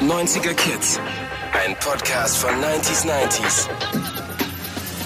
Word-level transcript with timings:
90er 0.00 0.54
Kids. 0.54 0.98
Ein 1.52 1.76
Podcast 1.80 2.38
von 2.38 2.50
90s 2.50 3.04
90s. 3.04 3.68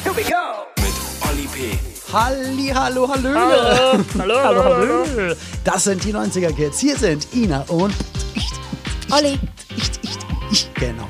Here 0.03 0.15
we 0.17 0.23
go. 0.23 0.67
Mit 0.77 0.95
Olli 1.29 1.49
P. 1.49 1.79
Halli, 2.13 2.69
hallo. 2.69 3.09
Hallo, 3.09 3.35
hallo, 4.19 4.35
hallo, 4.45 4.65
hallo. 4.65 5.35
Das 5.65 5.85
sind 5.85 6.05
die 6.05 6.15
90er 6.15 6.53
Kids. 6.53 6.79
Hier 6.81 6.97
sind 6.97 7.27
Ina 7.35 7.63
und 7.69 7.95
ich. 8.35 8.51
Olli. 9.13 9.39
Ich, 9.77 9.91
ich, 10.03 10.19
ich, 10.51 10.75
genau. 10.75 11.09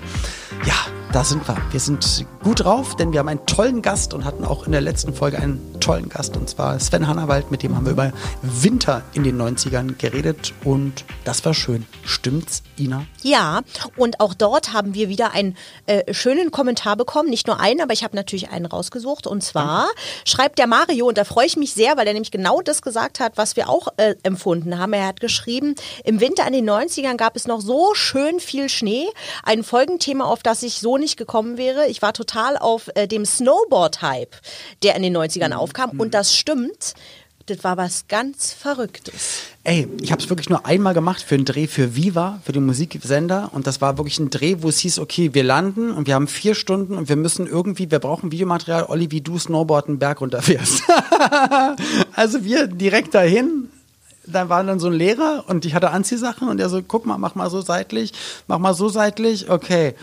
Ja, 0.64 0.74
da 1.14 1.22
sind 1.22 1.46
wir. 1.46 1.56
Wir 1.70 1.78
sind 1.78 2.26
gut 2.42 2.64
drauf, 2.64 2.96
denn 2.96 3.12
wir 3.12 3.20
haben 3.20 3.28
einen 3.28 3.46
tollen 3.46 3.82
Gast 3.82 4.14
und 4.14 4.24
hatten 4.24 4.44
auch 4.44 4.66
in 4.66 4.72
der 4.72 4.80
letzten 4.80 5.14
Folge 5.14 5.38
einen 5.38 5.60
tollen 5.78 6.08
Gast 6.08 6.36
und 6.36 6.48
zwar 6.48 6.80
Sven 6.80 7.06
Hannawald, 7.06 7.52
mit 7.52 7.62
dem 7.62 7.76
haben 7.76 7.84
wir 7.84 7.92
über 7.92 8.12
Winter 8.42 9.02
in 9.12 9.22
den 9.22 9.40
90ern 9.40 9.96
geredet 9.96 10.52
und 10.64 11.04
das 11.24 11.44
war 11.44 11.54
schön. 11.54 11.86
Stimmt's, 12.04 12.62
Ina? 12.78 13.06
Ja, 13.22 13.62
und 13.96 14.18
auch 14.18 14.34
dort 14.34 14.72
haben 14.72 14.94
wir 14.94 15.08
wieder 15.08 15.32
einen 15.32 15.56
äh, 15.86 16.12
schönen 16.12 16.50
Kommentar 16.50 16.96
bekommen. 16.96 17.30
Nicht 17.30 17.46
nur 17.46 17.60
einen, 17.60 17.80
aber 17.80 17.92
ich 17.92 18.02
habe 18.02 18.16
natürlich 18.16 18.50
einen 18.50 18.66
rausgesucht. 18.66 19.26
Und 19.26 19.42
zwar 19.42 19.88
schreibt 20.24 20.58
der 20.58 20.66
Mario, 20.66 21.06
und 21.06 21.16
da 21.16 21.24
freue 21.24 21.46
ich 21.46 21.56
mich 21.56 21.74
sehr, 21.74 21.96
weil 21.96 22.06
er 22.06 22.12
nämlich 22.12 22.30
genau 22.30 22.60
das 22.60 22.82
gesagt 22.82 23.20
hat, 23.20 23.36
was 23.36 23.56
wir 23.56 23.68
auch 23.68 23.88
äh, 23.98 24.16
empfunden 24.22 24.78
haben. 24.78 24.92
Er 24.92 25.06
hat 25.06 25.20
geschrieben, 25.20 25.76
im 26.02 26.20
Winter 26.20 26.46
in 26.46 26.52
den 26.52 26.68
90ern 26.68 27.16
gab 27.16 27.36
es 27.36 27.46
noch 27.46 27.60
so 27.60 27.94
schön 27.94 28.40
viel 28.40 28.68
Schnee. 28.68 29.06
Ein 29.42 29.62
Folgenthema, 29.62 30.24
auf 30.24 30.42
das 30.42 30.62
ich 30.62 30.80
so 30.80 30.98
nicht 30.98 31.03
gekommen 31.16 31.56
wäre. 31.56 31.86
Ich 31.88 32.02
war 32.02 32.12
total 32.12 32.56
auf 32.56 32.90
äh, 32.94 33.06
dem 33.06 33.24
Snowboard-Hype, 33.24 34.34
der 34.82 34.96
in 34.96 35.02
den 35.02 35.16
90ern 35.16 35.52
aufkam. 35.52 35.90
Und 35.98 36.14
das 36.14 36.34
stimmt. 36.34 36.94
Das 37.46 37.62
war 37.62 37.76
was 37.76 38.08
ganz 38.08 38.54
Verrücktes. 38.54 39.42
Ey, 39.64 39.86
ich 40.00 40.12
habe 40.12 40.22
es 40.22 40.30
wirklich 40.30 40.48
nur 40.48 40.64
einmal 40.64 40.94
gemacht 40.94 41.20
für 41.20 41.34
einen 41.34 41.44
Dreh 41.44 41.66
für 41.66 41.94
Viva, 41.94 42.40
für 42.42 42.52
den 42.52 42.64
Musiksender. 42.64 43.50
Und 43.52 43.66
das 43.66 43.82
war 43.82 43.98
wirklich 43.98 44.18
ein 44.18 44.30
Dreh, 44.30 44.56
wo 44.60 44.70
es 44.70 44.78
hieß, 44.78 44.98
okay, 44.98 45.34
wir 45.34 45.44
landen 45.44 45.92
und 45.92 46.06
wir 46.06 46.14
haben 46.14 46.26
vier 46.26 46.54
Stunden 46.54 46.96
und 46.96 47.10
wir 47.10 47.16
müssen 47.16 47.46
irgendwie, 47.46 47.90
wir 47.90 47.98
brauchen 47.98 48.32
Videomaterial, 48.32 48.86
Olli, 48.88 49.10
wie 49.10 49.20
du 49.20 49.38
Snowboard 49.38 49.88
einen 49.88 49.98
Berg 49.98 50.22
runterfährst. 50.22 50.84
also 52.14 52.44
wir 52.44 52.66
direkt 52.66 53.14
dahin. 53.14 53.68
Da 54.26 54.48
war 54.48 54.64
dann 54.64 54.80
so 54.80 54.86
ein 54.86 54.94
Lehrer 54.94 55.44
und 55.46 55.66
ich 55.66 55.74
hatte 55.74 55.90
Anziehsachen 55.90 56.48
und 56.48 56.56
der 56.56 56.70
so, 56.70 56.80
guck 56.80 57.04
mal, 57.04 57.18
mach 57.18 57.34
mal 57.34 57.50
so 57.50 57.60
seitlich, 57.60 58.14
mach 58.46 58.58
mal 58.58 58.72
so 58.72 58.88
seitlich, 58.88 59.50
okay. 59.50 59.94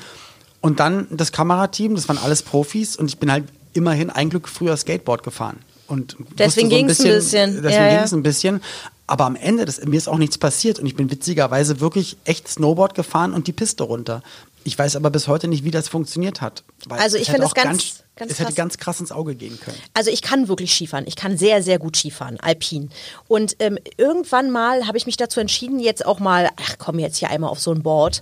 Und 0.62 0.80
dann 0.80 1.08
das 1.12 1.32
Kamerateam, 1.32 1.96
das 1.96 2.08
waren 2.08 2.18
alles 2.20 2.44
Profis 2.44 2.96
und 2.96 3.08
ich 3.08 3.18
bin 3.18 3.32
halt 3.32 3.46
immerhin 3.74 4.10
ein 4.10 4.30
Glück 4.30 4.48
früher 4.48 4.78
Skateboard 4.78 5.24
gefahren. 5.24 5.58
Und 5.88 6.16
Deswegen 6.38 6.68
wusste 6.70 6.78
ging's 6.78 7.00
ein 7.02 7.06
bisschen. 7.08 7.54
Deswegen 7.56 7.74
Ja, 7.74 7.88
ja. 7.88 7.96
ging 7.96 8.04
es 8.06 8.12
ein 8.14 8.24
bisschen. 8.24 8.62
Aber 9.08 9.26
am 9.26 9.36
Ende, 9.36 9.66
das, 9.66 9.84
mir 9.84 9.98
ist 9.98 10.08
auch 10.08 10.18
nichts 10.18 10.38
passiert 10.38 10.80
und 10.80 10.86
ich 10.86 10.96
bin 10.96 11.12
witzigerweise 11.12 11.82
wirklich 11.82 12.16
echt 12.24 12.48
Snowboard 12.48 12.96
gefahren 12.96 13.34
und 13.34 13.48
die 13.48 13.52
Piste 13.52 13.84
runter. 13.84 14.24
Ich 14.64 14.78
weiß 14.78 14.96
aber 14.96 15.10
bis 15.10 15.28
heute 15.28 15.48
nicht, 15.48 15.64
wie 15.66 15.72
das 15.72 15.90
funktioniert 15.90 16.40
hat. 16.40 16.64
Weil 16.88 17.00
Also 17.00 17.18
ich 17.18 17.24
es 17.24 17.30
finde 17.30 17.44
es 17.46 17.50
auch 17.50 17.56
ganz- 17.56 18.04
ganz 18.16 18.32
es 18.32 18.40
hätte 18.40 18.54
ganz 18.54 18.78
krass 18.78 19.00
ins 19.02 19.12
Auge 19.12 19.34
gehen 19.36 19.60
können. 19.60 19.76
Also 19.96 20.12
ich 20.12 20.22
kann 20.22 20.48
wirklich 20.48 20.72
Skifahren. 20.74 21.06
Ich 21.08 21.16
kann 21.16 21.38
sehr, 21.38 21.64
sehr 21.64 21.80
gut 21.80 21.96
Skifahren, 21.98 22.40
alpin. 22.40 22.90
Und 23.28 23.56
ähm, 23.60 23.80
irgendwann 23.98 24.52
mal 24.52 24.88
habe 24.88 24.98
ich 24.98 25.08
mich 25.08 25.18
dazu 25.18 25.40
entschieden, 25.40 25.80
jetzt 25.80 26.06
auch 26.06 26.20
mal, 26.20 26.50
ach 26.58 26.76
komm, 26.78 27.00
jetzt 27.00 27.18
hier 27.18 27.32
einmal 27.32 27.50
auf 27.50 27.60
so 27.60 27.72
ein 27.74 27.82
Board. 27.82 28.22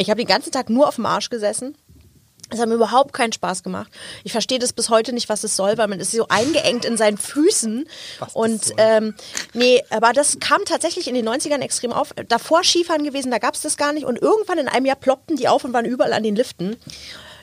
Ich 0.00 0.08
habe 0.08 0.18
den 0.18 0.26
ganzen 0.28 0.50
Tag 0.50 0.70
nur 0.70 0.88
auf 0.88 0.94
dem 0.96 1.04
Arsch 1.06 1.28
gesessen. 1.28 1.76
Es 2.52 2.58
hat 2.58 2.68
mir 2.68 2.74
überhaupt 2.74 3.12
keinen 3.12 3.32
Spaß 3.32 3.62
gemacht. 3.62 3.92
Ich 4.24 4.32
verstehe 4.32 4.58
das 4.58 4.72
bis 4.72 4.88
heute 4.88 5.12
nicht, 5.12 5.28
was 5.28 5.44
es 5.44 5.54
soll, 5.54 5.78
weil 5.78 5.86
man 5.86 6.00
ist 6.00 6.10
so 6.10 6.26
eingeengt 6.28 6.84
in 6.84 6.96
seinen 6.96 7.16
Füßen. 7.16 7.86
Was 8.18 8.34
Und 8.34 8.64
soll. 8.64 8.76
ähm, 8.78 9.14
nee, 9.52 9.82
aber 9.90 10.12
das 10.12 10.40
kam 10.40 10.64
tatsächlich 10.64 11.06
in 11.06 11.14
den 11.14 11.28
90ern 11.28 11.60
extrem 11.60 11.92
auf. 11.92 12.12
Davor 12.28 12.64
Skifahren 12.64 13.04
gewesen, 13.04 13.30
da 13.30 13.38
gab 13.38 13.54
es 13.54 13.60
das 13.60 13.76
gar 13.76 13.92
nicht. 13.92 14.04
Und 14.04 14.20
irgendwann 14.20 14.58
in 14.58 14.68
einem 14.68 14.86
Jahr 14.86 14.96
ploppten 14.96 15.36
die 15.36 15.46
auf 15.48 15.64
und 15.64 15.72
waren 15.72 15.84
überall 15.84 16.12
an 16.12 16.24
den 16.24 16.34
Liften. 16.34 16.76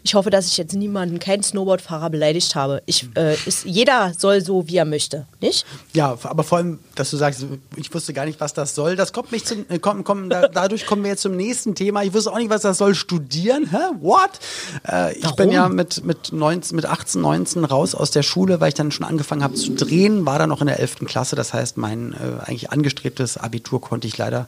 Ich 0.08 0.16
hoffe, 0.16 0.30
dass 0.30 0.47
ich 0.47 0.55
jetzt 0.55 0.73
niemanden, 0.73 1.19
keinen 1.19 1.44
Snowboardfahrer 1.44 2.09
beleidigt 2.09 2.55
habe. 2.55 2.81
Ich, 2.86 3.09
äh, 3.17 3.36
ist, 3.45 3.65
jeder 3.65 4.14
soll 4.17 4.39
so, 4.39 4.65
wie 4.70 4.77
er 4.77 4.86
möchte, 4.86 5.26
nicht? 5.42 5.65
Ja, 5.92 6.17
aber 6.23 6.45
vor 6.45 6.59
allem, 6.59 6.80
dass 6.95 7.11
du 7.11 7.17
sagst, 7.17 7.45
ich 7.76 7.93
wusste 7.93 8.14
gar 8.14 8.26
nicht, 8.26 8.39
was 8.39 8.54
das 8.54 8.73
soll. 8.73 8.95
Das 8.95 9.11
kommt 9.11 9.33
mich 9.33 9.43
zum, 9.43 9.65
äh, 9.67 9.80
komm, 9.80 10.05
komm, 10.05 10.30
da, 10.30 10.48
dadurch 10.48 10.86
kommen 10.86 11.04
wir 11.04 11.09
jetzt 11.09 11.23
zum 11.23 11.36
nächsten 11.36 11.76
Thema. 11.76 12.04
Ich 12.04 12.14
wusste 12.14 12.31
auch 12.31 12.37
nicht, 12.37 12.49
was 12.49 12.61
das 12.61 12.77
soll. 12.77 12.95
Studieren? 12.95 13.70
Hä? 13.70 13.98
What? 13.99 14.39
Äh, 14.87 15.17
ich 15.17 15.30
bin 15.31 15.52
ja 15.52 15.67
mit, 15.67 16.05
mit, 16.05 16.31
19, 16.31 16.77
mit 16.77 16.86
18, 16.86 17.20
19 17.20 17.65
raus 17.65 17.93
aus 17.93 18.10
der 18.10 18.23
Schule, 18.23 18.61
weil 18.61 18.70
ich 18.70 18.76
dann 18.76 18.92
schon 18.92 19.05
angefangen 19.05 19.43
habe 19.43 19.55
zu 19.55 19.73
drehen, 19.73 20.26
war 20.26 20.39
dann 20.39 20.48
noch 20.48 20.61
in 20.61 20.67
der 20.67 20.80
11. 20.80 20.99
Klasse. 21.05 21.36
Das 21.36 21.54
heißt, 21.54 21.76
mein 21.76 22.14
äh, 22.14 22.45
eigentlich 22.45 22.71
angestrebtes 22.71 23.36
Abitur 23.36 23.81
konnte 23.81 24.08
ich 24.08 24.17
leider 24.17 24.48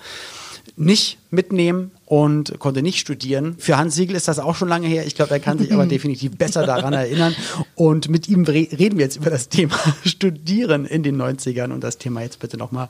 nicht 0.78 1.18
mitnehmen 1.32 1.92
und 2.06 2.58
konnte 2.60 2.82
nicht 2.82 3.00
studieren. 3.00 3.56
Für 3.60 3.78
Hans 3.78 3.96
Siegel 3.96 4.16
ist 4.16 4.28
das 4.28 4.40
auch 4.40 4.56
schon 4.56 4.68
lange 4.68 4.88
her. 4.88 5.06
Ich 5.06 5.16
glaube, 5.16 5.32
er 5.32 5.40
kann 5.40 5.60
sich 5.60 5.72
aber 5.72 5.86
definitiv 5.88 6.38
besser 6.38 6.66
daran 6.66 6.94
erinnern. 6.94 7.36
Und 7.76 8.10
mit 8.10 8.28
ihm 8.28 8.44
re 8.44 8.68
reden 8.72 8.98
wir 8.98 9.06
jetzt 9.06 9.18
über 9.18 9.30
das 9.30 9.50
Thema 9.50 9.78
Studieren 10.06 10.86
in 10.86 11.04
den 11.04 11.22
90ern 11.22 11.72
und 11.72 11.84
das 11.84 11.98
Thema 11.98 12.22
jetzt 12.22 12.40
bitte 12.40 12.58
nochmal 12.58 12.88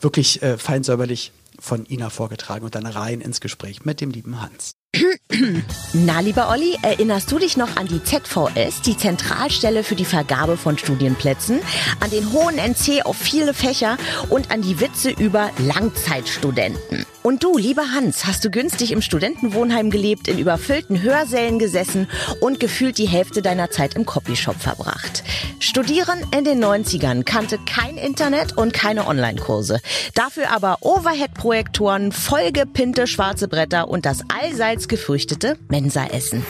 wirklich 0.00 0.42
äh, 0.42 0.58
feinsäuberlich 0.58 1.32
von 1.58 1.86
Ina 1.86 2.10
vorgetragen 2.10 2.64
und 2.64 2.74
dann 2.74 2.86
rein 2.86 3.20
ins 3.20 3.40
Gespräch 3.40 3.84
mit 3.84 4.00
dem 4.00 4.10
lieben 4.10 4.40
Hans. 4.40 4.72
Na, 5.92 6.20
lieber 6.20 6.50
Olli, 6.50 6.76
erinnerst 6.82 7.30
du 7.30 7.38
dich 7.38 7.56
noch 7.56 7.76
an 7.76 7.86
die 7.86 8.02
ZVS, 8.02 8.82
die 8.82 8.96
Zentralstelle 8.96 9.84
für 9.84 9.94
die 9.94 10.04
Vergabe 10.04 10.56
von 10.56 10.76
Studienplätzen, 10.76 11.60
an 12.00 12.10
den 12.10 12.32
hohen 12.32 12.58
NC 12.58 13.04
auf 13.04 13.16
viele 13.16 13.54
Fächer 13.54 13.96
und 14.28 14.50
an 14.50 14.60
die 14.60 14.80
Witze 14.80 15.10
über 15.10 15.50
Langzeitstudenten? 15.58 17.06
Und 17.22 17.44
du, 17.44 17.56
lieber 17.56 17.92
Hans, 17.92 18.26
hast 18.26 18.44
du 18.44 18.50
günstig 18.50 18.90
im 18.90 19.00
Studentenwohnheim 19.00 19.90
gelebt, 19.90 20.26
in 20.26 20.38
überfüllten 20.38 21.02
Hörsälen 21.02 21.60
gesessen 21.60 22.08
und 22.40 22.58
gefühlt 22.58 22.98
die 22.98 23.06
Hälfte 23.06 23.42
deiner 23.42 23.70
Zeit 23.70 23.94
im 23.94 24.04
Copyshop 24.04 24.56
verbracht. 24.56 25.22
Studieren 25.60 26.26
in 26.36 26.44
den 26.44 26.62
90ern 26.62 27.22
kannte 27.22 27.58
kein 27.58 27.96
Internet 27.96 28.56
und 28.56 28.72
keine 28.72 29.06
Online-Kurse. 29.06 29.80
Dafür 30.14 30.50
aber 30.50 30.78
Overhead-Projektoren, 30.80 32.10
vollgepinte 32.10 33.06
schwarze 33.06 33.46
Bretter 33.46 33.88
und 33.88 34.04
das 34.04 34.22
allseits 34.28 34.88
gefürchtete 34.88 35.56
Mensaessen. 35.68 36.44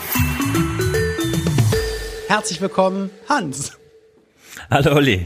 Herzlich 2.27 2.61
willkommen, 2.61 3.11
Hans. 3.29 3.73
Hallo 4.69 4.95
Olli. 4.95 5.25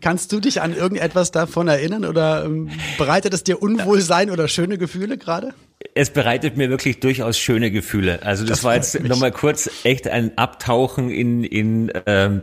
Kannst 0.00 0.32
du 0.32 0.40
dich 0.40 0.60
an 0.60 0.74
irgendetwas 0.74 1.30
davon 1.30 1.68
erinnern 1.68 2.04
oder 2.04 2.44
ähm, 2.44 2.70
bereitet 2.98 3.34
es 3.34 3.44
dir 3.44 3.62
Unwohlsein 3.62 4.30
oder 4.30 4.48
schöne 4.48 4.78
Gefühle 4.78 5.18
gerade? 5.18 5.54
Es 5.94 6.08
bereitet 6.10 6.56
mir 6.56 6.70
wirklich 6.70 7.00
durchaus 7.00 7.38
schöne 7.38 7.70
Gefühle. 7.70 8.20
Also 8.22 8.44
das, 8.44 8.58
Das 8.58 8.64
war 8.64 8.76
jetzt 8.76 8.98
nochmal 9.02 9.30
kurz 9.30 9.68
echt 9.84 10.08
ein 10.08 10.38
Abtauchen 10.38 11.10
in, 11.10 11.44
in, 11.44 11.92
ähm, 12.06 12.40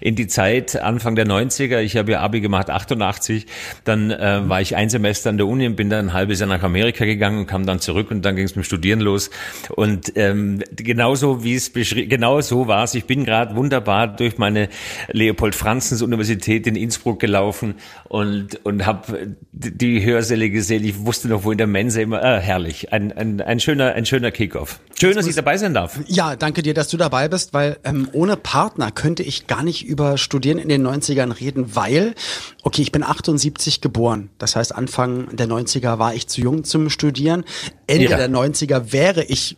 in 0.00 0.14
die 0.14 0.28
Zeit 0.28 0.80
Anfang 0.80 1.16
der 1.16 1.26
90er. 1.26 1.80
Ich 1.80 1.96
habe 1.96 2.12
ja 2.12 2.20
Abi 2.20 2.40
gemacht, 2.40 2.70
88. 2.70 3.46
Dann 3.82 4.12
äh, 4.12 4.48
war 4.48 4.60
ich 4.60 4.76
ein 4.76 4.88
Semester 4.88 5.30
an 5.30 5.36
der 5.36 5.48
Uni 5.48 5.66
und 5.66 5.74
bin 5.74 5.90
dann 5.90 6.10
ein 6.10 6.12
halbes 6.12 6.38
Jahr 6.38 6.48
nach 6.48 6.62
Amerika 6.62 7.04
gegangen 7.04 7.40
und 7.40 7.46
kam 7.46 7.66
dann 7.66 7.80
zurück 7.80 8.12
und 8.12 8.22
dann 8.24 8.36
ging 8.36 8.44
es 8.44 8.54
mit 8.54 8.66
Studieren 8.66 9.00
los. 9.00 9.30
Und 9.70 10.12
ähm, 10.14 10.62
genauso 10.76 11.42
wie 11.42 11.56
es 11.56 11.70
beschrieben, 11.70 12.08
genau 12.08 12.40
so 12.40 12.68
war 12.68 12.84
es. 12.84 12.94
Ich 12.94 13.06
bin 13.06 13.24
gerade 13.24 13.56
wunderbar 13.56 14.06
durch 14.06 14.38
meine 14.38 14.68
Leopold-Franzens-Universität 15.10 16.68
in 16.68 16.76
Innsbruck 16.76 17.18
gelaufen 17.18 17.74
und, 18.04 18.64
und 18.64 18.86
habe 18.86 19.34
die 19.50 20.04
Hörsäle 20.04 20.50
gesehen. 20.50 20.84
Ich 20.84 21.04
wusste 21.04 21.26
noch, 21.26 21.42
wo 21.42 21.50
in 21.50 21.58
der 21.58 21.66
Mensa 21.66 22.00
immer, 22.00 22.22
äh, 22.22 22.40
herrlich. 22.40 22.91
Ein, 22.92 23.10
ein, 23.10 23.40
ein 23.40 23.58
schöner, 23.58 23.94
ein 23.94 24.04
schöner 24.04 24.30
Kickoff. 24.30 24.78
Schön, 25.00 25.14
dass 25.16 25.26
ich 25.26 25.34
dabei 25.34 25.56
sein 25.56 25.72
darf. 25.72 25.98
Ja, 26.08 26.36
danke 26.36 26.60
dir, 26.60 26.74
dass 26.74 26.88
du 26.88 26.98
dabei 26.98 27.26
bist, 27.26 27.54
weil 27.54 27.78
ähm, 27.84 28.06
ohne 28.12 28.36
Partner 28.36 28.90
könnte 28.90 29.22
ich 29.22 29.46
gar 29.46 29.62
nicht 29.62 29.86
über 29.86 30.18
Studieren 30.18 30.58
in 30.58 30.68
den 30.68 30.86
90ern 30.86 31.40
reden, 31.40 31.74
weil, 31.74 32.14
okay, 32.62 32.82
ich 32.82 32.92
bin 32.92 33.02
78 33.02 33.80
geboren. 33.80 34.28
Das 34.36 34.56
heißt, 34.56 34.74
Anfang 34.74 35.34
der 35.34 35.48
90er 35.48 35.98
war 35.98 36.12
ich 36.14 36.26
zu 36.28 36.42
jung 36.42 36.64
zum 36.64 36.90
Studieren. 36.90 37.44
Ende 37.86 38.10
Ja. 38.10 38.18
der 38.18 38.28
90er 38.28 38.92
wäre 38.92 39.24
ich 39.24 39.56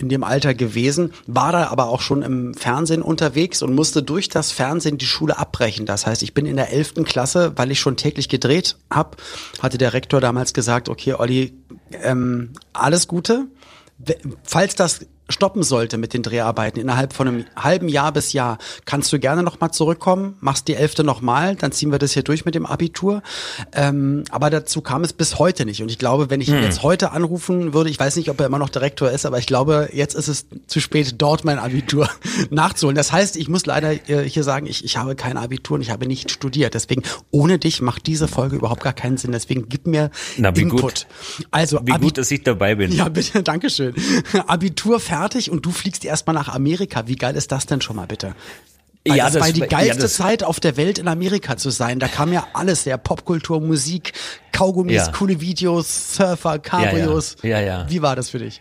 in 0.00 0.08
dem 0.08 0.24
Alter 0.24 0.54
gewesen, 0.54 1.12
war 1.26 1.52
da 1.52 1.68
aber 1.68 1.88
auch 1.88 2.00
schon 2.00 2.22
im 2.22 2.54
Fernsehen 2.54 3.02
unterwegs 3.02 3.62
und 3.62 3.74
musste 3.74 4.02
durch 4.02 4.28
das 4.28 4.52
Fernsehen 4.52 4.98
die 4.98 5.06
Schule 5.06 5.38
abbrechen. 5.38 5.86
Das 5.86 6.06
heißt, 6.06 6.22
ich 6.22 6.34
bin 6.34 6.46
in 6.46 6.56
der 6.56 6.72
11. 6.72 7.04
Klasse, 7.04 7.52
weil 7.56 7.70
ich 7.70 7.80
schon 7.80 7.96
täglich 7.96 8.28
gedreht 8.28 8.76
habe, 8.90 9.16
hatte 9.60 9.78
der 9.78 9.92
Rektor 9.92 10.20
damals 10.20 10.52
gesagt, 10.52 10.88
okay, 10.88 11.14
Olli, 11.14 11.52
ähm, 12.02 12.52
alles 12.72 13.08
Gute. 13.08 13.46
Falls 14.44 14.74
das 14.74 15.06
stoppen 15.30 15.62
sollte 15.62 15.98
mit 15.98 16.14
den 16.14 16.22
Dreharbeiten 16.22 16.80
innerhalb 16.80 17.12
von 17.12 17.28
einem 17.28 17.44
halben 17.56 17.88
Jahr 17.88 18.12
bis 18.12 18.32
Jahr, 18.32 18.58
kannst 18.84 19.12
du 19.12 19.18
gerne 19.18 19.42
nochmal 19.42 19.70
zurückkommen, 19.70 20.36
machst 20.40 20.68
die 20.68 20.74
Elfte 20.74 21.04
nochmal, 21.04 21.56
dann 21.56 21.72
ziehen 21.72 21.92
wir 21.92 21.98
das 21.98 22.12
hier 22.12 22.22
durch 22.22 22.44
mit 22.44 22.54
dem 22.54 22.66
Abitur. 22.66 23.22
Ähm, 23.72 24.24
aber 24.30 24.50
dazu 24.50 24.80
kam 24.80 25.04
es 25.04 25.12
bis 25.12 25.38
heute 25.38 25.64
nicht. 25.64 25.82
Und 25.82 25.90
ich 25.90 25.98
glaube, 25.98 26.30
wenn 26.30 26.40
ich 26.40 26.48
ihn 26.48 26.56
hm. 26.56 26.64
jetzt 26.64 26.82
heute 26.82 27.12
anrufen 27.12 27.72
würde, 27.72 27.90
ich 27.90 27.98
weiß 27.98 28.16
nicht, 28.16 28.30
ob 28.30 28.40
er 28.40 28.46
immer 28.46 28.58
noch 28.58 28.68
Direktor 28.68 29.10
ist, 29.10 29.26
aber 29.26 29.38
ich 29.38 29.46
glaube, 29.46 29.90
jetzt 29.92 30.14
ist 30.14 30.28
es 30.28 30.46
zu 30.66 30.80
spät, 30.80 31.14
dort 31.18 31.44
mein 31.44 31.58
Abitur 31.58 32.08
nachzuholen. 32.50 32.96
Das 32.96 33.12
heißt, 33.12 33.36
ich 33.36 33.48
muss 33.48 33.66
leider 33.66 33.92
äh, 34.08 34.28
hier 34.28 34.44
sagen, 34.44 34.66
ich, 34.66 34.84
ich 34.84 34.96
habe 34.96 35.14
kein 35.14 35.36
Abitur 35.36 35.76
und 35.76 35.82
ich 35.82 35.90
habe 35.90 36.06
nicht 36.06 36.30
studiert. 36.30 36.74
Deswegen, 36.74 37.02
ohne 37.30 37.58
dich 37.58 37.82
macht 37.82 38.06
diese 38.06 38.28
Folge 38.28 38.56
überhaupt 38.56 38.82
gar 38.82 38.92
keinen 38.92 39.16
Sinn. 39.16 39.32
Deswegen 39.32 39.68
gib 39.68 39.86
mir 39.86 40.10
Na, 40.36 40.54
wie 40.56 40.62
Input. 40.62 40.80
Gut. 40.80 41.06
Also, 41.50 41.80
wie 41.84 41.92
Abi 41.92 42.06
gut, 42.06 42.18
dass 42.18 42.30
ich 42.30 42.42
dabei 42.42 42.74
bin. 42.74 42.92
Ja, 42.92 43.08
bitte, 43.08 43.42
Dankeschön. 43.50 43.94
Abitur 44.46 45.00
fertig 45.00 45.19
und 45.50 45.66
du 45.66 45.70
fliegst 45.70 46.04
erstmal 46.04 46.34
nach 46.34 46.48
Amerika. 46.48 47.06
Wie 47.06 47.16
geil 47.16 47.36
ist 47.36 47.52
das 47.52 47.66
denn 47.66 47.80
schon 47.80 47.96
mal 47.96 48.06
bitte? 48.06 48.34
Weil 49.06 49.16
ja, 49.16 49.24
das, 49.24 49.34
das 49.34 49.42
war 49.42 49.52
die 49.52 49.60
geilste 49.60 50.02
ja, 50.02 50.08
Zeit 50.08 50.42
auf 50.42 50.60
der 50.60 50.76
Welt 50.76 50.98
in 50.98 51.08
Amerika 51.08 51.56
zu 51.56 51.70
sein. 51.70 51.98
Da 51.98 52.08
kam 52.08 52.32
ja 52.32 52.46
alles, 52.52 52.84
ja, 52.84 52.98
Popkultur, 52.98 53.60
Musik, 53.60 54.12
Kaugummis, 54.52 55.06
ja. 55.06 55.12
coole 55.12 55.40
Videos, 55.40 56.16
Surfer, 56.16 56.58
Cabrios. 56.58 57.36
Ja. 57.42 57.60
ja, 57.60 57.86
Wie 57.88 58.02
war 58.02 58.14
das 58.14 58.30
für 58.30 58.38
dich? 58.38 58.60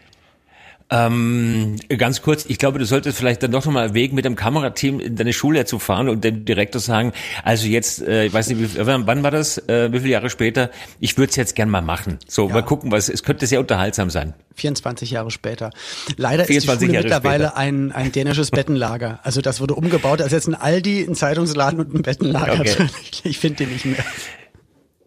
Ähm, 0.92 1.76
ganz 1.98 2.24
kurz, 2.24 2.46
ich 2.48 2.58
glaube, 2.58 2.80
du 2.80 2.86
solltest 2.86 3.16
vielleicht 3.16 3.44
dann 3.44 3.52
doch 3.52 3.64
nochmal 3.64 3.90
erwägen, 3.90 4.16
mit 4.16 4.26
dem 4.26 4.36
Kamerateam 4.36 5.00
in 5.00 5.16
deine 5.16 5.34
Schule 5.34 5.66
zu 5.66 5.78
fahren 5.78 6.10
und 6.10 6.24
dem 6.24 6.46
Direktor 6.46 6.82
sagen, 6.82 7.14
also 7.44 7.68
jetzt, 7.68 8.02
äh, 8.02 8.26
ich 8.26 8.34
weiß 8.34 8.50
nicht, 8.50 8.76
wie, 8.76 8.86
wann 8.88 9.24
war 9.24 9.30
das, 9.30 9.60
äh, 9.70 9.94
wie 9.94 10.00
viele 10.00 10.14
Jahre 10.14 10.32
später, 10.32 10.72
ich 11.00 11.16
würde 11.18 11.30
es 11.30 11.36
jetzt 11.36 11.56
gern 11.56 11.70
mal 11.70 11.84
machen. 11.84 12.18
So, 12.28 12.48
ja. 12.48 12.54
mal 12.54 12.64
gucken, 12.64 12.92
was, 12.92 13.08
es 13.08 13.22
könnte 13.22 13.46
sehr 13.46 13.60
unterhaltsam 13.60 14.10
sein. 14.10 14.34
24 14.56 15.12
Jahre 15.12 15.30
später. 15.30 15.70
Leider 16.18 16.46
24 16.46 16.50
ist 16.50 16.82
die 16.82 16.86
Schule 16.86 16.94
Jahre 16.94 17.04
mittlerweile 17.04 17.56
ein, 17.56 17.92
ein 17.92 18.12
dänisches 18.12 18.50
Bettenlager. 18.50 19.20
Also 19.22 19.42
das 19.42 19.62
wurde 19.62 19.76
umgebaut, 19.76 20.24
als 20.24 20.32
jetzt 20.32 20.48
ein 20.48 20.56
Aldi, 20.56 21.06
ein 21.08 21.14
Zeitungsladen 21.14 21.80
und 21.80 21.94
ein 21.94 22.02
Bettenlager. 22.02 22.60
Okay. 22.60 22.88
Ich 23.24 23.38
finde 23.38 23.58
den 23.58 23.74
nicht 23.74 23.86
mehr. 23.86 24.04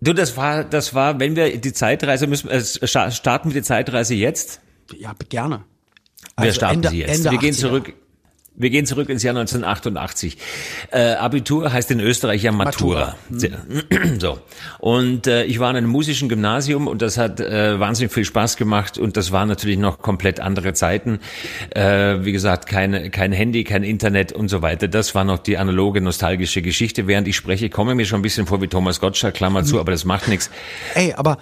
Du, 0.01 0.13
das 0.13 0.37
war, 0.37 0.65
das 0.65 0.95
war, 0.95 1.19
wenn 1.19 1.35
wir 1.35 1.57
die 1.59 1.73
Zeitreise 1.73 2.27
müssen, 2.27 2.49
äh, 2.49 2.63
starten 2.63 3.51
wir 3.51 3.61
die 3.61 3.67
Zeitreise 3.67 4.15
jetzt? 4.15 4.61
Ja, 4.99 5.15
gerne. 5.29 5.65
Also 6.37 6.47
wir 6.47 6.53
starten 6.53 6.77
Ende, 6.77 6.89
sie 6.91 6.99
jetzt. 6.99 7.19
Ende 7.19 7.31
wir 7.31 7.39
gehen 7.39 7.55
zurück. 7.55 7.93
Wir 8.55 8.69
gehen 8.69 8.85
zurück 8.85 9.09
ins 9.09 9.23
Jahr 9.23 9.35
1988. 9.35 10.37
Äh, 10.91 11.15
Abitur 11.15 11.73
heißt 11.73 11.91
in 11.91 12.01
Österreich 12.01 12.43
ja 12.43 12.53
Matura. 12.53 13.17
Matura. 13.31 13.57
Hm. 13.91 14.19
So. 14.21 14.39
Und 14.79 15.27
äh, 15.27 15.45
ich 15.45 15.59
war 15.59 15.71
in 15.71 15.77
einem 15.77 15.89
musischen 15.89 16.29
Gymnasium 16.29 16.87
und 16.87 17.01
das 17.01 17.17
hat 17.17 17.41
äh, 17.41 17.81
wahnsinnig 17.81 18.13
viel 18.13 18.27
Spaß 18.27 18.59
gemacht 18.59 18.99
und 18.99 19.17
das 19.17 19.33
waren 19.33 19.49
natürlich 19.49 19.79
noch 19.79 20.01
komplett 20.01 20.39
andere 20.39 20.75
Zeiten. 20.75 21.19
Äh, 21.71 22.25
wie 22.25 22.33
gesagt, 22.33 22.67
keine, 22.67 23.09
kein 23.09 23.33
Handy, 23.33 23.65
kein 23.65 23.85
Internet 23.85 24.33
und 24.33 24.49
so 24.49 24.61
weiter. 24.61 24.87
Das 24.87 25.15
war 25.15 25.25
noch 25.25 25.39
die 25.39 25.57
analoge, 25.57 26.03
nostalgische 26.03 26.61
Geschichte. 26.61 27.07
Während 27.07 27.27
ich 27.29 27.37
spreche, 27.37 27.71
komme 27.71 27.95
mir 27.95 28.05
schon 28.05 28.21
ein 28.21 28.23
bisschen 28.23 28.47
vor 28.47 28.61
wie 28.61 28.69
Thomas 28.69 29.01
Gottschalk, 29.01 29.35
Klammer 29.35 29.65
zu, 29.65 29.75
hm. 29.75 29.81
aber 29.81 29.93
das 29.93 30.05
macht 30.05 30.29
nichts. 30.29 30.51
Ey, 30.95 31.15
aber 31.15 31.39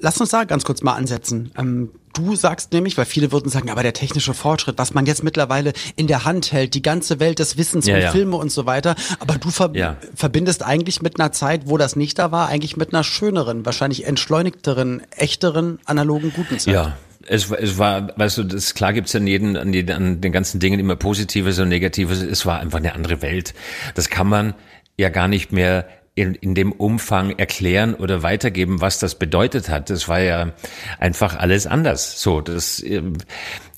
Lass 0.00 0.20
uns 0.20 0.30
da 0.30 0.44
ganz 0.44 0.64
kurz 0.64 0.82
mal 0.82 0.94
ansetzen. 0.94 1.50
Ähm, 1.58 1.90
du 2.14 2.36
sagst 2.36 2.72
nämlich, 2.72 2.96
weil 2.96 3.04
viele 3.04 3.32
würden 3.32 3.50
sagen, 3.50 3.70
aber 3.70 3.82
der 3.82 3.92
technische 3.92 4.34
Fortschritt, 4.34 4.78
was 4.78 4.94
man 4.94 5.06
jetzt 5.06 5.22
mittlerweile 5.22 5.72
in 5.96 6.06
der 6.06 6.24
Hand 6.24 6.52
hält, 6.52 6.74
die 6.74 6.82
ganze 6.82 7.20
Welt 7.20 7.38
des 7.38 7.58
Wissens 7.58 7.86
ja, 7.86 7.96
und 7.96 8.02
ja. 8.02 8.10
Filme 8.10 8.36
und 8.36 8.50
so 8.50 8.66
weiter, 8.66 8.94
aber 9.18 9.34
du 9.34 9.50
ver 9.50 9.70
ja. 9.74 9.96
verbindest 10.14 10.64
eigentlich 10.64 11.02
mit 11.02 11.20
einer 11.20 11.32
Zeit, 11.32 11.62
wo 11.66 11.76
das 11.76 11.96
nicht 11.96 12.18
da 12.18 12.32
war, 12.32 12.48
eigentlich 12.48 12.76
mit 12.76 12.94
einer 12.94 13.04
schöneren, 13.04 13.66
wahrscheinlich 13.66 14.06
entschleunigteren, 14.06 15.02
echteren, 15.16 15.78
analogen, 15.84 16.32
guten 16.34 16.58
Zeit. 16.58 16.74
Ja, 16.74 16.96
es, 17.26 17.50
es 17.50 17.78
war, 17.78 18.16
weißt 18.16 18.38
du, 18.38 18.44
das, 18.44 18.74
klar 18.74 18.92
gibt's 18.92 19.14
an, 19.14 19.26
jeden, 19.26 19.56
an, 19.56 19.72
jeden, 19.72 19.92
an 19.92 20.20
den 20.20 20.32
ganzen 20.32 20.60
Dingen 20.60 20.78
immer 20.78 20.96
Positives 20.96 21.58
und 21.58 21.68
Negatives. 21.68 22.22
Es 22.22 22.46
war 22.46 22.60
einfach 22.60 22.78
eine 22.78 22.94
andere 22.94 23.22
Welt. 23.22 23.54
Das 23.94 24.10
kann 24.10 24.28
man 24.28 24.54
ja 24.96 25.08
gar 25.08 25.28
nicht 25.28 25.52
mehr 25.52 25.86
in, 26.16 26.34
in 26.36 26.54
dem 26.54 26.70
Umfang 26.70 27.30
erklären 27.30 27.94
oder 27.94 28.22
weitergeben, 28.22 28.80
was 28.80 29.00
das 29.00 29.16
bedeutet 29.16 29.68
hat. 29.68 29.90
Das 29.90 30.08
war 30.08 30.20
ja 30.20 30.52
einfach 31.00 31.36
alles 31.36 31.66
anders. 31.66 32.20
So, 32.22 32.40
das, 32.40 32.80
ähm, 32.84 33.18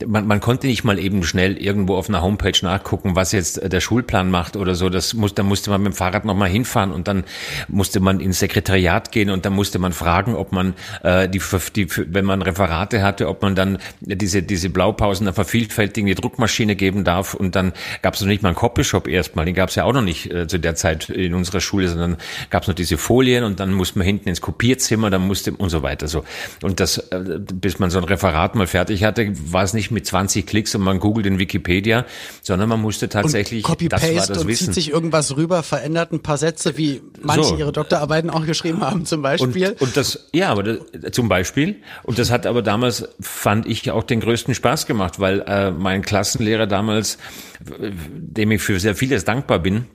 man, 0.04 0.26
man 0.26 0.40
konnte 0.40 0.66
nicht 0.66 0.84
mal 0.84 0.98
eben 0.98 1.22
schnell 1.24 1.56
irgendwo 1.56 1.96
auf 1.96 2.10
einer 2.10 2.20
Homepage 2.20 2.58
nachgucken, 2.60 3.16
was 3.16 3.32
jetzt 3.32 3.72
der 3.72 3.80
Schulplan 3.80 4.30
macht 4.30 4.56
oder 4.56 4.74
so. 4.74 4.90
Das 4.90 5.14
muss, 5.14 5.32
da 5.32 5.42
musste 5.42 5.70
man 5.70 5.82
mit 5.82 5.94
dem 5.94 5.96
Fahrrad 5.96 6.26
nochmal 6.26 6.50
hinfahren 6.50 6.92
und 6.92 7.08
dann 7.08 7.24
musste 7.68 8.00
man 8.00 8.20
ins 8.20 8.38
Sekretariat 8.38 9.12
gehen 9.12 9.30
und 9.30 9.46
dann 9.46 9.54
musste 9.54 9.78
man 9.78 9.92
fragen, 9.92 10.34
ob 10.34 10.52
man 10.52 10.74
äh, 11.02 11.30
die, 11.30 11.40
die, 11.74 11.88
wenn 12.12 12.26
man 12.26 12.42
Referate 12.42 13.02
hatte, 13.02 13.28
ob 13.28 13.40
man 13.40 13.54
dann 13.54 13.78
diese 14.00 14.42
diese 14.42 14.68
Blaupausen 14.68 15.24
der 15.24 15.32
vervielfältigen 15.32 16.06
die 16.06 16.14
Druckmaschine 16.14 16.76
geben 16.76 17.04
darf 17.04 17.32
und 17.32 17.56
dann 17.56 17.72
gab 18.02 18.12
es 18.12 18.20
noch 18.20 18.28
nicht 18.28 18.42
mal 18.42 18.50
einen 18.50 18.56
Copyshop 18.56 19.08
erstmal, 19.08 19.46
den 19.46 19.54
gab 19.54 19.70
es 19.70 19.74
ja 19.76 19.84
auch 19.84 19.94
noch 19.94 20.02
nicht 20.02 20.30
äh, 20.30 20.46
zu 20.46 20.58
der 20.58 20.74
Zeit 20.74 21.08
in 21.08 21.32
unserer 21.32 21.60
Schule, 21.60 21.88
sondern 21.88 22.18
gab 22.50 22.62
es 22.62 22.68
noch 22.68 22.74
diese 22.74 22.98
Folien 22.98 23.44
und 23.44 23.60
dann 23.60 23.72
musste 23.72 23.98
man 23.98 24.06
hinten 24.06 24.28
ins 24.28 24.40
Kopierzimmer, 24.40 25.10
dann 25.10 25.26
musste 25.26 25.52
und 25.52 25.70
so 25.70 25.82
weiter 25.82 26.08
so. 26.08 26.24
Und 26.62 26.80
das, 26.80 26.98
äh, 26.98 27.38
bis 27.38 27.78
man 27.78 27.90
so 27.90 27.98
ein 27.98 28.04
Referat 28.04 28.54
mal 28.54 28.66
fertig 28.66 29.04
hatte, 29.04 29.32
war 29.52 29.62
es 29.62 29.72
nicht 29.72 29.90
mit 29.90 30.06
20 30.06 30.46
Klicks 30.46 30.74
und 30.74 30.82
man 30.82 31.00
googelt 31.00 31.26
in 31.26 31.38
Wikipedia, 31.38 32.06
sondern 32.42 32.68
man 32.68 32.80
musste 32.80 33.08
tatsächlich, 33.08 33.62
Copy 33.62 33.88
das 33.88 34.02
war 34.02 34.26
das 34.26 34.30
und 34.38 34.48
Wissen. 34.48 34.66
zieht 34.66 34.74
sich 34.74 34.90
irgendwas 34.90 35.36
rüber, 35.36 35.62
verändert 35.62 36.12
ein 36.12 36.20
paar 36.20 36.38
Sätze, 36.38 36.76
wie 36.76 37.02
manche 37.20 37.44
so. 37.44 37.56
ihre 37.56 37.72
Doktorarbeiten 37.72 38.30
auch 38.30 38.46
geschrieben 38.46 38.80
haben 38.80 39.06
zum 39.06 39.22
Beispiel. 39.22 39.70
Und, 39.70 39.82
und 39.82 39.96
das, 39.96 40.28
ja, 40.32 40.50
aber 40.50 40.62
das, 40.62 40.78
zum 41.12 41.28
Beispiel. 41.28 41.76
Und 42.02 42.18
das 42.18 42.30
hat 42.30 42.46
aber 42.46 42.62
damals, 42.62 43.08
fand 43.20 43.66
ich, 43.66 43.90
auch 43.90 44.04
den 44.04 44.20
größten 44.20 44.54
Spaß 44.54 44.86
gemacht, 44.86 45.20
weil 45.20 45.40
äh, 45.46 45.70
mein 45.70 46.02
Klassenlehrer 46.02 46.66
damals, 46.66 47.18
dem 47.60 48.50
ich 48.50 48.62
für 48.62 48.80
sehr 48.80 48.94
vieles 48.94 49.24
dankbar 49.24 49.58
bin, 49.58 49.86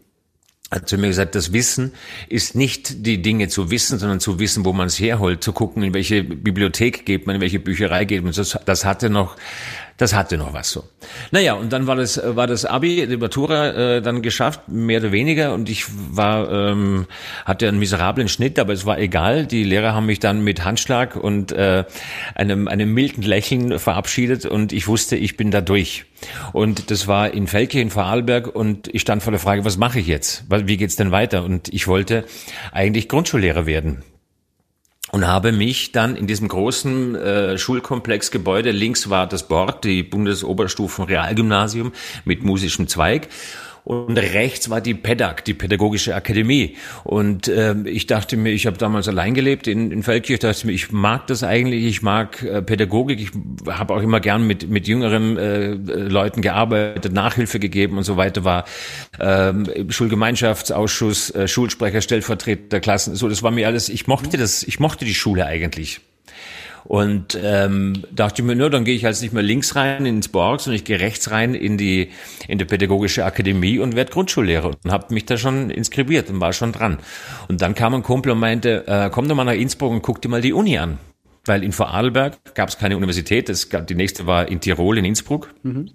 hat 0.72 0.88
zu 0.88 0.98
mir 0.98 1.08
gesagt, 1.08 1.36
das 1.36 1.52
Wissen 1.52 1.92
ist 2.30 2.56
nicht 2.56 3.06
die 3.06 3.22
Dinge 3.22 3.50
zu 3.50 3.70
wissen, 3.72 4.00
sondern 4.00 4.22
zu 4.22 4.40
wissen, 4.40 4.64
wo 4.64 4.72
man 4.72 4.88
es 4.88 4.98
herholt, 4.98 5.44
zu 5.44 5.52
gucken, 5.52 5.84
in 5.84 5.94
welche 5.94 6.24
Bibliothek 6.24 7.06
geht 7.06 7.28
man, 7.28 7.36
in 7.36 7.42
welche 7.42 7.60
Bücherei 7.60 8.06
geht 8.06 8.24
man. 8.24 8.32
Das, 8.32 8.58
das 8.66 8.86
hatte 8.86 9.10
noch 9.10 9.36
das 10.02 10.16
hatte 10.16 10.36
noch 10.36 10.52
was 10.52 10.72
so. 10.72 10.84
Naja, 11.30 11.54
und 11.54 11.72
dann 11.72 11.86
war 11.86 11.96
das, 11.96 12.20
war 12.24 12.48
das 12.48 12.66
Abi, 12.66 13.06
die 13.06 13.18
Matura 13.18 13.98
äh, 13.98 14.02
dann 14.02 14.24
geschafft, 14.24 14.62
mehr 14.68 15.00
oder 15.00 15.12
weniger. 15.12 15.54
Und 15.54 15.70
ich 15.70 15.86
war, 15.90 16.52
ähm, 16.52 17.06
hatte 17.46 17.68
einen 17.68 17.78
miserablen 17.78 18.28
Schnitt, 18.28 18.58
aber 18.58 18.74
es 18.74 18.88
war 18.88 18.98
egal. 18.98 19.46
Die 19.46 19.64
Lehrer 19.64 19.94
haben 19.94 20.08
mich 20.08 20.18
dann 20.18 20.44
mit 20.44 20.66
Handschlag 20.66 21.16
und 21.16 21.52
äh, 21.52 21.84
einem, 22.34 22.68
einem 22.68 22.92
milden 22.92 23.22
Lächeln 23.22 23.78
verabschiedet 23.78 24.48
und 24.48 24.74
ich 24.74 24.88
wusste, 24.88 25.18
ich 25.18 25.38
bin 25.38 25.52
da 25.52 25.62
durch. 25.62 26.06
Und 26.52 26.90
das 26.90 27.08
war 27.08 27.32
in 27.32 27.46
Felke 27.46 27.80
in 27.80 27.92
Vorarlberg 27.92 28.48
und 28.48 28.88
ich 28.88 29.02
stand 29.02 29.22
vor 29.22 29.30
der 29.30 29.40
Frage, 29.40 29.66
was 29.66 29.78
mache 29.78 30.00
ich 30.00 30.08
jetzt? 30.08 30.46
Wie 30.50 30.78
geht's 30.78 30.96
denn 30.96 31.12
weiter? 31.12 31.44
Und 31.44 31.72
ich 31.72 31.88
wollte 31.88 32.26
eigentlich 32.72 33.08
Grundschullehrer 33.08 33.68
werden 33.68 34.02
und 35.12 35.28
habe 35.28 35.52
mich 35.52 35.92
dann 35.92 36.16
in 36.16 36.28
diesem 36.28 36.48
großen 36.48 37.16
äh, 37.16 37.58
Schulkomplexgebäude, 37.58 38.72
links 38.72 39.10
war 39.10 39.28
das 39.28 39.48
Bord, 39.48 39.84
die 39.84 40.04
Bundesoberstufen 40.04 41.06
Realgymnasium 41.06 41.92
mit 42.26 42.44
musischem 42.44 42.88
Zweig 42.88 43.28
und 43.84 44.18
rechts 44.18 44.70
war 44.70 44.82
die 44.82 44.94
PEDAG, 44.94 45.44
die 45.46 45.54
Pädagogische 45.54 46.16
Akademie. 46.16 46.78
Und 47.04 47.48
äh, 47.48 47.76
ich 47.86 48.08
dachte 48.08 48.38
mir, 48.38 48.52
ich 48.52 48.68
habe 48.68 48.78
damals 48.78 49.08
allein 49.08 49.34
gelebt 49.34 49.68
in, 49.68 49.92
in 49.92 50.04
Feldkirch, 50.04 50.40
dachte 50.40 50.68
mir, 50.68 50.74
ich 50.74 50.92
mag 50.92 51.28
das 51.28 51.44
eigentlich, 51.44 51.86
ich 51.86 52.02
mag 52.02 52.44
äh, 52.44 52.62
Pädagogik, 52.62 53.20
ich 53.20 53.32
habe 53.68 53.96
auch 53.96 54.02
immer 54.02 54.20
gern 54.20 54.46
mit, 54.46 54.70
mit 54.70 54.88
jüngeren 54.88 55.38
äh, 55.38 55.72
Leuten 55.72 56.42
gearbeitet, 56.42 57.14
Nachhilfe 57.14 57.60
gegeben 57.60 57.98
und 57.98 58.04
so 58.04 58.18
weiter, 58.18 58.44
war 58.44 58.66
äh, 59.20 59.54
Schulgemeinschaftsausschuss, 59.90 61.34
äh, 61.34 61.48
Schulsprecher, 61.48 62.02
Stellvertreter, 62.02 62.80
Klassen, 62.80 63.16
so, 63.16 63.30
das 63.30 63.42
war 63.42 63.52
mir 63.52 63.68
alles, 63.68 63.90
ich 63.90 64.08
mochte 64.08 64.38
das, 64.38 64.64
ich 64.64 64.80
mochte 64.80 65.06
die 65.06 65.16
Schule 65.16 65.46
eigentlich. 65.46 66.02
Und 66.84 67.38
ähm, 67.42 68.04
dachte 68.12 68.42
ich 68.42 68.48
mir, 68.48 68.56
nur 68.56 68.70
dann 68.70 68.86
gehe 68.86 68.96
ich 68.96 69.04
jetzt 69.04 69.22
nicht 69.22 69.34
mehr 69.34 69.44
links 69.44 69.76
rein 69.76 70.06
ins 70.06 70.30
Borg, 70.30 70.62
sondern 70.62 70.78
ich 70.78 70.84
gehe 70.84 71.00
rechts 71.00 71.32
rein 71.32 71.54
in 71.54 71.78
die 71.78 72.10
in 72.48 72.58
die 72.58 72.66
pädagogische 72.66 73.26
Akademie 73.26 73.80
und 73.80 73.96
werde 73.96 74.12
Grundschullehrer 74.12 74.72
und 74.84 74.92
habe 74.92 75.14
mich 75.14 75.26
da 75.26 75.38
schon 75.38 75.70
inskribiert 75.70 76.30
und 76.30 76.42
war 76.42 76.54
schon 76.54 76.72
dran. 76.72 76.98
Und 77.48 77.62
dann 77.62 77.76
kam 77.76 77.94
ein 77.94 78.04
Kumpel 78.04 78.32
und 78.32 78.40
meinte, 78.40 78.88
äh, 78.88 79.10
komm 79.12 79.28
doch 79.28 79.36
mal 79.36 79.44
nach 79.44 79.54
Innsbruck 79.54 79.92
und 79.92 80.02
guck 80.02 80.22
dir 80.22 80.30
mal 80.30 80.42
die 80.42 80.54
Uni 80.54 80.78
an. 80.78 80.98
Weil 81.46 81.64
in 81.64 81.72
Vorarlberg 81.72 82.54
gab 82.54 82.70
es 82.70 82.78
keine 82.78 82.98
Universität, 82.98 83.50
es 83.50 83.70
gab, 83.70 83.88
die 83.88 83.96
nächste 83.96 84.28
war 84.28 84.48
in 84.48 84.60
Tirol, 84.60 84.98
in 84.98 85.06
Innsbruck. 85.06 85.54
Mhm. 85.64 85.90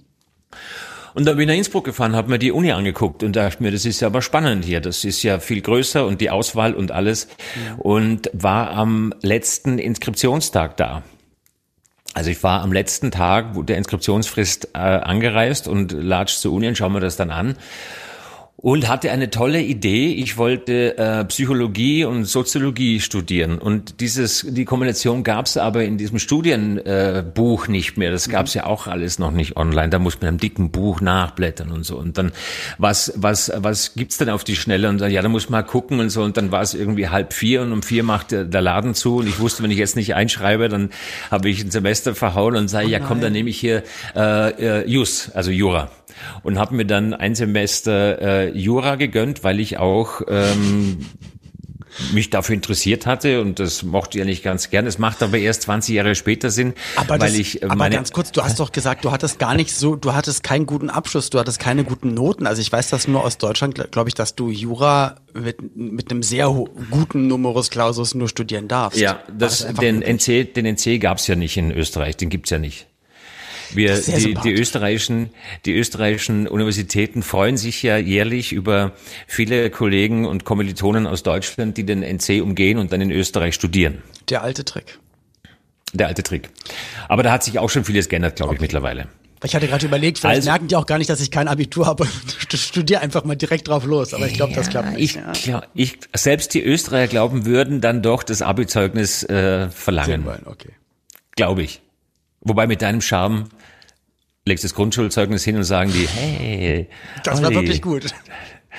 Und 1.17 1.25
da 1.25 1.33
bin 1.33 1.41
ich 1.41 1.47
nach 1.47 1.55
Innsbruck 1.55 1.85
gefahren, 1.87 2.15
habe 2.15 2.29
mir 2.29 2.39
die 2.39 2.53
Uni 2.53 2.73
angeguckt 2.73 3.23
und 3.23 3.35
dachte 3.37 3.63
mir, 3.63 3.73
das 3.73 3.87
ist 3.87 4.01
ja 4.01 4.09
aber 4.09 4.21
spannend 4.21 4.67
hier. 4.67 4.83
Das 4.83 5.03
ist 5.03 5.23
ja 5.23 5.39
viel 5.39 5.63
größer 5.63 6.07
und 6.07 6.21
die 6.21 6.29
Auswahl 6.29 6.75
und 6.75 6.93
alles. 6.93 7.29
Ja. 7.55 7.77
Und 7.79 8.29
war 8.35 8.73
am 8.73 9.15
letzten 9.23 9.79
Inskriptionstag 9.79 10.77
da. 10.77 11.05
Also 12.13 12.29
ich 12.29 12.43
war 12.43 12.61
am 12.61 12.71
letzten 12.71 13.11
Tag 13.11 13.55
der 13.67 13.79
Inskriptionsfrist 13.79 14.69
äh, 14.75 14.79
angereist 14.79 15.69
und 15.69 15.93
latsch 15.93 16.37
zur 16.37 16.53
Uni 16.53 16.69
und 16.69 16.77
schaue 16.77 16.91
mir 16.91 17.01
das 17.01 17.17
dann 17.17 17.31
an. 17.31 17.57
Und 18.59 18.89
hatte 18.89 19.11
eine 19.11 19.29
tolle 19.31 19.61
Idee. 19.61 20.15
Ich 20.15 20.39
wollte 20.39 20.97
äh, 20.97 21.25
Psychologie 21.27 22.05
und 22.05 22.25
Soziologie 22.25 23.01
studieren 23.01 23.59
und 23.59 24.01
dieses 24.01 24.47
die 24.49 24.65
Kombination 24.65 25.25
gab 25.25 25.47
es 25.47 25.59
aber 25.59 25.85
in 25.85 25.99
diesem 25.99 26.19
Studienbuch 26.19 27.69
äh, 27.69 27.71
nicht 27.71 27.99
mehr. 27.99 28.11
Das 28.11 28.31
gab 28.31 28.47
es 28.47 28.55
ja 28.55 28.65
auch 28.65 28.87
alles 28.87 29.19
noch 29.19 29.31
nicht 29.31 29.57
online. 29.57 29.91
Da 29.91 29.99
muss 29.99 30.21
man 30.21 30.29
einem 30.29 30.39
dicken 30.39 30.71
Buch 30.71 31.03
nachblättern 31.03 31.71
und 31.71 31.85
so. 31.85 31.99
Und 31.99 32.17
dann 32.17 32.33
was 32.79 33.13
was 33.17 33.53
was 33.55 33.95
gibt's 33.95 34.17
denn 34.17 34.31
auf 34.31 34.43
die 34.43 34.57
Schnelle? 34.57 34.89
Und 34.89 35.01
dann, 35.01 35.11
ja, 35.11 35.21
da 35.21 35.29
muss 35.29 35.51
man 35.51 35.67
gucken 35.67 36.01
und 36.01 36.09
so. 36.09 36.23
Und 36.23 36.39
dann 36.39 36.51
war 36.51 36.63
es 36.63 36.73
irgendwie 36.73 37.09
halb 37.09 37.35
vier 37.35 37.61
und 37.61 37.73
um 37.73 37.83
vier 37.83 38.05
macht 38.05 38.33
der, 38.33 38.45
der 38.45 38.63
Laden 38.63 38.95
zu 38.95 39.17
und 39.17 39.29
ich 39.29 39.39
wusste, 39.39 39.63
wenn 39.63 39.71
ich 39.71 39.79
jetzt 39.79 39.97
nicht 39.97 40.15
einschreibe, 40.15 40.69
dann 40.69 40.91
habe 41.31 41.51
ich 41.51 41.63
ein 41.63 41.71
Semester 41.71 42.15
verhauen 42.15 42.57
und 42.57 42.69
sage, 42.69 42.87
oh 42.87 42.91
ja 42.91 43.01
komm, 43.01 43.21
dann 43.21 43.33
nehme 43.33 43.51
ich 43.51 43.61
hier 43.61 43.83
äh, 44.15 44.81
äh, 44.81 44.89
Jus, 44.89 45.31
also 45.35 45.51
Jura 45.51 45.91
und 46.43 46.59
habe 46.59 46.75
mir 46.75 46.87
dann 46.87 47.15
ein 47.15 47.35
Semester 47.35 48.21
äh, 48.21 48.59
Jura 48.59 48.97
gegönnt, 48.97 49.45
weil 49.45 49.61
ich 49.61 49.79
auch 49.79 50.23
ähm, 50.29 50.99
mich 52.13 52.31
dafür 52.31 52.55
interessiert 52.55 53.07
hatte 53.07 53.41
und 53.41 53.59
das 53.59 53.83
mochte 53.83 54.19
ich 54.19 54.21
ja 54.21 54.25
nicht 54.25 54.43
ganz 54.43 54.71
gern. 54.71 54.87
Es 54.87 54.99
macht 54.99 55.23
aber 55.23 55.39
erst 55.39 55.63
20 55.63 55.95
Jahre 55.95 56.15
später 56.15 56.51
Sinn, 56.51 56.75
aber 56.97 57.21
weil 57.21 57.31
das, 57.31 57.35
ich 57.35 57.63
äh, 57.63 57.67
aber 57.67 57.77
meine, 57.77 57.97
ganz 57.97 58.13
kurz, 58.13 58.33
du 58.33 58.43
hast 58.43 58.61
doch 58.61 58.73
gesagt, 58.73 59.05
du 59.05 59.13
hattest 59.13 59.39
gar 59.39 59.55
nicht 59.55 59.75
so, 59.75 59.97
du 59.97 60.15
hattest 60.15 60.43
keinen 60.43 60.67
guten 60.67 60.91
Abschluss, 60.91 61.31
du 61.31 61.39
hattest 61.39 61.59
keine 61.59 61.85
guten 61.85 62.15
Noten. 62.15 62.47
Also 62.47 62.61
ich 62.61 62.71
weiß 62.71 62.91
das 62.91 63.09
nur 63.09 63.25
aus 63.25 63.39
Deutschland, 63.39 63.91
glaube 63.91 64.09
ich, 64.09 64.15
dass 64.15 64.35
du 64.35 64.51
Jura 64.51 65.17
mit, 65.35 65.77
mit 65.77 66.11
einem 66.11 66.23
sehr 66.23 66.47
guten 66.91 67.27
Numerus 67.29 67.71
Clausus 67.71 68.15
nur 68.15 68.29
studieren 68.29 68.69
darfst. 68.69 68.99
Ja, 68.99 69.21
das, 69.33 69.61
das 69.61 69.75
den 69.75 70.03
NC, 70.03 70.55
den 70.55 70.67
NC 70.67 71.01
gab's 71.01 71.27
ja 71.27 71.37
nicht 71.37 71.57
in 71.57 71.71
Österreich, 71.71 72.17
den 72.17 72.29
gibt's 72.29 72.51
ja 72.51 72.59
nicht. 72.59 72.87
Wir, 73.75 74.01
die, 74.01 74.35
die, 74.35 74.53
österreichischen, 74.53 75.31
die 75.65 75.75
österreichischen 75.75 76.47
Universitäten 76.47 77.23
freuen 77.23 77.57
sich 77.57 77.83
ja 77.83 77.97
jährlich 77.97 78.53
über 78.53 78.93
viele 79.27 79.71
Kollegen 79.71 80.27
und 80.27 80.45
Kommilitonen 80.45 81.07
aus 81.07 81.23
Deutschland, 81.23 81.77
die 81.77 81.85
den 81.85 82.03
NC 82.03 82.43
umgehen 82.43 82.79
und 82.79 82.93
dann 82.93 83.01
in 83.01 83.11
Österreich 83.11 83.55
studieren. 83.55 84.03
Der 84.29 84.43
alte 84.43 84.65
Trick. 84.65 84.99
Der 85.93 86.09
alte 86.09 86.23
Trick. 86.23 86.51
Aber 87.09 87.23
da 87.23 87.33
hat 87.33 87.45
sich 87.45 87.59
auch 87.59 87.71
schon 87.71 87.85
vieles 87.85 88.09
geändert, 88.09 88.37
glaube 88.37 88.51
okay. 88.51 88.57
ich, 88.57 88.61
mittlerweile. 88.61 89.09
Ich 89.45 89.55
hatte 89.55 89.69
gerade 89.69 89.87
überlegt, 89.87 90.19
vielleicht 90.19 90.37
also, 90.37 90.51
merken 90.51 90.69
die 90.69 90.77
auch 90.77 90.87
gar 90.87 90.99
nicht, 90.99 91.11
dass 91.11 91.21
ich 91.21 91.31
kein 91.31 91.47
Abitur 91.47 91.87
habe. 91.87 92.07
Studiere 92.55 93.01
einfach 93.01 93.25
mal 93.25 93.37
direkt 93.37 93.69
drauf 93.69 93.85
los. 93.85 94.15
Aber 94.15 94.27
ich 94.27 94.35
glaube, 94.35 94.53
ja, 94.53 94.59
das 94.59 94.71
klappt 94.71 94.93
nicht. 94.93 95.03
Ich, 95.03 95.15
ja. 95.15 95.33
glaub, 95.33 95.69
ich, 95.75 95.99
selbst 96.15 96.55
die 96.55 96.63
Österreicher 96.63 97.09
glauben, 97.09 97.45
würden 97.45 97.81
dann 97.81 98.03
doch 98.03 98.23
das 98.23 98.43
Abi-Zeugnis 98.43 99.25
äh, 99.25 99.69
verlangen. 99.69 100.27
Okay. 100.47 100.71
Glaube 101.37 101.63
ich. 101.63 101.83
Wobei 102.47 102.69
mit 102.69 102.81
deinem 102.81 103.01
Charme 103.01 103.49
legst 104.45 104.63
das 104.63 104.73
Grundschulzeugnis 104.73 105.43
hin 105.43 105.57
und 105.57 105.65
sagen 105.65 105.93
die, 105.93 106.07
hey, 106.07 106.89
das 107.25 107.39
Olli, 107.39 107.45
war 107.45 107.51
wirklich 107.55 107.83
gut. 107.83 108.05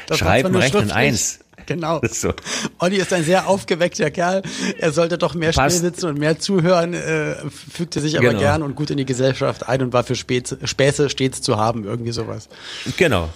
Das 0.08 0.20
schreiben, 0.20 0.56
rechnen 0.56 0.92
eins. 0.92 1.40
Genau. 1.66 2.00
So. 2.10 2.34
Olli 2.80 2.96
ist 2.96 3.12
ein 3.12 3.26
sehr 3.26 3.46
aufgeweckter 3.46 4.10
Kerl. 4.10 4.42
Er 4.80 4.94
sollte 4.94 5.18
doch 5.18 5.34
mehr 5.34 5.52
Passt. 5.52 5.76
still 5.76 5.90
sitzen 5.90 6.08
und 6.08 6.18
mehr 6.18 6.40
zuhören, 6.40 6.94
äh, 6.94 7.36
fügte 7.50 8.00
sich 8.00 8.18
aber 8.18 8.30
genau. 8.30 8.40
gern 8.40 8.64
und 8.64 8.76
gut 8.76 8.90
in 8.90 8.96
die 8.96 9.06
Gesellschaft 9.06 9.68
ein 9.68 9.82
und 9.82 9.92
war 9.92 10.06
für 10.06 10.16
Späße, 10.16 10.60
Späße 10.64 11.10
stets 11.10 11.42
zu 11.42 11.58
haben, 11.58 11.84
irgendwie 11.84 12.14
sowas. 12.14 12.48
Genau. 12.96 13.28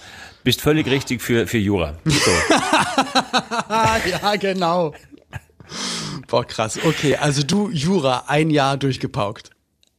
Bist 0.44 0.62
völlig 0.62 0.86
richtig 0.86 1.20
für, 1.20 1.46
für 1.46 1.58
Jura. 1.58 1.98
So. 2.06 2.30
ja, 3.68 4.36
genau. 4.40 4.94
Boah, 6.26 6.46
krass. 6.46 6.78
Okay, 6.82 7.16
also 7.16 7.42
du 7.42 7.68
Jura 7.68 8.24
ein 8.28 8.48
Jahr 8.48 8.78
durchgepaukt. 8.78 9.51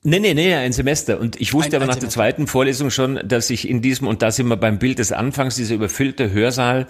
Nee, 0.04 0.20
nee, 0.20 0.34
nee, 0.34 0.54
ein 0.54 0.74
Semester. 0.74 1.20
Und 1.20 1.40
ich 1.40 1.54
wusste 1.54 1.78
ein, 1.78 1.84
aber 1.84 1.92
nach 1.92 2.00
der 2.00 2.10
zweiten 2.10 2.48
Vorlesung 2.48 2.90
schon, 2.90 3.20
dass 3.24 3.50
ich 3.50 3.70
in 3.70 3.82
diesem, 3.82 4.08
und 4.08 4.22
da 4.22 4.32
sind 4.32 4.48
wir 4.48 4.58
beim 4.58 4.78
Bild 4.78 5.00
des 5.00 5.14
Anfangs, 5.14 5.56
dieser 5.56 5.76
überfüllte 5.76 6.32
Hörsaal, 6.32 6.88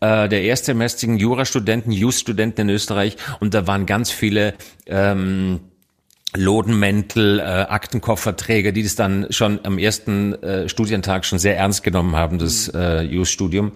äh, 0.00 0.28
der 0.28 0.42
erstsemestrigen 0.42 1.16
Jurastudenten, 1.16 1.90
Just-Studenten 1.90 2.68
in 2.68 2.70
Österreich, 2.70 3.16
und 3.40 3.52
da 3.54 3.66
waren 3.66 3.84
ganz 3.84 4.10
viele 4.12 4.54
ähm, 4.86 5.60
Lodenmäntel, 6.36 7.40
äh, 7.40 7.42
Aktenkofferträger, 7.42 8.72
die 8.72 8.82
das 8.82 8.94
dann 8.94 9.26
schon 9.30 9.60
am 9.64 9.78
ersten 9.78 10.34
äh, 10.42 10.68
Studientag 10.68 11.24
schon 11.24 11.38
sehr 11.38 11.56
ernst 11.56 11.82
genommen 11.82 12.14
haben, 12.14 12.38
das 12.38 12.68
äh, 12.68 13.02
Just-Studium. 13.02 13.72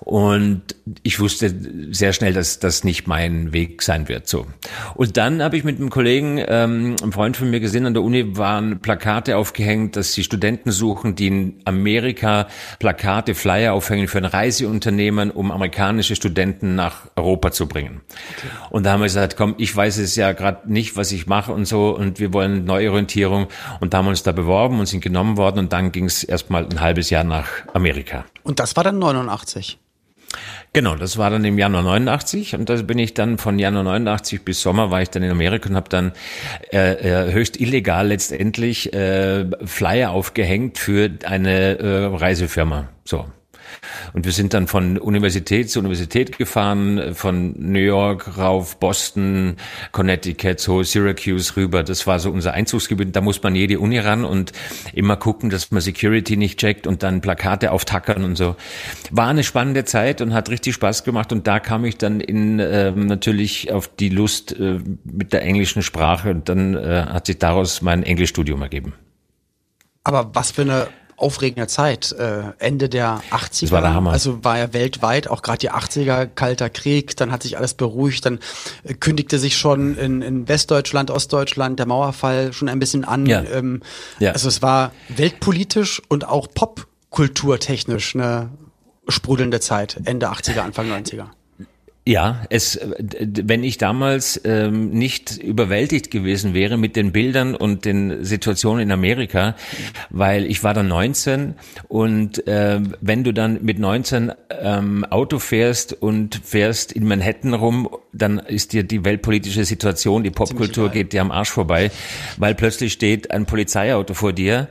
Und 0.00 0.62
ich 1.02 1.18
wusste 1.18 1.52
sehr 1.90 2.12
schnell, 2.12 2.32
dass 2.32 2.58
das 2.58 2.84
nicht 2.84 3.06
mein 3.06 3.52
Weg 3.52 3.82
sein 3.82 4.08
wird. 4.08 4.28
So. 4.28 4.46
Und 4.94 5.16
dann 5.16 5.42
habe 5.42 5.56
ich 5.56 5.64
mit 5.64 5.78
einem 5.78 5.90
Kollegen, 5.90 6.38
ähm, 6.46 6.96
einem 7.00 7.12
Freund 7.12 7.36
von 7.36 7.50
mir 7.50 7.60
gesehen, 7.60 7.86
an 7.86 7.94
der 7.94 8.02
Uni 8.02 8.36
waren 8.36 8.80
Plakate 8.80 9.36
aufgehängt, 9.36 9.96
dass 9.96 10.12
sie 10.12 10.22
Studenten 10.22 10.70
suchen, 10.70 11.16
die 11.16 11.26
in 11.26 11.54
Amerika 11.64 12.48
Plakate, 12.78 13.34
Flyer 13.34 13.72
aufhängen 13.72 14.08
für 14.08 14.18
ein 14.18 14.24
Reiseunternehmen, 14.24 15.30
um 15.30 15.50
amerikanische 15.50 16.14
Studenten 16.14 16.74
nach 16.74 17.08
Europa 17.16 17.50
zu 17.50 17.66
bringen. 17.66 18.02
Okay. 18.36 18.48
Und 18.70 18.84
da 18.84 18.92
haben 18.92 19.00
wir 19.00 19.06
gesagt, 19.06 19.36
komm, 19.36 19.54
ich 19.58 19.74
weiß 19.74 19.98
es 19.98 20.16
ja 20.16 20.32
gerade 20.32 20.70
nicht, 20.72 20.96
was 20.96 21.12
ich 21.12 21.26
mache 21.26 21.52
und 21.52 21.64
so 21.64 21.85
und 21.90 22.18
wir 22.18 22.32
wollen 22.32 22.64
Neuorientierung 22.64 23.48
und 23.80 23.94
da 23.94 23.98
haben 23.98 24.06
wir 24.06 24.10
uns 24.10 24.22
da 24.22 24.32
beworben 24.32 24.80
und 24.80 24.86
sind 24.86 25.00
genommen 25.00 25.36
worden 25.36 25.58
und 25.60 25.72
dann 25.72 25.92
ging 25.92 26.06
es 26.06 26.24
erstmal 26.24 26.64
ein 26.64 26.80
halbes 26.80 27.10
Jahr 27.10 27.24
nach 27.24 27.48
Amerika. 27.74 28.24
Und 28.42 28.60
das 28.60 28.76
war 28.76 28.84
dann 28.84 28.98
89? 28.98 29.78
Genau, 30.72 30.94
das 30.94 31.16
war 31.16 31.30
dann 31.30 31.44
im 31.44 31.58
Januar 31.58 31.82
89 31.82 32.54
und 32.54 32.68
da 32.68 32.74
bin 32.82 32.98
ich 32.98 33.14
dann 33.14 33.38
von 33.38 33.58
Januar 33.58 33.84
89 33.84 34.44
bis 34.44 34.60
Sommer 34.60 34.90
war 34.90 35.00
ich 35.00 35.08
dann 35.08 35.22
in 35.22 35.30
Amerika 35.30 35.70
und 35.70 35.76
habe 35.76 35.88
dann 35.88 36.12
äh, 36.70 37.28
äh, 37.28 37.32
höchst 37.32 37.58
illegal 37.58 38.08
letztendlich 38.08 38.92
äh, 38.92 39.46
Flyer 39.64 40.10
aufgehängt 40.10 40.78
für 40.78 41.10
eine 41.24 41.78
äh, 41.78 42.04
Reisefirma. 42.14 42.88
So. 43.04 43.24
Und 44.12 44.24
wir 44.24 44.32
sind 44.32 44.54
dann 44.54 44.66
von 44.66 44.98
Universität 44.98 45.70
zu 45.70 45.80
Universität 45.80 46.38
gefahren, 46.38 47.14
von 47.14 47.54
New 47.58 47.78
York 47.78 48.38
rauf, 48.38 48.78
Boston, 48.78 49.56
Connecticut, 49.92 50.60
so 50.60 50.82
Syracuse 50.82 51.56
rüber. 51.56 51.82
Das 51.82 52.06
war 52.06 52.18
so 52.18 52.30
unser 52.30 52.52
Einzugsgebiet. 52.52 53.14
Da 53.14 53.20
muss 53.20 53.42
man 53.42 53.54
jede 53.54 53.78
Uni 53.80 53.98
ran 53.98 54.24
und 54.24 54.52
immer 54.92 55.16
gucken, 55.16 55.50
dass 55.50 55.70
man 55.70 55.80
Security 55.80 56.36
nicht 56.36 56.58
checkt 56.58 56.86
und 56.86 57.02
dann 57.02 57.20
Plakate 57.20 57.72
auftackern 57.72 58.24
und 58.24 58.36
so. 58.36 58.56
War 59.10 59.28
eine 59.28 59.44
spannende 59.44 59.84
Zeit 59.84 60.20
und 60.20 60.34
hat 60.34 60.50
richtig 60.50 60.74
Spaß 60.74 61.04
gemacht. 61.04 61.32
Und 61.32 61.46
da 61.46 61.60
kam 61.60 61.84
ich 61.84 61.98
dann 61.98 62.20
in 62.20 62.58
äh, 62.58 62.92
natürlich 62.92 63.72
auf 63.72 63.88
die 63.88 64.08
Lust 64.08 64.58
äh, 64.58 64.80
mit 65.04 65.32
der 65.32 65.42
englischen 65.42 65.82
Sprache 65.82 66.30
und 66.30 66.48
dann 66.48 66.74
äh, 66.74 67.06
hat 67.08 67.26
sich 67.26 67.38
daraus 67.38 67.82
mein 67.82 68.02
Englischstudium 68.02 68.62
ergeben. 68.62 68.94
Aber 70.04 70.30
was 70.34 70.52
für 70.52 70.62
eine 70.62 70.88
aufregender 71.16 71.68
Zeit. 71.68 72.12
Äh, 72.12 72.52
Ende 72.58 72.88
der 72.88 73.20
80er. 73.30 73.60
Das 73.62 73.70
war 73.72 73.80
der 73.80 73.94
Hammer. 73.94 74.12
Also 74.12 74.44
war 74.44 74.58
ja 74.58 74.72
weltweit, 74.72 75.28
auch 75.28 75.42
gerade 75.42 75.58
die 75.58 75.70
80er, 75.70 76.26
Kalter 76.26 76.70
Krieg, 76.70 77.16
dann 77.16 77.32
hat 77.32 77.42
sich 77.42 77.56
alles 77.56 77.74
beruhigt, 77.74 78.26
dann 78.26 78.38
äh, 78.84 78.94
kündigte 78.94 79.38
sich 79.38 79.56
schon 79.56 79.96
in, 79.96 80.22
in 80.22 80.48
Westdeutschland, 80.48 81.10
Ostdeutschland 81.10 81.78
der 81.78 81.86
Mauerfall 81.86 82.52
schon 82.52 82.68
ein 82.68 82.78
bisschen 82.78 83.04
an. 83.04 83.26
Ja. 83.26 83.42
Ähm, 83.42 83.82
ja. 84.18 84.32
Also 84.32 84.48
es 84.48 84.62
war 84.62 84.92
weltpolitisch 85.08 86.02
und 86.08 86.26
auch 86.26 86.48
popkulturtechnisch 86.52 88.14
eine 88.14 88.50
sprudelnde 89.08 89.60
Zeit, 89.60 90.00
Ende 90.04 90.30
80er, 90.30 90.60
Anfang 90.60 90.90
90er. 90.90 91.26
Ja, 92.08 92.42
es, 92.50 92.78
wenn 93.00 93.64
ich 93.64 93.78
damals 93.78 94.40
ähm, 94.44 94.90
nicht 94.90 95.38
überwältigt 95.38 96.12
gewesen 96.12 96.54
wäre 96.54 96.76
mit 96.76 96.94
den 96.94 97.10
Bildern 97.10 97.56
und 97.56 97.84
den 97.84 98.24
Situationen 98.24 98.80
in 98.84 98.92
Amerika, 98.92 99.56
weil 100.10 100.46
ich 100.46 100.62
war 100.62 100.72
dann 100.72 100.86
19 100.86 101.54
und 101.88 102.46
äh, 102.46 102.80
wenn 103.00 103.24
du 103.24 103.32
dann 103.32 103.64
mit 103.64 103.80
19 103.80 104.30
ähm, 104.50 105.04
Auto 105.04 105.40
fährst 105.40 105.94
und 105.94 106.40
fährst 106.44 106.92
in 106.92 107.08
Manhattan 107.08 107.54
rum, 107.54 107.88
dann 108.12 108.38
ist 108.38 108.72
dir 108.72 108.84
die 108.84 109.04
weltpolitische 109.04 109.64
Situation, 109.64 110.22
die 110.22 110.30
Popkultur 110.30 110.90
geht 110.90 111.12
dir 111.12 111.22
am 111.22 111.32
Arsch 111.32 111.50
vorbei, 111.50 111.90
weil 112.36 112.54
plötzlich 112.54 112.92
steht 112.92 113.32
ein 113.32 113.46
Polizeiauto 113.46 114.14
vor 114.14 114.32
dir 114.32 114.68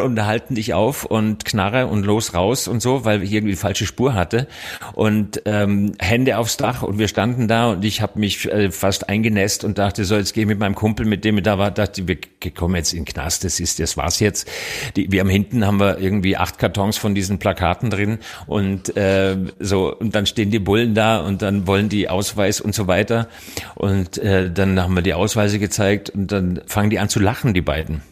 und 0.00 0.24
halten 0.24 0.54
dich 0.54 0.74
auf 0.74 1.04
und 1.04 1.44
knarre 1.44 1.86
und 1.86 2.04
los 2.04 2.34
raus 2.34 2.68
und 2.68 2.80
so, 2.80 3.04
weil 3.04 3.22
ich 3.22 3.32
irgendwie 3.32 3.52
die 3.52 3.58
falsche 3.58 3.86
Spur 3.86 4.14
hatte 4.14 4.46
und 4.94 5.42
ähm, 5.44 5.92
Hände 5.98 6.38
aufs 6.38 6.56
Dach 6.56 6.82
und 6.82 6.98
wir 6.98 7.08
standen 7.08 7.48
da 7.48 7.72
und 7.72 7.84
ich 7.84 8.00
habe 8.00 8.18
mich 8.18 8.46
äh, 8.46 8.70
fast 8.70 9.08
eingenässt 9.08 9.64
und 9.64 9.78
dachte, 9.78 10.04
so 10.04 10.16
jetzt 10.16 10.32
gehe 10.34 10.42
ich 10.42 10.48
mit 10.48 10.58
meinem 10.58 10.74
Kumpel, 10.74 11.06
mit 11.06 11.24
dem 11.24 11.38
ich 11.38 11.44
da 11.44 11.58
war, 11.58 11.70
dachte, 11.70 12.06
wir 12.08 12.18
kommen 12.54 12.76
jetzt 12.76 12.92
in 12.92 13.00
den 13.00 13.04
Knast, 13.04 13.44
das 13.44 13.60
ist, 13.60 13.78
das 13.80 13.96
war's 13.96 14.20
jetzt. 14.20 14.48
Die, 14.96 15.10
wir 15.10 15.22
am 15.22 15.28
hinten 15.28 15.66
haben 15.66 15.80
wir 15.80 15.98
irgendwie 15.98 16.36
acht 16.36 16.58
Kartons 16.58 16.96
von 16.96 17.14
diesen 17.14 17.38
Plakaten 17.38 17.90
drin 17.90 18.18
und 18.46 18.96
äh, 18.96 19.36
so 19.58 19.94
und 19.94 20.14
dann 20.14 20.26
stehen 20.26 20.50
die 20.50 20.58
Bullen 20.58 20.94
da 20.94 21.20
und 21.20 21.42
dann 21.42 21.66
wollen 21.66 21.88
die 21.88 22.08
Ausweis 22.08 22.60
und 22.60 22.74
so 22.74 22.86
weiter 22.86 23.28
und 23.74 24.18
äh, 24.18 24.50
dann 24.50 24.80
haben 24.80 24.94
wir 24.94 25.02
die 25.02 25.14
Ausweise 25.14 25.58
gezeigt 25.58 26.10
und 26.10 26.32
dann 26.32 26.60
fangen 26.66 26.90
die 26.90 26.98
an 26.98 27.08
zu 27.08 27.20
lachen, 27.20 27.54
die 27.54 27.62
beiden. 27.62 28.02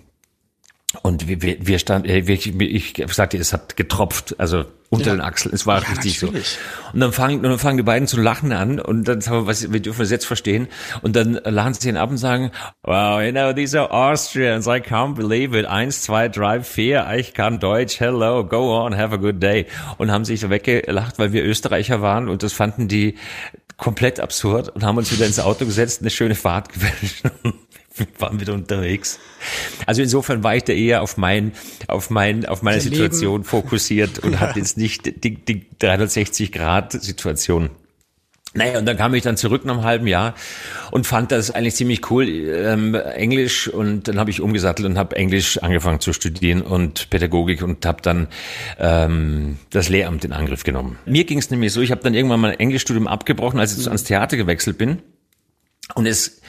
Und 1.03 1.29
wir, 1.29 1.41
wir, 1.41 1.57
wir 1.61 1.79
standen, 1.79 2.09
äh, 2.09 2.19
ich, 2.19 2.59
ich 2.59 3.15
sagte, 3.15 3.39
es 3.39 3.53
hat 3.53 3.77
getropft, 3.77 4.35
also 4.39 4.65
unter 4.89 5.11
ja. 5.11 5.13
den 5.15 5.21
Achseln. 5.21 5.55
Es 5.55 5.65
war 5.65 5.81
ja, 5.81 5.89
richtig 5.89 6.21
natürlich. 6.21 6.49
so. 6.49 6.91
Und 6.93 6.99
dann 6.99 7.13
fangen, 7.13 7.43
dann 7.45 7.61
fangen 7.61 7.77
die 7.77 7.85
beiden 7.85 8.09
zu 8.09 8.21
lachen 8.21 8.53
an 8.53 8.81
und 8.81 9.07
dann 9.07 9.21
sagen 9.21 9.43
wir, 9.43 9.47
was, 9.47 9.73
wir 9.73 9.81
dürfen 9.81 10.01
das 10.01 10.11
jetzt 10.11 10.27
verstehen. 10.27 10.67
Und 11.03 11.15
dann 11.15 11.35
lachen 11.45 11.75
sie 11.75 11.89
ihn 11.89 11.97
ab 11.97 12.11
und 12.11 12.17
sagen, 12.17 12.51
wow, 12.83 13.23
you 13.23 13.31
know, 13.31 13.53
these 13.53 13.79
are 13.79 13.93
Austrians, 13.93 14.67
I 14.67 14.81
can't 14.81 15.15
believe 15.15 15.57
it. 15.57 15.65
Eins, 15.65 16.03
zwei, 16.03 16.29
drei, 16.29 16.61
vier, 16.61 17.07
ich 17.17 17.35
kann 17.35 17.61
Deutsch, 17.61 18.01
hello, 18.01 18.45
go 18.45 18.77
on, 18.85 18.97
have 18.97 19.15
a 19.15 19.19
good 19.19 19.41
day. 19.41 19.67
Und 19.99 20.11
haben 20.11 20.25
sich 20.25 20.51
weggelacht, 20.51 21.21
weil 21.21 21.33
wir 21.33 21.45
Österreicher 21.45 22.03
waren 22.03 22.29
und 22.29 22.43
das 22.43 22.53
fanden 22.53 22.89
die 22.89 23.15
komplett 23.77 24.19
absurd 24.19 24.69
und 24.71 24.83
haben 24.83 24.99
uns 24.99 25.13
wieder 25.13 25.25
ins 25.25 25.39
Auto 25.39 25.65
gesetzt, 25.67 26.01
eine 26.01 26.11
schöne 26.11 26.35
Fahrt 26.35 26.69
gewünscht 26.73 27.23
waren 28.19 28.41
wieder 28.41 28.55
unterwegs. 28.55 29.19
Also 29.87 30.03
insofern 30.03 30.43
war 30.45 30.57
ich 30.57 30.65
da 30.65 30.73
eher 30.73 31.03
auf 31.03 31.17
mein, 31.17 31.53
auf 31.89 32.11
mein, 32.11 32.47
auf 32.47 32.63
meine 32.63 32.79
Ihr 32.79 32.83
Situation 32.83 33.39
Leben. 33.39 33.45
fokussiert 33.45 34.19
und 34.21 34.33
ja. 34.33 34.41
hatte 34.41 34.59
jetzt 34.59 34.77
nicht 34.77 35.25
die, 35.25 35.35
die 35.35 35.67
360 35.79 36.53
Grad 36.53 36.93
Situation. 36.93 37.71
Naja, 38.53 38.81
und 38.81 38.87
dann 38.87 38.97
kam 38.97 39.15
ich 39.15 39.23
dann 39.23 39.37
zurück 39.37 39.65
nach 39.65 39.75
einem 39.75 39.85
halben 39.85 40.07
Jahr 40.09 40.35
und 40.91 41.07
fand 41.07 41.31
das 41.31 41.53
eigentlich 41.53 41.77
ziemlich 41.77 42.11
cool, 42.11 42.29
ähm, 42.29 42.97
Englisch. 42.97 43.69
Und 43.69 44.09
dann 44.09 44.19
habe 44.19 44.31
ich 44.31 44.41
umgesattelt 44.41 44.89
und 44.89 44.99
habe 44.99 45.15
Englisch 45.15 45.59
angefangen 45.59 46.01
zu 46.01 46.13
studieren 46.13 46.61
und 46.63 47.11
Pädagogik 47.11 47.63
und 47.63 47.87
habe 47.87 48.03
dann 48.03 48.27
ähm, 48.81 49.59
das 49.71 49.89
Lehramt 49.89 50.25
in 50.25 50.33
Angriff 50.33 50.65
genommen. 50.65 50.99
Mir 51.07 51.25
ging 51.25 51.39
es 51.39 51.51
nämlich 51.51 51.73
so, 51.73 51.81
ich 51.81 51.93
habe 51.93 52.03
dann 52.03 52.15
irgendwann 52.15 52.41
mein 52.41 52.59
Englischstudium 52.59 53.07
abgebrochen, 53.07 53.61
als 53.61 53.79
ich 53.79 53.87
ans 53.87 54.03
Theater 54.03 54.37
gewechselt 54.37 54.79
bin. 54.79 54.99
Und 55.95 56.07
es 56.07 56.40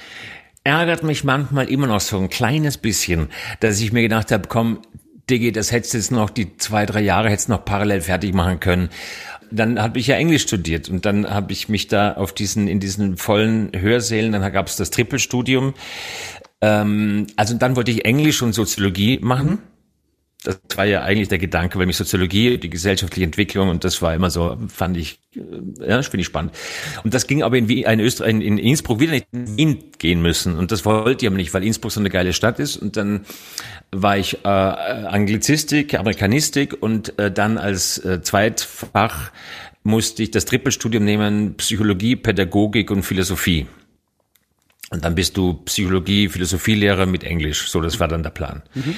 ärgert 0.63 1.03
mich 1.03 1.24
manchmal 1.24 1.70
immer 1.70 1.88
noch 1.88 2.01
so 2.01 2.18
ein 2.18 2.30
kleines 2.30 2.77
bisschen, 2.77 3.30
dass 3.60 3.80
ich 3.82 3.91
mir 3.91 4.01
gedacht 4.01 4.32
habe, 4.32 4.48
komm, 4.48 4.80
Diggi, 5.30 5.51
das 5.51 5.72
hättest 5.72 5.94
du 5.94 5.98
jetzt 5.98 6.12
noch 6.12 6.30
die 6.30 6.58
zwei, 6.58 6.86
drei 6.86 7.01
Jahre 7.01 7.30
hättest 7.30 7.50
noch 7.50 7.63
parallel 7.63 8.01
fertig 8.01 8.34
machen 8.34 8.60
können. 8.60 8.89
Dann 9.50 9.82
habe 9.82 10.00
ich 10.00 10.08
ja 10.08 10.15
Englisch 10.15 10.44
studiert 10.44 10.89
und 10.89 11.06
dann 11.06 11.30
habe 11.30 11.51
ich 11.51 11.70
mich 11.70 11.88
da 11.88 12.13
auf 12.13 12.34
diesen, 12.34 12.68
in 12.68 12.80
diesen 12.80 13.18
vollen 13.18 13.72
Hörsälen, 13.75 14.32
dann 14.32 14.53
gab 14.53 14.68
es 14.68 14.75
das 14.75 14.91
Trippelstudium. 14.91 15.74
Ähm, 16.62 17.27
also 17.36 17.56
dann 17.56 17.75
wollte 17.75 17.91
ich 17.91 18.06
Englisch 18.06 18.41
und 18.41 18.53
Soziologie 18.53 19.20
machen. 19.22 19.50
Mhm 19.50 19.71
das 20.44 20.60
war 20.76 20.86
ja 20.86 21.04
eigentlich 21.04 21.28
der 21.28 21.38
Gedanke, 21.38 21.78
weil 21.78 21.86
mich 21.86 21.98
Soziologie, 21.98 22.58
die 22.58 22.70
gesellschaftliche 22.70 23.26
Entwicklung 23.26 23.70
und 23.70 23.84
das 23.84 24.02
war 24.02 24.16
immer 24.16 24.32
so, 24.32 24.58
fand 24.68 24.98
ich, 24.98 25.20
äh, 25.36 25.88
ja, 25.88 26.02
finde 26.02 26.22
ich 26.22 26.26
spannend. 26.26 26.54
Und 27.04 27.14
das 27.14 27.28
ging 27.28 27.44
aber 27.44 27.58
in, 27.58 27.70
in, 27.70 28.00
Österreich, 28.00 28.32
in, 28.32 28.42
in 28.42 28.58
Innsbruck 28.58 29.00
wieder 29.00 29.12
nicht 29.12 29.28
in 29.32 29.58
Wien 29.58 29.84
gehen 30.00 30.22
müssen 30.22 30.58
und 30.58 30.72
das 30.72 30.84
wollte 30.84 31.26
ich 31.26 31.28
aber 31.30 31.38
nicht, 31.38 31.54
weil 31.54 31.64
Innsbruck 31.64 31.92
so 31.92 32.00
eine 32.00 32.10
geile 32.10 32.34
Stadt 32.34 32.60
ist 32.60 32.78
und 32.78 32.98
dann 32.98 33.26
war 33.92 34.18
ich 34.18 34.44
äh, 34.44 34.48
Anglizistik, 34.48 35.94
Amerikanistik 35.94 36.82
und 36.82 37.20
äh, 37.20 37.32
dann 37.32 37.58
als 37.58 38.00
äh, 38.00 38.22
Zweitfach 38.24 39.32
musste 39.84 40.24
ich 40.24 40.32
das 40.32 40.46
Trippelstudium 40.46 41.04
nehmen, 41.04 41.56
Psychologie, 41.56 42.16
Pädagogik 42.16 42.92
und 42.92 43.04
Philosophie. 43.04 43.68
Und 44.92 45.06
dann 45.06 45.16
bist 45.16 45.38
du 45.38 45.54
Psychologie, 45.66 46.30
Philosophielehrer 46.30 47.06
mit 47.06 47.24
Englisch. 47.24 47.70
So, 47.70 47.80
das 47.80 48.00
war 48.00 48.08
dann 48.08 48.24
der 48.24 48.30
Plan. 48.30 48.62
Mhm. 48.76 48.96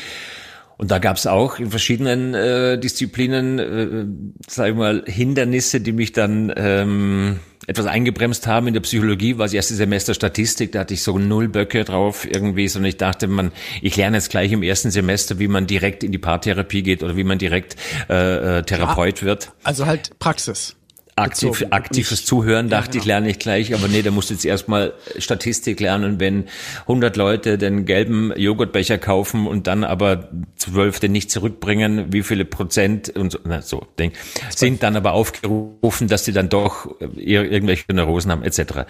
Und 0.78 0.92
da 0.92 1.00
gab 1.00 1.18
es 1.18 1.28
auch 1.28 1.60
in 1.60 1.70
verschiedenen 1.70 2.34
äh, 2.34 2.78
Disziplinen, 2.78 3.60
äh, 3.60 4.06
sag 4.48 4.70
ich 4.70 4.76
mal, 4.76 5.04
Hindernisse, 5.06 5.82
die 5.82 5.92
mich 5.92 6.14
dann 6.14 6.52
ähm, 6.56 7.40
etwas 7.68 7.86
eingebremst 7.86 8.48
haben. 8.48 8.68
In 8.68 8.74
der 8.74 8.82
Psychologie 8.82 9.38
war 9.38 9.46
das 9.46 9.54
erste 9.54 9.76
Semester 9.76 10.14
Statistik, 10.14 10.72
da 10.72 10.80
hatte 10.80 10.94
ich 10.94 11.04
so 11.04 11.18
null 11.18 11.48
Böcke 11.48 11.84
drauf 11.84 12.28
irgendwie, 12.30 12.68
sondern 12.68 12.90
ich 12.90 12.98
dachte, 12.98 13.28
man, 13.28 13.52
ich 13.82 13.96
lerne 13.96 14.18
jetzt 14.18 14.30
gleich 14.30 14.52
im 14.52 14.64
ersten 14.64 14.92
Semester, 14.92 15.40
wie 15.40 15.48
man 15.48 15.68
direkt 15.68 16.04
in 16.04 16.12
die 16.12 16.18
Paartherapie 16.18 16.84
geht 16.84 17.04
oder 17.04 17.16
wie 17.16 17.24
man 17.24 17.38
direkt 17.38 17.76
äh, 18.10 18.60
äh 18.60 18.64
Therapeut 18.64 19.22
ja, 19.22 19.28
wird. 19.28 19.52
Also 19.64 19.86
halt 19.86 20.18
Praxis 20.20 20.76
aktiv, 21.16 21.66
aktives 21.70 22.26
Zuhören, 22.26 22.70
dachte 22.70 22.86
ja, 22.86 22.92
genau. 22.92 23.02
ich, 23.02 23.06
lerne 23.06 23.30
ich 23.30 23.40
gleich, 23.40 23.74
aber 23.74 23.88
nee, 23.88 24.02
da 24.02 24.12
musst 24.12 24.30
du 24.30 24.34
jetzt 24.34 24.46
erstmal 24.46 24.94
Statistik 25.18 25.80
lernen, 25.80 26.20
wenn 26.20 26.46
100 26.82 27.16
Leute 27.18 27.58
den 27.58 27.86
gelben 27.86 28.34
Joghurtbecher 28.36 28.98
kaufen 28.98 29.48
und 29.48 29.68
dann 29.68 29.84
aber 29.84 30.30
zwölf 30.56 31.00
den 31.00 31.12
nicht 31.12 31.30
zurückbringen, 31.30 32.12
wie 32.12 32.24
viele 32.24 32.46
Prozent 32.46 33.10
und 33.10 33.32
so, 33.32 33.40
na, 33.44 33.62
so 33.62 33.86
denk, 34.00 34.14
sind 34.56 34.82
dann 34.82 34.96
aber 34.96 35.14
aufgerufen, 35.14 36.08
dass 36.08 36.26
sie 36.26 36.34
dann 36.34 36.50
doch 36.50 36.96
irgendwelche 37.16 37.86
Neurosen 37.94 38.32
haben, 38.32 38.44
etc. 38.44 38.86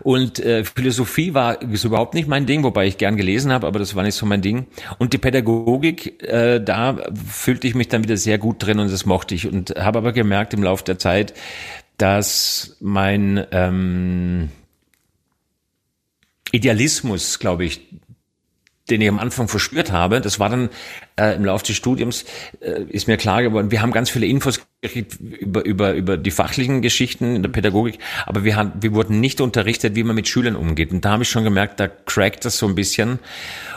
Und 0.00 0.38
äh, 0.38 0.64
Philosophie 0.64 1.34
war 1.34 1.60
ist 1.60 1.84
überhaupt 1.84 2.14
nicht 2.14 2.28
mein 2.28 2.46
Ding, 2.46 2.62
wobei 2.62 2.86
ich 2.86 2.96
gern 2.96 3.16
gelesen 3.16 3.52
habe, 3.52 3.66
aber 3.66 3.78
das 3.78 3.94
war 3.94 4.02
nicht 4.02 4.14
so 4.14 4.24
mein 4.24 4.40
Ding. 4.40 4.66
Und 4.98 5.12
die 5.12 5.18
Pädagogik, 5.18 6.22
äh, 6.22 6.60
da 6.60 6.96
fühlte 7.28 7.66
ich 7.66 7.74
mich 7.74 7.88
dann 7.88 8.02
wieder 8.02 8.16
sehr 8.16 8.38
gut 8.38 8.64
drin 8.64 8.78
und 8.78 8.90
das 8.90 9.04
mochte 9.04 9.34
ich 9.34 9.46
und 9.46 9.70
habe 9.76 9.98
aber 9.98 10.12
gemerkt 10.12 10.54
im 10.54 10.62
Laufe 10.62 10.84
der 10.84 10.98
Zeit, 10.98 11.34
dass 11.98 12.76
mein 12.80 13.46
ähm, 13.52 14.50
Idealismus, 16.52 17.38
glaube 17.38 17.64
ich, 17.64 17.80
den 18.90 19.00
ich 19.00 19.08
am 19.08 19.18
Anfang 19.18 19.48
verspürt 19.48 19.90
habe, 19.90 20.20
das 20.20 20.38
war 20.38 20.48
dann 20.48 20.70
äh, 21.16 21.34
im 21.34 21.44
Laufe 21.44 21.64
des 21.64 21.76
Studiums, 21.76 22.24
äh, 22.60 22.82
ist 22.88 23.08
mir 23.08 23.16
klar 23.16 23.42
geworden, 23.42 23.72
wir 23.72 23.82
haben 23.82 23.90
ganz 23.90 24.10
viele 24.10 24.26
Infos 24.26 24.60
gekriegt 24.80 25.18
über, 25.20 25.64
über, 25.64 25.94
über 25.94 26.16
die 26.16 26.30
fachlichen 26.30 26.82
Geschichten 26.82 27.34
in 27.34 27.42
der 27.42 27.50
Pädagogik, 27.50 27.98
aber 28.26 28.44
wir, 28.44 28.54
haben, 28.54 28.72
wir 28.80 28.94
wurden 28.94 29.18
nicht 29.18 29.40
unterrichtet, 29.40 29.96
wie 29.96 30.04
man 30.04 30.14
mit 30.14 30.28
Schülern 30.28 30.54
umgeht. 30.54 30.92
Und 30.92 31.04
da 31.04 31.12
habe 31.12 31.24
ich 31.24 31.28
schon 31.28 31.42
gemerkt, 31.42 31.80
da 31.80 31.88
crackt 31.88 32.44
das 32.44 32.58
so 32.58 32.68
ein 32.68 32.76
bisschen 32.76 33.18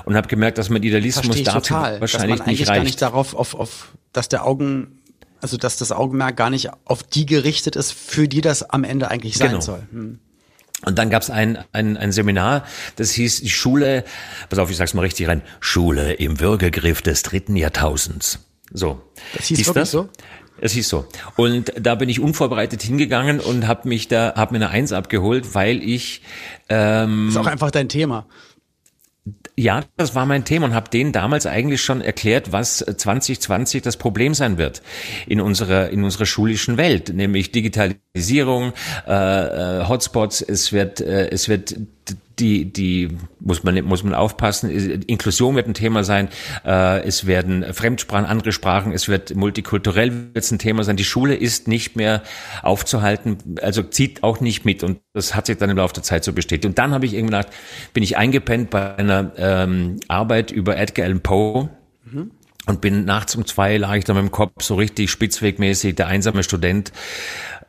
und 0.05 0.15
habe 0.15 0.27
gemerkt, 0.27 0.59
dass 0.59 0.69
mein 0.69 0.83
Idealismus 0.83 1.41
dafür 1.43 1.61
total, 1.61 2.01
wahrscheinlich 2.01 2.37
dass 2.37 2.39
man 2.39 2.47
eigentlich 2.47 2.59
nicht 2.59 2.69
reicht. 2.69 2.77
gar 2.77 2.83
nicht 2.83 3.01
darauf, 3.01 3.33
auf, 3.33 3.55
auf, 3.55 3.93
dass 4.13 4.29
der 4.29 4.45
Augen 4.45 4.98
also, 5.41 5.57
dass 5.57 5.77
das 5.77 5.91
Augenmerk 5.91 6.35
gar 6.35 6.49
nicht 6.49 6.69
auf 6.85 7.03
die 7.03 7.25
gerichtet 7.25 7.75
ist, 7.75 7.91
für 7.91 8.27
die 8.27 8.41
das 8.41 8.69
am 8.69 8.83
Ende 8.83 9.09
eigentlich 9.09 9.37
sein 9.37 9.49
genau. 9.49 9.61
soll. 9.61 9.83
Hm. 9.91 10.19
Und 10.85 10.97
dann 10.97 11.09
gab 11.09 11.21
es 11.21 11.29
ein, 11.29 11.57
ein, 11.73 11.97
ein 11.97 12.11
Seminar, 12.11 12.63
das 12.95 13.11
hieß 13.11 13.41
die 13.41 13.49
Schule, 13.49 14.05
pass 14.49 14.59
auf, 14.59 14.71
ich 14.71 14.77
sag's 14.77 14.93
mal 14.93 15.01
richtig 15.01 15.27
rein, 15.27 15.41
Schule 15.59 16.13
im 16.13 16.39
Würgegriff 16.39 17.01
des 17.01 17.21
dritten 17.23 17.57
Jahrtausends. 17.57 18.39
So. 18.71 19.01
Das 19.35 19.47
hieß, 19.47 19.57
hieß 19.57 19.67
wirklich 19.67 19.81
das? 19.81 19.91
so? 19.91 20.09
Es 20.61 20.73
hieß 20.73 20.89
so. 20.89 21.05
Und 21.35 21.71
da 21.79 21.95
bin 21.95 22.09
ich 22.09 22.19
unvorbereitet 22.19 22.81
hingegangen 22.81 23.39
und 23.39 23.67
habe 23.67 23.87
mich 23.87 24.07
da, 24.07 24.33
habe 24.35 24.53
mir 24.53 24.65
eine 24.65 24.69
Eins 24.69 24.91
abgeholt, 24.91 25.53
weil 25.55 25.81
ich 25.81 26.21
ähm, 26.67 27.29
ist 27.29 27.37
auch 27.37 27.45
einfach 27.45 27.71
dein 27.71 27.89
Thema. 27.89 28.25
Ja, 29.59 29.83
das 29.97 30.15
war 30.15 30.25
mein 30.25 30.45
Thema 30.45 30.67
und 30.67 30.73
habe 30.73 30.89
denen 30.89 31.11
damals 31.11 31.45
eigentlich 31.45 31.81
schon 31.81 31.99
erklärt, 31.99 32.53
was 32.53 32.77
2020 32.77 33.81
das 33.81 33.97
Problem 33.97 34.33
sein 34.33 34.57
wird 34.57 34.81
in 35.27 35.41
unserer 35.41 35.89
in 35.89 36.05
unserer 36.05 36.25
schulischen 36.25 36.77
Welt, 36.77 37.13
nämlich 37.13 37.51
Digitalisierung, 37.51 38.71
äh, 39.05 39.11
äh 39.11 39.85
Hotspots. 39.85 40.41
Es 40.41 40.71
wird 40.71 41.01
äh, 41.01 41.27
es 41.27 41.49
wird 41.49 41.75
die, 42.39 42.71
die 42.71 43.09
muss 43.39 43.63
man, 43.63 43.83
muss 43.85 44.03
man 44.03 44.13
aufpassen. 44.13 44.69
Inklusion 44.69 45.55
wird 45.55 45.67
ein 45.67 45.73
Thema 45.73 46.03
sein. 46.03 46.29
Äh, 46.65 47.01
es 47.01 47.27
werden 47.27 47.73
Fremdsprachen, 47.73 48.25
andere 48.25 48.51
Sprachen. 48.51 48.91
Es 48.91 49.07
wird 49.07 49.35
multikulturell 49.35 50.33
wird 50.33 50.51
ein 50.51 50.59
Thema 50.59 50.83
sein. 50.83 50.95
Die 50.95 51.03
Schule 51.03 51.35
ist 51.35 51.67
nicht 51.67 51.95
mehr 51.95 52.23
aufzuhalten, 52.61 53.37
also 53.61 53.83
zieht 53.83 54.23
auch 54.23 54.39
nicht 54.39 54.65
mit. 54.65 54.83
Und 54.83 54.99
das 55.13 55.35
hat 55.35 55.47
sich 55.47 55.57
dann 55.57 55.69
im 55.69 55.77
Laufe 55.77 55.93
der 55.93 56.03
Zeit 56.03 56.23
so 56.23 56.33
bestätigt. 56.33 56.65
Und 56.65 56.77
dann 56.77 56.91
habe 56.91 57.05
ich 57.05 57.13
irgendwann 57.13 57.41
gedacht, 57.41 57.57
bin 57.93 58.03
ich 58.03 58.17
eingepennt 58.17 58.69
bei 58.69 58.95
einer 58.95 59.31
ähm, 59.37 59.97
Arbeit 60.07 60.51
über 60.51 60.77
Edgar 60.77 61.05
Allan 61.05 61.21
Poe. 61.21 61.69
Mhm 62.05 62.31
und 62.69 62.81
bin 62.81 63.03
nachts 63.03 63.35
um 63.35 63.47
zwei 63.47 63.77
lag 63.77 63.95
ich 63.95 64.03
da 64.03 64.13
mit 64.13 64.21
dem 64.21 64.31
Kopf 64.31 64.61
so 64.61 64.75
richtig 64.75 65.09
spitzwegmäßig, 65.09 65.95
der 65.95 66.07
einsame 66.07 66.43
Student, 66.43 66.91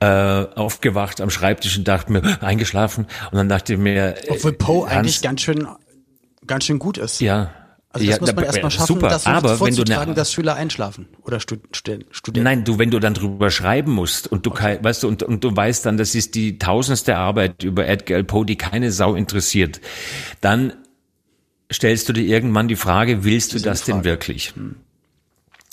äh, 0.00 0.06
aufgewacht 0.06 1.20
am 1.20 1.30
Schreibtisch 1.30 1.76
und 1.78 1.86
dachte 1.86 2.12
mir, 2.12 2.42
eingeschlafen. 2.42 3.06
Und 3.30 3.36
dann 3.38 3.48
dachte 3.48 3.74
ich 3.74 3.78
mir. 3.78 4.14
Obwohl 4.28 4.52
Poe 4.52 4.88
eigentlich 4.88 5.22
ganz 5.22 5.42
schön, 5.42 5.66
ganz 6.46 6.64
schön 6.64 6.78
gut 6.78 6.98
ist. 6.98 7.20
Ja. 7.20 7.50
Also 7.92 8.06
das 8.06 8.16
ja, 8.16 8.20
muss 8.20 8.34
man 8.36 8.44
erstmal 8.44 8.70
schaffen, 8.70 8.86
super, 8.86 9.08
das 9.08 9.26
aber 9.26 9.58
wenn 9.60 9.74
du 9.74 9.82
ne, 9.82 10.14
dass 10.14 10.32
Schüler 10.32 10.54
einschlafen 10.54 11.08
oder 11.24 11.40
Stud 11.40 11.60
Studenten. 11.72 12.44
Nein, 12.44 12.62
du, 12.62 12.78
wenn 12.78 12.92
du 12.92 13.00
dann 13.00 13.14
drüber 13.14 13.50
schreiben 13.50 13.92
musst 13.92 14.30
und 14.30 14.46
du 14.46 14.50
okay. 14.50 14.78
weißt 14.80 15.02
du 15.02 15.08
und, 15.08 15.24
und 15.24 15.42
du 15.42 15.56
weißt 15.56 15.86
dann, 15.86 15.96
das 15.96 16.14
ist 16.14 16.36
die 16.36 16.56
tausendste 16.56 17.16
Arbeit 17.16 17.64
über 17.64 17.88
Edgar 17.88 18.22
Poe, 18.22 18.46
die 18.46 18.54
keine 18.54 18.92
Sau 18.92 19.16
interessiert, 19.16 19.80
dann 20.40 20.74
stellst 21.72 22.08
du 22.08 22.12
dir 22.12 22.22
irgendwann 22.22 22.68
die 22.68 22.76
Frage, 22.76 23.24
willst 23.24 23.54
du 23.54 23.58
das 23.58 23.82
denn 23.82 24.04
wirklich? 24.04 24.54
Hm. 24.54 24.76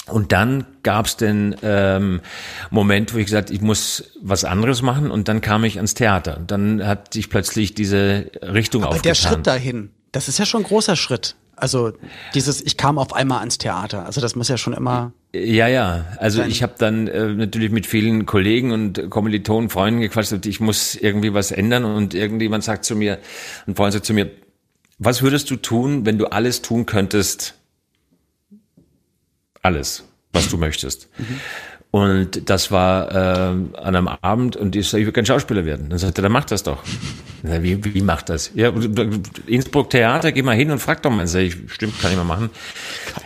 Und 0.10 0.32
dann 0.32 0.66
gab 0.84 1.06
es 1.06 1.18
den 1.18 1.56
ähm, 1.62 2.22
Moment, 2.70 3.14
wo 3.14 3.18
ich 3.18 3.26
gesagt, 3.26 3.50
ich 3.50 3.62
muss 3.62 4.12
was 4.22 4.46
anderes 4.46 4.82
machen 4.82 5.12
und 5.12 5.28
dann 5.28 5.42
kam 5.42 5.64
ich 5.64 5.78
ans 5.78 5.94
Theater. 5.94 6.42
Dann 6.46 6.86
hat 6.86 7.14
sich 7.14 7.30
plötzlich 7.30 7.74
diese 7.74 8.32
Richtung 8.42 8.84
Aber 8.84 8.92
aufgetan. 8.92 9.10
der 9.10 9.16
Schritt 9.16 9.48
dahin, 9.48 9.90
das 10.12 10.28
ist 10.28 10.40
ja 10.40 10.46
schon 10.46 10.62
ein 10.62 10.68
großer 10.68 10.96
Schritt. 10.96 11.36
Also 11.58 11.92
dieses, 12.36 12.62
ich 12.62 12.78
kam 12.78 13.00
auf 13.00 13.14
einmal 13.14 13.40
ans 13.40 13.58
Theater. 13.58 14.06
Also 14.06 14.22
das 14.22 14.36
muss 14.36 14.48
ja 14.48 14.58
schon 14.58 14.74
immer. 14.74 15.12
Ja, 15.34 15.68
ja. 15.68 16.06
Also 16.20 16.44
ich 16.44 16.62
habe 16.62 16.76
dann 16.78 17.08
äh, 17.08 17.34
natürlich 17.34 17.72
mit 17.72 17.88
vielen 17.88 18.28
Kollegen 18.28 18.72
und 18.72 19.10
Kommilitonen, 19.10 19.70
Freunden 19.70 20.00
gequatscht, 20.00 20.34
und 20.34 20.46
ich 20.46 20.60
muss 20.60 20.96
irgendwie 20.96 21.34
was 21.34 21.52
ändern 21.52 21.84
und 21.84 22.14
irgendjemand 22.14 22.64
sagt 22.64 22.86
zu 22.86 22.96
mir, 22.96 23.18
ein 23.66 23.76
Freund 23.76 23.94
sagt 23.94 24.06
zu 24.06 24.14
mir, 24.14 24.30
was 25.00 25.24
würdest 25.24 25.50
du 25.50 25.56
tun, 25.56 26.06
wenn 26.06 26.20
du 26.20 26.28
alles 26.28 26.62
tun 26.62 26.86
könntest, 26.86 27.56
alles, 29.68 30.06
was 30.32 30.50
du 30.50 30.58
möchtest. 30.58 31.10
Mhm. 31.18 31.40
Und 31.92 32.50
das 32.50 32.72
war 32.72 33.12
äh, 33.12 33.16
an 33.16 33.96
einem 33.96 34.08
Abend 34.08 34.56
und 34.56 34.76
ich 34.76 34.88
sage, 34.88 35.02
ich 35.02 35.06
will 35.06 35.14
kein 35.14 35.26
Schauspieler 35.26 35.66
werden. 35.66 35.90
Dann 35.90 35.98
sagte 35.98 36.22
er, 36.22 36.24
dann 36.24 36.32
mach 36.32 36.46
das 36.46 36.64
doch. 36.64 36.84
Sag, 37.44 37.64
wie, 37.64 37.84
wie 37.94 38.02
macht 38.02 38.30
das? 38.30 38.52
Ja, 38.56 38.72
Innsbruck 39.46 39.90
Theater, 39.90 40.32
geh 40.32 40.42
mal 40.42 40.56
hin 40.56 40.72
und 40.72 40.80
frag 40.80 41.02
doch 41.02 41.12
mal. 41.12 41.28
Sag 41.28 41.42
ich, 41.42 41.56
stimmt, 41.68 42.00
kann 42.00 42.12
ich 42.12 42.18
mal 42.18 42.24
machen. 42.24 42.50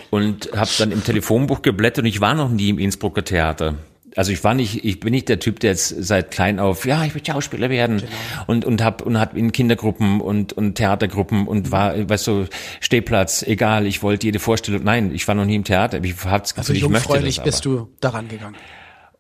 Und 0.10 0.52
habe 0.56 0.70
dann 0.78 0.92
im 0.92 1.04
Telefonbuch 1.04 1.62
geblättert 1.62 2.04
und 2.04 2.10
ich 2.10 2.22
war 2.22 2.34
noch 2.34 2.50
nie 2.50 2.70
im 2.70 2.80
Innsbrucker 2.80 3.24
Theater 3.24 3.76
also 4.16 4.32
ich 4.32 4.44
war 4.44 4.54
nicht, 4.54 4.84
ich 4.84 5.00
bin 5.00 5.12
nicht 5.12 5.30
der 5.30 5.40
Typ, 5.40 5.60
der 5.60 5.72
jetzt 5.72 5.90
seit 6.04 6.32
klein 6.32 6.60
auf, 6.60 6.86
ja, 6.86 7.04
ich 7.06 7.16
will 7.16 7.22
Schauspieler 7.26 7.70
werden 7.70 7.98
genau. 7.98 8.12
und 8.48 8.66
und 8.66 8.84
hab 8.84 9.02
und 9.02 9.20
hab 9.20 9.36
in 9.36 9.52
Kindergruppen 9.52 10.22
und 10.22 10.54
und 10.54 10.76
Theatergruppen 10.76 11.48
und 11.48 11.72
war, 11.72 12.10
weißt 12.10 12.28
du, 12.28 12.46
Stehplatz, 12.80 13.44
egal, 13.44 13.88
ich 13.88 14.04
wollte 14.04 14.28
jede 14.28 14.40
Vorstellung. 14.40 14.84
Nein, 14.84 15.14
ich 15.14 15.28
war 15.28 15.36
noch 15.36 15.46
nie 15.46 15.56
im 15.56 15.64
Theater. 15.64 16.04
Ich 16.04 16.16
hab's 16.26 16.54
also 16.58 16.74
ich 16.74 16.88
möchte 16.88 17.20
das, 17.20 17.44
bist 17.44 17.66
du 17.66 17.90
daran 18.00 18.28
gegangen. 18.28 18.56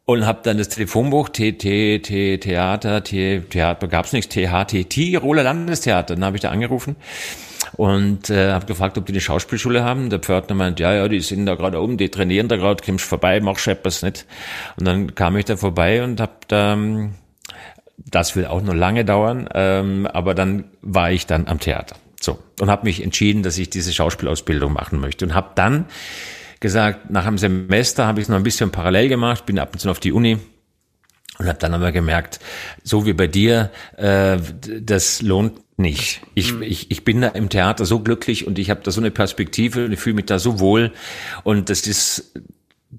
Und 0.05 0.25
hab 0.25 0.43
dann 0.43 0.57
das 0.57 0.69
Telefonbuch 0.69 1.29
T 1.29 1.53
T 1.53 1.99
T 1.99 2.37
Theater 2.39 3.03
T 3.03 3.41
Theater 3.49 3.87
gab's 3.87 4.13
nichts 4.13 4.33
T 4.33 4.49
H 4.49 4.65
T 4.65 4.83
Tiroler 4.83 5.43
Landestheater. 5.43 6.15
Dann 6.15 6.25
habe 6.25 6.37
ich 6.37 6.41
da 6.41 6.49
angerufen 6.49 6.95
und 7.73 8.29
äh, 8.29 8.51
habe 8.51 8.65
gefragt, 8.65 8.97
ob 8.97 9.05
die 9.05 9.13
eine 9.13 9.21
Schauspielschule 9.21 9.83
haben. 9.83 10.09
Der 10.09 10.19
Pförtner 10.19 10.55
meint, 10.55 10.79
ja, 10.79 10.93
ja, 10.93 11.07
die 11.07 11.19
sind 11.19 11.45
da 11.45 11.55
gerade 11.55 11.81
oben, 11.81 11.97
die 11.97 12.09
trainieren 12.09 12.47
da 12.47 12.57
gerade, 12.57 12.83
kommst 12.83 13.05
vorbei, 13.05 13.39
mach 13.39 13.57
scheppers 13.57 14.01
nicht. 14.01 14.25
Und 14.77 14.85
dann 14.85 15.15
kam 15.15 15.37
ich 15.37 15.45
da 15.45 15.57
vorbei 15.57 16.03
und 16.03 16.19
hab 16.19 16.47
da, 16.47 16.73
ähm, 16.73 17.15
das 17.97 18.35
will 18.35 18.45
auch 18.45 18.61
noch 18.61 18.73
lange 18.73 19.05
dauern, 19.05 19.47
ähm, 19.53 20.07
aber 20.07 20.33
dann 20.33 20.65
war 20.81 21.11
ich 21.11 21.27
dann 21.27 21.47
am 21.47 21.59
Theater. 21.59 21.95
So 22.19 22.37
und 22.59 22.69
habe 22.69 22.85
mich 22.85 23.03
entschieden, 23.03 23.41
dass 23.41 23.57
ich 23.57 23.69
diese 23.69 23.91
Schauspielausbildung 23.91 24.71
machen 24.71 24.99
möchte 24.99 25.25
und 25.25 25.33
habe 25.33 25.51
dann 25.55 25.85
gesagt, 26.59 27.09
nach 27.09 27.25
einem 27.25 27.39
Semester 27.39 28.05
habe 28.05 28.19
ich 28.19 28.25
es 28.25 28.29
noch 28.29 28.37
ein 28.37 28.43
bisschen 28.43 28.71
parallel 28.71 29.09
gemacht, 29.09 29.47
bin 29.47 29.57
ab 29.57 29.69
und 29.73 29.79
zu 29.79 29.89
auf 29.89 29.99
die 29.99 30.11
Uni 30.11 30.37
und 31.39 31.47
habe 31.47 31.57
dann 31.57 31.73
aber 31.73 31.91
gemerkt, 31.91 32.39
so 32.83 33.07
wie 33.07 33.13
bei 33.13 33.25
dir, 33.25 33.71
äh, 33.97 34.37
das 34.79 35.23
lohnt 35.23 35.59
nicht. 35.81 36.21
Ich, 36.35 36.53
mhm. 36.53 36.61
ich, 36.63 36.91
ich 36.91 37.03
bin 37.03 37.21
da 37.21 37.29
im 37.29 37.49
Theater 37.49 37.85
so 37.85 37.99
glücklich 37.99 38.47
und 38.47 38.59
ich 38.59 38.69
habe 38.69 38.81
da 38.83 38.91
so 38.91 39.01
eine 39.01 39.11
Perspektive 39.11 39.85
und 39.85 39.91
ich 39.91 39.99
fühle 39.99 40.15
mich 40.15 40.25
da 40.25 40.39
so 40.39 40.59
wohl 40.59 40.91
und 41.43 41.69
das 41.69 41.87
ist 41.87 42.33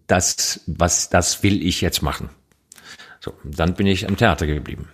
das, 0.06 0.60
was 0.66 1.10
das 1.10 1.42
will 1.42 1.64
ich 1.64 1.80
jetzt 1.80 2.02
machen. 2.02 2.30
So, 3.20 3.32
dann 3.44 3.74
bin 3.74 3.86
ich 3.86 4.08
am 4.08 4.16
Theater 4.16 4.46
geblieben. 4.46 4.88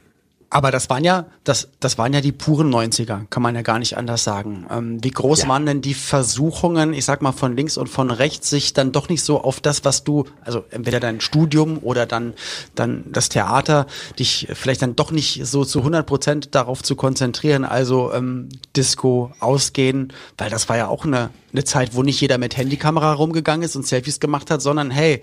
Aber 0.51 0.71
das 0.71 0.89
waren 0.89 1.05
ja, 1.05 1.27
das, 1.45 1.69
das 1.79 1.99
waren 1.99 2.15
ja 2.15 2.23
die 2.23 2.33
puren 2.33 2.73
90er, 2.73 3.27
kann 3.29 3.43
man 3.43 3.55
ja 3.55 3.61
gar 3.61 3.79
nicht 3.79 3.99
anders 3.99 4.25
sagen. 4.25 4.67
Ähm, 4.71 5.05
wie 5.05 5.11
groß 5.11 5.43
ja. 5.43 5.49
waren 5.49 5.67
denn 5.67 5.83
die 5.83 5.93
Versuchungen, 5.93 6.95
ich 6.95 7.05
sag 7.05 7.21
mal 7.21 7.33
von 7.33 7.55
links 7.55 7.77
und 7.77 7.89
von 7.89 8.11
rechts, 8.11 8.49
sich 8.49 8.73
dann 8.73 8.91
doch 8.91 9.11
nicht 9.11 9.23
so 9.23 9.43
auf 9.43 9.61
das, 9.61 9.85
was 9.85 10.05
du, 10.05 10.25
also 10.43 10.65
entweder 10.71 11.01
dein 11.01 11.21
Studium 11.21 11.79
oder 11.83 12.07
dann, 12.07 12.33
dann 12.75 13.05
das 13.13 13.29
Theater, 13.29 13.87
dich 14.19 14.49
vielleicht 14.55 14.81
dann 14.81 14.97
doch 14.97 15.11
nicht 15.11 15.45
so 15.45 15.67
zu 15.67 15.81
100 15.81 16.07
Prozent 16.07 16.55
darauf 16.55 16.83
zu 16.83 16.97
konzentrieren, 16.97 17.67
also 17.67 18.13
ähm, 18.15 18.49
Disco, 18.75 19.33
Ausgehen, 19.41 20.15
weil 20.39 20.49
das 20.49 20.71
war 20.71 20.79
ja 20.79 20.89
auch 20.89 21.05
eine, 21.05 21.29
eine 21.53 21.65
Zeit, 21.65 21.95
wo 21.95 22.03
nicht 22.03 22.23
jeder 22.23 22.39
mit 22.39 22.57
Handykamera 22.57 23.13
rumgegangen 23.13 23.65
ist 23.65 23.77
und 23.77 23.87
Selfies 23.87 24.19
gemacht 24.19 24.51
hat, 24.51 24.63
sondern 24.63 24.91
hey, 24.91 25.21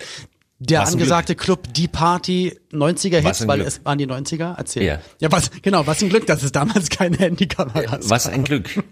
der 0.65 0.82
was 0.82 0.93
angesagte 0.93 1.36
Club, 1.36 1.73
die 1.73 1.88
Party, 1.88 2.58
90er 2.71 3.19
Hits, 3.19 3.47
weil 3.47 3.58
Glück. 3.58 3.67
es 3.67 3.84
waren 3.86 3.97
die 3.97 4.08
90er. 4.08 4.56
Erzähl. 4.58 4.84
Ja. 4.84 4.99
ja, 5.19 5.32
was, 5.32 5.51
genau, 5.62 5.86
was 5.88 6.01
ein 6.01 6.10
Glück, 6.10 6.25
dass 6.25 6.43
es 6.43 6.51
damals 6.51 6.89
keine 6.89 7.17
Handykameras 7.17 8.10
Was 8.10 8.28
ein 8.28 8.43
Glück. 8.43 8.84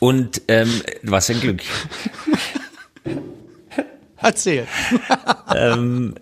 Und 0.00 0.42
ähm, 0.48 0.82
was 1.02 1.30
ein 1.30 1.40
Glück. 1.40 1.62
Erzähl. 4.16 4.66
ähm, 5.54 6.14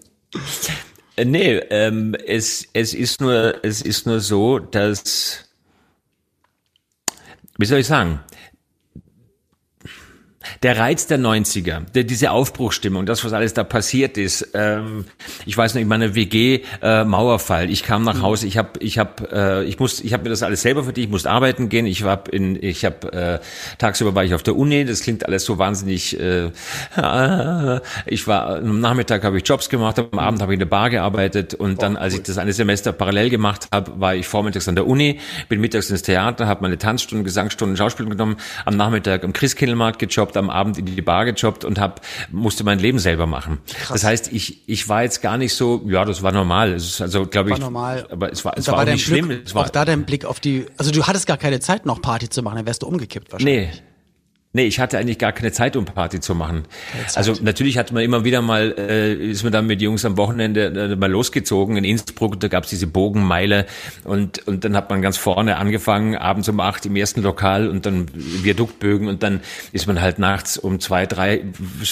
nee, 1.16 1.56
ähm, 1.70 2.14
es, 2.26 2.66
es 2.72 2.94
ist 2.94 3.20
nur, 3.20 3.64
es 3.64 3.80
ist 3.80 4.06
nur 4.06 4.20
so, 4.20 4.58
dass, 4.58 5.48
wie 7.58 7.66
soll 7.66 7.78
ich 7.78 7.86
sagen, 7.86 8.20
der 10.62 10.78
Reiz 10.78 11.06
der 11.06 11.18
90er, 11.18 11.82
der, 11.94 12.04
diese 12.04 12.30
Aufbruchstimmung, 12.30 13.06
das, 13.06 13.24
was 13.24 13.32
alles 13.32 13.54
da 13.54 13.64
passiert 13.64 14.18
ist. 14.18 14.48
Ähm, 14.54 15.04
ich 15.46 15.56
weiß 15.56 15.74
noch, 15.74 15.80
in 15.80 15.88
meiner 15.88 16.14
WG 16.14 16.62
äh, 16.82 17.04
Mauerfall. 17.04 17.70
Ich 17.70 17.82
kam 17.82 18.04
nach 18.04 18.16
mhm. 18.16 18.22
Hause, 18.22 18.46
ich 18.46 18.58
habe, 18.58 18.78
ich 18.80 18.98
habe, 18.98 19.28
äh, 19.32 19.64
ich 19.64 19.78
muss, 19.78 20.00
ich 20.00 20.12
habe 20.12 20.24
mir 20.24 20.30
das 20.30 20.42
alles 20.42 20.62
selber 20.62 20.84
verdient. 20.84 21.06
Ich 21.06 21.10
musste 21.10 21.30
arbeiten 21.30 21.68
gehen. 21.68 21.86
Ich 21.86 22.04
war 22.04 22.24
in, 22.30 22.62
ich 22.62 22.84
habe 22.84 23.12
äh, 23.12 23.38
tagsüber 23.78 24.14
war 24.14 24.24
ich 24.24 24.34
auf 24.34 24.42
der 24.42 24.56
Uni. 24.56 24.84
Das 24.84 25.00
klingt 25.00 25.26
alles 25.26 25.44
so 25.44 25.58
wahnsinnig. 25.58 26.18
Äh, 26.18 26.50
ich 28.06 28.26
war 28.26 28.56
am 28.56 28.80
Nachmittag 28.80 29.24
habe 29.24 29.38
ich 29.38 29.48
Jobs 29.48 29.68
gemacht, 29.68 29.98
am 29.98 30.18
Abend 30.18 30.40
habe 30.40 30.52
ich 30.52 30.56
in 30.56 30.60
der 30.60 30.66
Bar 30.66 30.90
gearbeitet 30.90 31.54
und 31.54 31.82
dann, 31.82 31.96
als 31.96 32.14
ich 32.14 32.22
das 32.22 32.38
eine 32.38 32.52
Semester 32.52 32.92
parallel 32.92 33.30
gemacht 33.30 33.68
habe, 33.72 34.00
war 34.00 34.14
ich 34.14 34.26
vormittags 34.26 34.68
an 34.68 34.74
der 34.74 34.86
Uni, 34.86 35.20
bin 35.48 35.60
mittags 35.60 35.90
ins 35.90 36.02
Theater, 36.02 36.46
habe 36.46 36.62
meine 36.62 36.78
Tanzstunden, 36.78 37.24
Gesangsstunden, 37.24 37.76
Schauspiel 37.76 38.06
genommen, 38.06 38.36
am 38.64 38.76
Nachmittag 38.76 39.24
am 39.24 39.32
Christkindlmarkt 39.32 39.98
gejobbt, 39.98 40.31
am 40.36 40.50
Abend 40.50 40.78
in 40.78 40.86
die 40.86 41.02
Bar 41.02 41.24
gejobbt 41.24 41.64
und 41.64 41.78
hab, 41.78 42.00
musste 42.30 42.64
mein 42.64 42.78
Leben 42.78 42.98
selber 42.98 43.26
machen. 43.26 43.58
Krass. 43.66 43.88
Das 43.88 44.04
heißt, 44.04 44.32
ich, 44.32 44.68
ich 44.68 44.88
war 44.88 45.02
jetzt 45.02 45.22
gar 45.22 45.38
nicht 45.38 45.54
so, 45.54 45.82
ja, 45.86 46.04
das 46.04 46.22
war 46.22 46.32
normal. 46.32 46.72
Es 46.72 46.84
ist 46.84 47.00
also, 47.00 47.26
glaube 47.26 47.50
ich, 47.50 47.54
war 47.54 47.60
normal. 47.60 48.06
aber 48.10 48.32
es 48.32 48.44
war, 48.44 48.56
es 48.56 48.66
war, 48.66 48.74
war 48.74 48.82
auch 48.82 48.86
nicht 48.86 49.06
Blick, 49.06 49.24
schlimm. 49.24 49.42
Es 49.44 49.54
war, 49.54 49.64
auch 49.64 49.70
da 49.70 49.84
dein 49.84 50.04
Blick 50.04 50.24
auf 50.24 50.40
die, 50.40 50.66
also 50.76 50.90
du 50.90 51.04
hattest 51.06 51.26
gar 51.26 51.36
keine 51.36 51.60
Zeit 51.60 51.86
noch 51.86 52.00
Party 52.02 52.28
zu 52.28 52.42
machen, 52.42 52.56
dann 52.56 52.66
wärst 52.66 52.82
du 52.82 52.86
umgekippt 52.86 53.32
wahrscheinlich. 53.32 53.70
Nee. 53.70 53.82
Nee, 54.54 54.66
ich 54.66 54.80
hatte 54.80 54.98
eigentlich 54.98 55.18
gar 55.18 55.32
keine 55.32 55.50
Zeit, 55.50 55.76
um 55.76 55.86
Party 55.86 56.20
zu 56.20 56.34
machen. 56.34 56.64
Also 57.14 57.32
natürlich 57.40 57.78
hat 57.78 57.90
man 57.90 58.02
immer 58.02 58.24
wieder 58.24 58.42
mal, 58.42 58.74
äh, 58.76 59.14
ist 59.14 59.44
man 59.44 59.52
dann 59.52 59.66
mit 59.66 59.80
Jungs 59.80 60.04
am 60.04 60.18
Wochenende 60.18 60.66
äh, 60.66 60.94
mal 60.94 61.10
losgezogen. 61.10 61.78
In 61.78 61.84
Innsbruck, 61.84 62.38
da 62.38 62.48
gab's 62.48 62.68
diese 62.68 62.86
Bogenmeile 62.86 63.64
und, 64.04 64.46
und 64.46 64.62
dann 64.66 64.76
hat 64.76 64.90
man 64.90 65.00
ganz 65.00 65.16
vorne 65.16 65.56
angefangen, 65.56 66.16
abends 66.16 66.50
um 66.50 66.60
acht 66.60 66.84
im 66.84 66.96
ersten 66.96 67.22
Lokal 67.22 67.66
und 67.66 67.86
dann 67.86 68.08
Viaduktbögen 68.12 69.08
und 69.08 69.22
dann 69.22 69.40
ist 69.72 69.86
man 69.86 70.02
halt 70.02 70.18
nachts 70.18 70.58
um 70.58 70.80
zwei, 70.80 71.06
drei, 71.06 71.44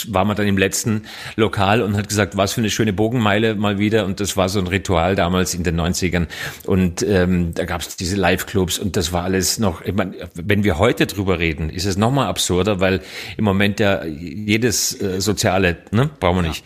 war 0.08 0.26
man 0.26 0.36
dann 0.36 0.46
im 0.46 0.58
letzten 0.58 1.04
Lokal 1.36 1.80
und 1.80 1.96
hat 1.96 2.10
gesagt, 2.10 2.36
was 2.36 2.52
für 2.52 2.60
eine 2.60 2.68
schöne 2.68 2.92
Bogenmeile 2.92 3.54
mal 3.54 3.78
wieder. 3.78 4.04
Und 4.04 4.20
das 4.20 4.36
war 4.36 4.50
so 4.50 4.58
ein 4.58 4.66
Ritual 4.66 5.16
damals 5.16 5.54
in 5.54 5.62
den 5.62 5.80
90ern 5.80 6.26
und 6.66 7.02
ähm, 7.08 7.54
da 7.54 7.64
gab's 7.64 7.96
diese 7.96 8.16
Live-Clubs 8.16 8.78
und 8.78 8.98
das 8.98 9.14
war 9.14 9.24
alles 9.24 9.58
noch, 9.58 9.80
ich 9.80 9.94
mein, 9.94 10.14
wenn 10.34 10.62
wir 10.62 10.78
heute 10.78 11.06
drüber 11.06 11.38
reden, 11.38 11.70
ist 11.70 11.86
es 11.86 11.96
nochmal 11.96 12.26
absurd 12.26 12.49
absurder, 12.50 12.80
weil 12.80 13.00
im 13.36 13.44
Moment 13.44 13.80
ja 13.80 14.04
jedes 14.04 15.00
äh, 15.00 15.20
Soziale, 15.20 15.78
ne, 15.92 16.10
brauchen 16.18 16.42
wir 16.42 16.48
nicht. 16.48 16.64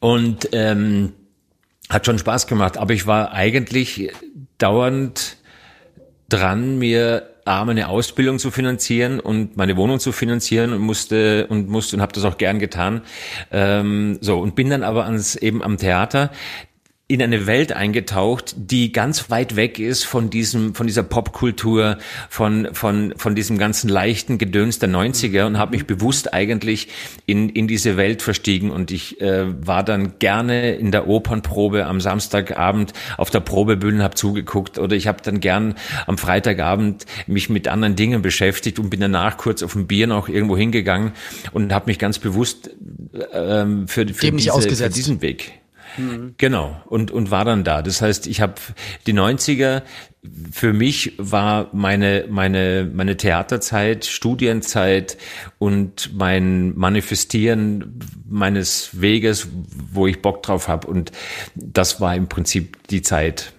Und 0.00 0.50
ähm, 0.52 1.12
hat 1.90 2.06
schon 2.06 2.18
Spaß 2.18 2.46
gemacht, 2.46 2.76
aber 2.76 2.92
ich 2.92 3.06
war 3.06 3.32
eigentlich 3.32 4.12
dauernd 4.58 5.36
dran, 6.28 6.78
mir 6.78 7.30
A, 7.46 7.64
meine 7.64 7.88
Ausbildung 7.88 8.38
zu 8.38 8.50
finanzieren 8.50 9.20
und 9.20 9.56
meine 9.56 9.76
Wohnung 9.78 9.98
zu 9.98 10.12
finanzieren 10.12 10.74
und 10.74 10.80
musste 10.80 11.46
und 11.46 11.68
musste 11.68 11.96
und 11.96 12.02
habe 12.02 12.12
das 12.12 12.24
auch 12.24 12.36
gern 12.36 12.58
getan. 12.58 13.00
Ähm, 13.50 14.18
so 14.20 14.38
und 14.38 14.54
bin 14.54 14.68
dann 14.68 14.84
aber 14.84 15.06
ans 15.06 15.34
eben 15.34 15.62
am 15.62 15.78
Theater 15.78 16.30
in 17.10 17.22
eine 17.22 17.46
Welt 17.46 17.72
eingetaucht, 17.72 18.54
die 18.58 18.92
ganz 18.92 19.30
weit 19.30 19.56
weg 19.56 19.78
ist 19.78 20.04
von 20.04 20.28
diesem, 20.28 20.74
von 20.74 20.86
dieser 20.86 21.02
Popkultur, 21.02 21.96
von, 22.28 22.68
von, 22.74 23.14
von 23.16 23.34
diesem 23.34 23.56
ganzen 23.56 23.88
leichten 23.88 24.36
Gedöns 24.36 24.78
der 24.78 24.90
90er 24.90 25.46
und 25.46 25.56
habe 25.56 25.70
mich 25.70 25.86
bewusst 25.86 26.34
eigentlich 26.34 26.88
in, 27.24 27.48
in 27.48 27.66
diese 27.66 27.96
Welt 27.96 28.20
verstiegen. 28.20 28.70
Und 28.70 28.90
ich 28.90 29.22
äh, 29.22 29.46
war 29.66 29.84
dann 29.84 30.18
gerne 30.18 30.74
in 30.74 30.92
der 30.92 31.08
Opernprobe 31.08 31.86
am 31.86 32.02
Samstagabend 32.02 32.92
auf 33.16 33.30
der 33.30 33.40
Probebühne, 33.40 34.02
habe 34.02 34.14
zugeguckt 34.14 34.78
oder 34.78 34.94
ich 34.94 35.06
habe 35.06 35.22
dann 35.22 35.40
gern 35.40 35.76
am 36.06 36.18
Freitagabend 36.18 37.06
mich 37.26 37.48
mit 37.48 37.68
anderen 37.68 37.96
Dingen 37.96 38.20
beschäftigt 38.20 38.78
und 38.78 38.90
bin 38.90 39.00
danach 39.00 39.38
kurz 39.38 39.62
auf 39.62 39.74
ein 39.74 39.86
Bier 39.86 40.08
noch 40.08 40.28
irgendwo 40.28 40.58
hingegangen 40.58 41.12
und 41.52 41.72
habe 41.72 41.86
mich 41.86 41.98
ganz 41.98 42.18
bewusst 42.18 42.68
äh, 43.14 43.64
für, 43.86 43.86
für, 43.86 44.04
diese, 44.30 44.52
für 44.60 44.90
diesen 44.90 45.22
Weg 45.22 45.57
Mhm. 45.98 46.34
Genau, 46.38 46.80
und, 46.86 47.10
und 47.10 47.30
war 47.30 47.44
dann 47.44 47.64
da. 47.64 47.82
Das 47.82 48.00
heißt, 48.00 48.26
ich 48.26 48.40
habe 48.40 48.54
die 49.06 49.12
90er, 49.12 49.82
für 50.50 50.72
mich 50.72 51.12
war 51.18 51.68
meine, 51.72 52.26
meine, 52.28 52.90
meine 52.92 53.16
Theaterzeit, 53.16 54.04
Studienzeit 54.04 55.16
und 55.58 56.16
mein 56.16 56.76
Manifestieren 56.76 57.98
meines 58.28 59.00
Weges, 59.00 59.48
wo 59.92 60.06
ich 60.06 60.22
Bock 60.22 60.42
drauf 60.42 60.68
habe. 60.68 60.86
Und 60.86 61.12
das 61.54 62.00
war 62.00 62.14
im 62.16 62.28
Prinzip 62.28 62.76
die 62.88 63.02
Zeit, 63.02 63.52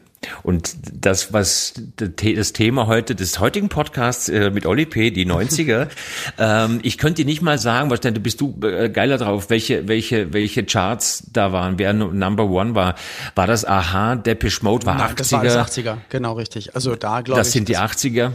und 0.43 0.75
das, 0.91 1.33
was 1.33 1.73
das 1.95 2.53
Thema 2.53 2.87
heute 2.87 3.15
des 3.15 3.39
heutigen 3.39 3.69
Podcasts 3.69 4.29
äh, 4.29 4.49
mit 4.49 4.65
Oli 4.65 4.85
P., 4.85 5.11
die 5.11 5.25
90er, 5.25 5.87
ähm, 6.37 6.79
ich 6.83 6.97
könnte 6.97 7.23
dir 7.23 7.25
nicht 7.25 7.41
mal 7.41 7.57
sagen, 7.57 7.89
was 7.89 8.01
denn, 8.01 8.13
du 8.13 8.19
bist 8.19 8.41
du 8.41 8.59
äh, 8.63 8.89
geiler 8.89 9.17
drauf, 9.17 9.49
welche, 9.49 9.87
welche, 9.87 10.33
welche 10.33 10.65
Charts 10.65 11.23
da 11.31 11.51
waren, 11.51 11.79
wer 11.79 11.93
Number 11.93 12.45
One 12.49 12.75
war. 12.75 12.95
War 13.35 13.47
das 13.47 13.65
Aha, 13.65 14.15
Depeche 14.15 14.63
Mode 14.63 14.85
war 14.85 14.95
Nein, 14.95 15.11
80er? 15.11 15.15
Das 15.15 15.31
war 15.31 15.43
das 15.43 15.77
80er, 15.77 15.97
genau 16.09 16.33
richtig. 16.33 16.75
Also 16.75 16.95
da 16.95 17.21
glaube 17.21 17.39
ich. 17.41 17.45
Das 17.45 17.53
sind 17.53 17.69
die 17.69 17.77
80er. 17.77 18.31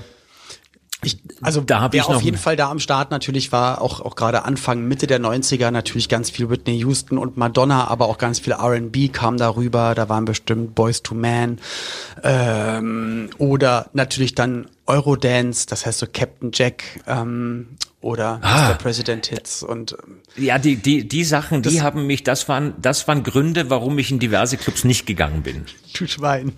Ich, 1.05 1.19
also 1.43 1.61
da 1.61 1.81
habe 1.81 1.97
ich 1.97 2.03
auf 2.03 2.23
jeden 2.23 2.37
Fall 2.37 2.57
da 2.57 2.71
am 2.71 2.79
Start 2.79 3.11
natürlich 3.11 3.53
war 3.53 3.81
auch 3.81 4.01
auch 4.01 4.17
gerade 4.17 4.45
Anfang 4.45 4.85
Mitte 4.87 5.07
der 5.07 5.21
90er 5.21 5.71
natürlich 5.71 6.09
ganz 6.09 6.31
viel 6.31 6.51
Whitney 6.51 6.79
Houston 6.79 7.19
und 7.19 7.37
Madonna, 7.37 7.89
aber 7.89 8.07
auch 8.07 8.19
ganz 8.19 8.39
viel 8.39 8.53
R&B 8.53 9.09
kam 9.09 9.37
darüber. 9.37 9.95
Da 9.95 10.09
waren 10.09 10.25
bestimmt 10.25 10.75
Boys 10.75 11.03
to 11.03 11.15
Man 11.15 11.59
ähm, 12.23 13.31
oder 13.39 13.91
natürlich 13.93 14.35
dann 14.35 14.67
Eurodance, 14.87 15.67
das 15.67 15.87
heißt 15.87 15.99
so 15.99 16.07
Captain 16.13 16.51
Jack 16.53 16.85
ähm, 17.07 17.69
oder 18.01 18.39
ah. 18.43 18.69
Mr. 18.69 18.75
President 18.75 19.27
Hits 19.27 19.63
und 19.63 19.93
ähm, 19.93 20.21
ja 20.37 20.59
die 20.59 20.77
die 20.77 21.09
die 21.09 21.25
Sachen, 21.25 21.63
die 21.63 21.81
haben 21.81 22.07
mich, 22.07 22.23
das 22.23 22.49
waren 22.49 22.75
das 22.81 23.09
waren 23.09 23.23
Gründe, 23.23 23.71
warum 23.71 23.99
ich 23.99 24.11
in 24.11 24.19
diverse 24.19 24.57
Clubs 24.59 24.85
nicht 24.85 25.07
gegangen 25.07 25.43
bin. 25.43 25.65
Du 25.95 26.07
Schwein. 26.07 26.53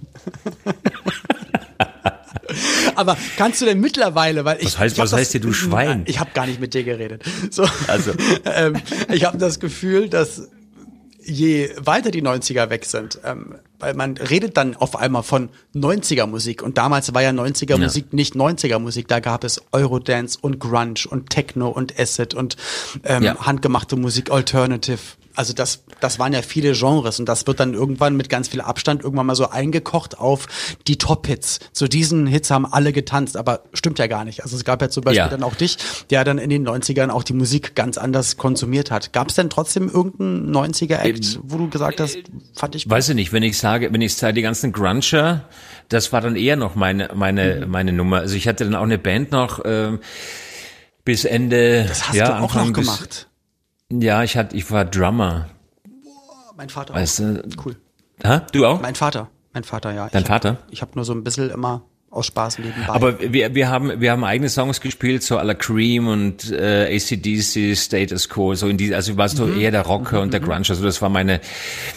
Aber 2.95 3.17
kannst 3.37 3.61
du 3.61 3.65
denn 3.65 3.81
mittlerweile, 3.81 4.45
weil 4.45 4.59
ich. 4.59 4.67
Was 4.67 4.79
heißt, 4.79 4.97
ich 4.97 5.03
was 5.03 5.13
heißt 5.13 5.33
hier, 5.33 5.41
du 5.41 5.53
Schwein? 5.53 6.03
Ich 6.07 6.21
habe 6.21 6.31
gar 6.35 6.47
nicht 6.47 6.61
mit 6.61 6.75
dir 6.75 6.85
geredet. 6.85 7.23
So, 7.51 7.67
also. 7.89 8.13
ähm, 8.45 8.77
ich 9.13 9.25
habe 9.25 9.39
das 9.39 9.61
Gefühl, 9.61 10.09
dass 10.09 10.49
je 11.27 11.71
weiter 11.79 12.11
die 12.11 12.23
90er 12.23 12.71
weg 12.71 12.85
sind, 12.85 13.19
ähm, 13.25 13.57
weil 13.79 13.95
man 13.95 14.17
redet 14.17 14.57
dann 14.57 14.77
auf 14.77 14.97
einmal 14.97 15.23
von 15.23 15.51
90er 15.75 16.27
Musik 16.27 16.63
und 16.63 16.79
damals 16.79 17.13
war 17.15 17.23
ja 17.23 17.31
90er 17.31 17.71
ja. 17.71 17.79
Musik 17.79 18.13
nicht 18.13 18.35
90er 18.35 18.79
Musik, 18.79 19.09
da 19.09 19.21
gab 19.21 19.43
es 19.43 19.61
Eurodance 19.73 20.39
und 20.41 20.61
Grunge 20.61 21.05
und 21.09 21.31
Techno 21.31 21.69
und 21.69 21.99
Acid 21.99 22.35
und 22.35 22.57
ähm, 23.05 23.25
ja. 23.25 23.37
handgemachte 23.45 23.97
Musik 23.97 24.31
Alternative 24.31 24.99
also 25.37 25.53
das, 25.53 25.85
das 26.01 26.19
waren 26.19 26.33
ja 26.33 26.43
viele 26.43 26.73
Genres 26.73 27.21
und 27.21 27.29
das 27.29 27.47
wird 27.47 27.61
dann 27.61 27.75
irgendwann 27.75 28.17
mit 28.17 28.29
ganz 28.29 28.49
viel 28.49 28.61
Abstand 28.61 29.05
irgendwann 29.05 29.27
mal 29.27 29.35
so 29.35 29.49
eingekocht 29.51 30.19
auf 30.19 30.47
die 30.87 30.97
Top-Hits. 30.97 31.61
Zu 31.73 31.89
diesen 31.89 32.27
Hits 32.27 32.51
haben 32.51 32.67
alle 32.67 32.93
getanzt, 32.93 33.37
aber 33.37 33.61
stimmt 33.73 33.99
ja 33.99 34.07
gar 34.07 34.25
nicht. 34.25 34.43
Also 34.43 34.57
es 34.57 34.65
gab 34.65 34.83
ja 34.83 34.89
zum 34.89 35.05
Beispiel 35.05 35.19
ja. 35.19 35.29
dann 35.29 35.43
auch 35.43 35.55
dich, 35.55 35.79
der 36.11 36.25
dann 36.25 36.39
in 36.39 36.51
den 36.51 36.67
90ern 36.67 37.11
auch 37.11 37.23
die 37.23 37.35
Musik 37.35 37.75
ganz 37.75 37.99
anders 37.99 38.37
konsumiert 38.37 38.91
hat. 38.91 39.13
Gab 39.13 39.29
es 39.29 39.35
denn 39.35 39.51
trotzdem 39.51 39.89
irgendeinen 39.89 40.55
90er-Act, 40.55 41.41
wo 41.43 41.59
du 41.59 41.69
gesagt 41.69 42.01
hast, 42.01 42.17
fand 42.55 42.75
ich 42.75 42.85
gut? 42.85 42.93
Weiß 42.93 43.09
ich 43.11 43.15
nicht, 43.15 43.33
wenn 43.33 43.43
ich 43.43 43.59
sage, 43.59 43.93
wenn 43.93 44.01
ich 44.01 44.15
sage, 44.15 44.35
die 44.35 44.43
ganzen 44.43 44.73
Gruncher, 44.73 45.45
das 45.89 46.13
war 46.13 46.21
dann 46.21 46.37
eher 46.37 46.57
noch 46.57 46.75
meine, 46.75 47.11
meine, 47.15 47.67
mhm. 47.67 47.71
meine 47.71 47.93
Nummer. 47.93 48.19
Also 48.19 48.35
ich 48.37 48.49
hatte 48.49 48.65
dann 48.65 48.75
auch 48.75 48.83
eine 48.83 48.99
Band 48.99 49.33
noch, 49.33 49.65
äh, 49.65 49.99
bis 51.05 51.25
Ende. 51.25 51.85
Das 51.89 52.09
hast 52.09 52.17
ja, 52.17 52.27
du 52.27 52.33
auch 52.35 52.55
Anfang 52.55 52.69
noch 52.69 52.73
gemacht. 52.75 53.29
Ja, 53.93 54.23
ich 54.25 54.37
hatte, 54.37 54.57
ich 54.57 54.71
war 54.71 54.85
Drummer. 54.85 55.49
Boah, 56.03 56.55
mein 56.57 56.69
Vater 56.69 56.95
weißt 56.95 57.21
auch. 57.21 57.43
Du? 57.43 57.63
Cool. 57.65 57.77
Ha? 58.25 58.41
Du 58.53 58.67
auch? 58.67 58.81
Mein 58.81 58.95
Vater. 58.95 59.29
Mein 59.53 59.65
Vater, 59.65 59.93
ja. 59.93 60.09
Dein 60.09 60.23
ich 60.23 60.29
Vater? 60.29 60.51
Hab, 60.51 60.73
ich 60.73 60.83
habe 60.83 60.93
nur 60.97 61.05
so 61.05 61.13
ein 61.13 61.23
bisschen 61.23 61.51
immer 61.51 61.83
aus 62.17 62.27
Spaß 62.27 62.59
nebenbei. 62.59 62.89
Aber 62.89 63.21
wir, 63.21 63.55
wir 63.55 63.69
haben 63.69 64.01
wir 64.01 64.11
haben 64.11 64.25
eigene 64.25 64.49
Songs 64.49 64.81
gespielt, 64.81 65.23
so 65.23 65.39
à 65.39 65.45
la 65.45 65.55
Cream 65.55 66.09
und 66.09 66.51
äh, 66.51 66.97
ACDC, 66.97 67.77
Status 67.77 68.29
Quo, 68.29 68.55
so 68.55 68.69
in 68.69 68.77
die, 68.77 68.95
also 68.95 69.17
war 69.17 69.29
so 69.29 69.47
mhm. 69.47 69.61
eher 69.61 69.71
der 69.71 69.83
Rocker 69.83 70.17
mhm. 70.17 70.23
und 70.23 70.33
der 70.33 70.41
mhm. 70.41 70.47
Grunge. 70.47 70.57
Also 70.69 70.83
das 70.83 71.03
war 71.03 71.09
meine, 71.09 71.41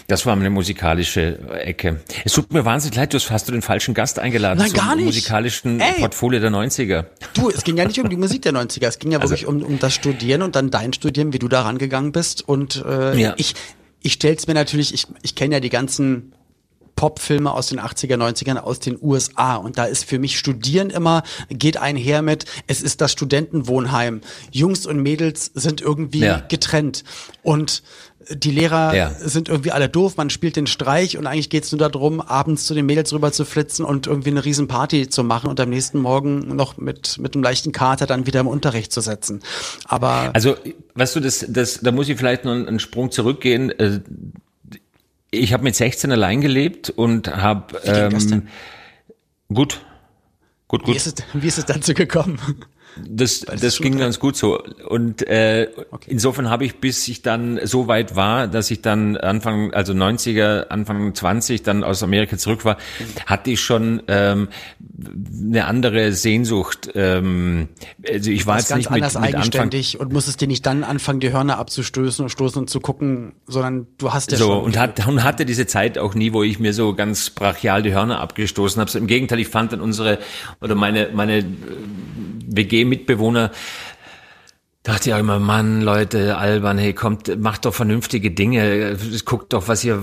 das 0.08 0.26
war 0.26 0.36
meine 0.36 0.50
musikalische 0.50 1.40
Ecke. 1.64 2.02
Es 2.26 2.34
tut 2.34 2.54
mir 2.54 2.66
wahnsinnig 2.66 2.98
leid, 2.98 3.14
du 3.14 3.20
hast 3.20 3.48
du 3.48 3.52
den 3.52 3.62
falschen 3.62 3.94
Gast 3.94 4.20
eingeladen 4.20 4.60
Nein, 4.60 4.74
gar 4.74 4.96
nicht. 4.96 5.06
musikalischen 5.06 5.80
Ey. 5.80 6.00
Portfolio 6.00 6.40
der 6.40 6.52
90er. 6.52 7.06
Du, 7.34 7.50
es 7.50 7.64
ging 7.64 7.78
ja 7.78 7.86
nicht 7.86 8.00
um 8.00 8.10
die 8.10 8.18
Musik 8.18 8.42
der 8.42 8.54
90er, 8.54 8.88
es 8.88 9.00
ging 9.00 9.12
ja 9.12 9.20
also, 9.20 9.32
wirklich 9.32 9.48
um, 9.48 9.64
um 9.64 9.80
das 9.80 9.94
Studieren 9.94 10.42
und 10.42 10.56
dann 10.56 10.70
dein 10.70 10.94
Studieren, 10.94 11.34
wie 11.34 11.40
du 11.40 11.48
da 11.48 11.62
rangegangen 11.62 12.12
bist. 12.12 12.48
Und 12.48 12.84
äh, 12.86 13.20
ja. 13.20 13.34
ich, 13.38 13.56
ich 14.02 14.14
stell's 14.14 14.48
mir 14.48 14.54
natürlich, 14.54 14.94
ich, 14.94 15.08
ich 15.22 15.36
kenne 15.36 15.56
ja 15.56 15.60
die 15.60 15.70
ganzen 15.70 16.34
Popfilme 16.96 17.52
aus 17.52 17.68
den 17.68 17.80
80er, 17.80 18.16
90ern 18.16 18.58
aus 18.58 18.80
den 18.80 18.98
USA. 19.02 19.56
Und 19.56 19.78
da 19.78 19.86
ist 19.86 20.06
für 20.06 20.20
mich 20.20 20.38
Studieren 20.38 20.90
immer, 20.90 21.24
geht 21.50 21.78
einher 21.78 22.22
mit, 22.22 22.46
es 22.68 22.82
ist 22.82 23.02
das 23.02 23.12
Studentenwohnheim. 23.12 24.22
Jungs 24.52 24.86
und 24.86 25.02
Mädels 25.02 25.52
sind 25.54 25.82
irgendwie 25.82 26.20
ja. 26.20 26.44
getrennt. 26.48 27.04
Und 27.44 27.84
die 28.30 28.52
Lehrer 28.52 28.96
ja. 28.96 29.12
sind 29.12 29.50
irgendwie 29.50 29.72
alle 29.72 29.90
doof, 29.90 30.18
man 30.18 30.30
spielt 30.30 30.56
den 30.56 30.68
Streich 30.68 31.18
und 31.18 31.26
eigentlich 31.26 31.50
geht's 31.50 31.72
nur 31.72 31.80
darum, 31.80 32.22
abends 32.22 32.66
zu 32.66 32.74
den 32.74 32.86
Mädels 32.86 33.14
rüber 33.14 33.32
zu 33.32 33.46
flitzen 33.46 33.86
und 33.86 34.08
irgendwie 34.08 34.30
eine 34.30 34.46
riesen 34.46 34.68
Party 34.68 35.10
zu 35.10 35.24
machen 35.24 35.50
und 35.50 35.60
am 35.60 35.70
nächsten 35.70 36.00
Morgen 36.00 36.56
noch 36.56 36.78
mit, 36.78 37.18
mit 37.18 37.34
einem 37.34 37.44
leichten 37.44 37.72
Kater 37.72 38.06
dann 38.06 38.26
wieder 38.28 38.42
im 38.42 38.48
Unterricht 38.48 38.92
zu 38.92 39.02
setzen. 39.02 39.42
Aber. 39.86 40.32
Also, 40.34 40.56
weißt 40.96 41.16
du, 41.16 41.20
das, 41.22 41.46
das, 41.48 41.80
da 41.82 41.92
muss 41.92 42.10
ich 42.10 42.18
vielleicht 42.18 42.46
noch 42.46 42.52
einen 42.52 42.80
Sprung 42.80 43.12
zurückgehen. 43.12 43.74
Ich 45.32 45.54
habe 45.54 45.64
mit 45.64 45.76
16 45.76 46.12
allein 46.12 46.42
gelebt 46.42 46.90
und 46.90 47.28
habe 47.28 47.80
ähm, 47.84 48.48
gut, 49.48 49.82
gut, 50.68 50.84
gut. 50.84 50.88
Wie 50.88 50.96
ist 50.98 51.08
es, 51.08 51.16
wie 51.34 51.48
ist 51.48 51.58
es 51.58 51.66
dazu 51.66 51.94
gekommen? 51.94 52.40
Das, 53.08 53.42
das, 53.42 53.62
das 53.62 53.78
ging 53.80 53.98
ganz 53.98 54.20
gut 54.20 54.36
so. 54.36 54.62
Und 54.88 55.26
äh, 55.28 55.70
okay. 55.92 56.08
insofern 56.12 56.50
habe 56.50 56.66
ich, 56.66 56.80
bis 56.80 57.08
ich 57.08 57.22
dann 57.22 57.60
so 57.64 57.88
weit 57.88 58.16
war, 58.16 58.48
dass 58.48 58.72
ich 58.72 58.82
dann 58.82 59.18
Anfang, 59.18 59.74
also 59.74 59.94
90er, 59.94 60.68
Anfang 60.70 61.14
20 61.14 61.64
dann 61.64 61.84
aus 61.84 62.04
Amerika 62.04 62.38
zurück 62.38 62.66
war, 62.66 62.78
hatte 63.26 63.52
ich 63.52 63.62
schon 63.62 64.02
ähm, 64.08 64.50
eine 65.42 65.66
andere 65.66 66.14
Sehnsucht. 66.14 66.90
Ähm, 66.96 67.70
also 68.08 68.32
ich 68.32 68.46
war 68.46 68.58
jetzt 68.58 68.70
ganz 68.70 68.80
nicht 68.80 68.92
anders 68.92 69.14
mit, 69.16 69.24
mit 69.24 69.36
eigenständig 69.36 69.96
Anfang, 69.96 70.08
und 70.08 70.14
musstest 70.14 70.42
dir 70.42 70.48
nicht 70.48 70.66
dann 70.66 70.84
anfangen, 70.84 71.20
die 71.20 71.32
Hörner 71.32 71.58
abzustößen 71.58 72.24
und 72.24 72.30
stoßen 72.30 72.60
und 72.62 72.70
zu 72.70 72.80
gucken, 72.80 73.34
sondern 73.48 73.88
du 73.98 74.14
hast 74.14 74.32
ja 74.32 74.38
so 74.38 74.46
schon. 74.46 74.64
Und, 74.64 74.78
hat, 74.78 75.08
und 75.08 75.24
hatte 75.24 75.46
diese 75.46 75.68
Zeit 75.68 75.98
auch 75.98 76.16
nie, 76.16 76.34
wo 76.34 76.44
ich 76.44 76.60
mir 76.60 76.74
so 76.74 76.94
ganz 76.94 77.30
brachial 77.30 77.84
die 77.84 77.94
Hörner 77.94 78.20
abgestoßen 78.20 78.80
habe. 78.80 78.98
Im 78.98 79.08
Gegenteil, 79.08 79.40
ich 79.40 79.48
fand 79.48 79.74
dann 79.74 79.82
unsere 79.82 80.20
oder 80.62 80.76
meine 80.76 81.10
meine 81.14 81.44
WG-Mitbewohner 82.56 83.52
dachte 84.84 85.10
ja 85.10 85.20
immer, 85.20 85.40
Mann, 85.40 85.82
Leute, 85.82 86.38
albern, 86.38 86.78
hey, 86.78 86.94
kommt, 86.94 87.40
macht 87.40 87.66
doch 87.66 87.74
vernünftige 87.74 88.32
Dinge, 88.32 88.98
guckt 89.26 89.54
doch, 89.54 89.68
was 89.68 89.84
ihr, 89.84 90.02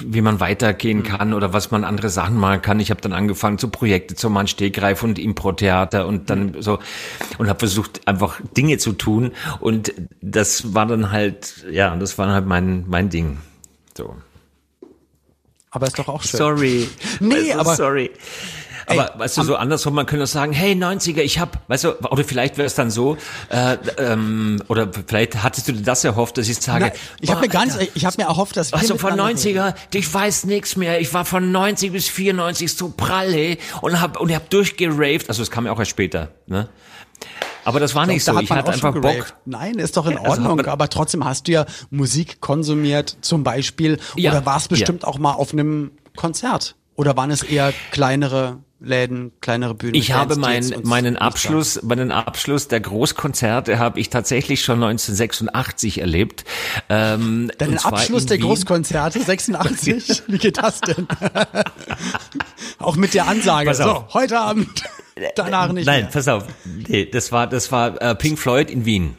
wie 0.00 0.22
man 0.22 0.40
weitergehen 0.40 0.98
mhm. 0.98 1.02
kann 1.04 1.34
oder 1.34 1.52
was 1.52 1.70
man 1.70 1.84
andere 1.84 2.08
Sachen 2.08 2.36
machen 2.36 2.62
kann. 2.62 2.80
Ich 2.80 2.90
habe 2.90 3.00
dann 3.02 3.12
angefangen 3.12 3.58
zu 3.58 3.68
Projekte 3.68 4.14
zu 4.14 4.30
machen, 4.30 4.48
Stegreif 4.48 5.02
und 5.02 5.18
Impro-Theater 5.18 6.06
und 6.06 6.30
dann 6.30 6.52
mhm. 6.52 6.62
so 6.62 6.78
und 7.38 7.48
habe 7.48 7.58
versucht 7.58 8.08
einfach 8.08 8.40
Dinge 8.56 8.78
zu 8.78 8.92
tun 8.92 9.32
und 9.60 9.92
das 10.22 10.74
war 10.74 10.86
dann 10.86 11.12
halt, 11.12 11.66
ja, 11.70 11.94
das 11.96 12.16
war 12.16 12.32
halt 12.32 12.46
mein 12.46 12.86
mein 12.88 13.10
Ding. 13.10 13.38
So. 13.96 14.16
Aber 15.70 15.86
ist 15.86 15.98
doch 15.98 16.08
auch 16.08 16.22
schön. 16.22 16.38
Sorry. 16.38 16.88
Nee, 17.20 17.52
also, 17.52 17.60
aber 17.60 17.76
sorry. 17.76 18.10
Aber 18.90 19.14
Ey, 19.14 19.18
weißt 19.20 19.38
du, 19.38 19.42
so 19.42 19.56
andersrum, 19.56 19.94
man 19.94 20.06
könnte 20.06 20.24
auch 20.24 20.28
sagen, 20.28 20.52
hey, 20.52 20.72
90er, 20.72 21.20
ich 21.20 21.38
hab, 21.38 21.58
weißt 21.68 21.84
du, 21.84 21.98
oder 22.10 22.24
vielleicht 22.24 22.58
wäre 22.58 22.66
es 22.66 22.74
dann 22.74 22.90
so, 22.90 23.16
äh, 23.48 23.76
ähm, 23.98 24.62
oder 24.68 24.88
vielleicht 25.06 25.42
hattest 25.42 25.68
du 25.68 25.72
dir 25.72 25.82
das 25.82 26.04
erhofft, 26.04 26.38
dass 26.38 26.48
ich 26.48 26.58
sage, 26.58 26.86
Nein, 26.86 26.92
ich 27.20 27.30
habe 27.30 27.42
mir 27.42 27.48
ganz, 27.48 27.78
ich 27.94 28.04
habe 28.04 28.16
mir 28.18 28.28
erhofft, 28.28 28.56
dass 28.56 28.72
wir 28.72 28.78
Also 28.78 28.98
von 28.98 29.12
90er, 29.14 29.66
reden. 29.66 29.74
ich 29.94 30.12
weiß 30.12 30.44
nichts 30.44 30.76
mehr, 30.76 31.00
ich 31.00 31.12
war 31.14 31.24
von 31.24 31.52
90 31.52 31.92
bis 31.92 32.08
94 32.08 32.74
so 32.74 32.92
prall, 32.96 33.56
und 33.80 34.00
hab, 34.00 34.20
und 34.20 34.28
ich 34.28 34.34
hab 34.34 34.50
durchgeraved, 34.50 35.28
also 35.28 35.42
das 35.42 35.50
kam 35.50 35.66
ja 35.66 35.72
auch 35.72 35.78
erst 35.78 35.90
später, 35.92 36.30
ne? 36.46 36.68
Aber 37.64 37.78
das 37.78 37.94
war 37.94 38.06
nicht 38.06 38.24
glaub, 38.24 38.36
so. 38.36 38.42
ich 38.42 38.50
hatte 38.50 38.72
einfach 38.72 38.94
Bock. 38.94 39.34
Nein, 39.44 39.74
ist 39.74 39.96
doch 39.96 40.06
in 40.06 40.12
ja, 40.12 40.20
also 40.20 40.42
Ordnung. 40.42 40.66
aber 40.66 40.88
trotzdem 40.88 41.24
hast 41.24 41.46
du 41.46 41.52
ja 41.52 41.66
Musik 41.90 42.40
konsumiert, 42.40 43.18
zum 43.20 43.44
Beispiel. 43.44 43.98
Ja, 44.16 44.30
oder 44.30 44.46
warst 44.46 44.70
bestimmt 44.70 45.02
ja. 45.02 45.08
auch 45.08 45.18
mal 45.18 45.34
auf 45.34 45.52
einem 45.52 45.92
Konzert. 46.16 46.76
Oder 46.96 47.16
waren 47.16 47.30
es 47.30 47.42
eher 47.42 47.72
kleinere 47.90 48.58
Läden, 48.80 49.32
kleinere 49.40 49.74
Bühnen. 49.74 49.94
Ich 49.94 50.12
habe 50.12 50.36
mein, 50.36 50.72
meinen 50.84 51.16
Abschluss, 51.16 51.82
meinen 51.82 52.10
Abschluss 52.10 52.68
der 52.68 52.80
Großkonzerte 52.80 53.78
habe 53.78 54.00
ich 54.00 54.08
tatsächlich 54.08 54.62
schon 54.62 54.82
1986 54.82 56.00
erlebt. 56.00 56.44
Ähm, 56.88 57.50
Deinen 57.58 57.78
Abschluss 57.78 58.24
der 58.26 58.38
Wien. 58.38 58.46
Großkonzerte 58.46 59.20
86? 59.20 60.22
Wie 60.28 60.38
geht 60.38 60.58
das 60.58 60.80
denn? 60.80 61.06
Auch 62.78 62.96
mit 62.96 63.12
der 63.12 63.28
Ansage. 63.28 63.74
So, 63.74 64.06
heute 64.14 64.40
Abend. 64.40 64.82
Danach 65.36 65.72
nicht. 65.72 65.84
Nein, 65.84 66.04
mehr. 66.04 66.10
pass 66.10 66.28
auf. 66.28 66.46
Nee, 66.64 67.04
das 67.04 67.32
war, 67.32 67.46
das 67.46 67.70
war 67.70 68.00
äh, 68.00 68.14
Pink 68.14 68.38
Floyd 68.38 68.70
in 68.70 68.86
Wien. 68.86 69.18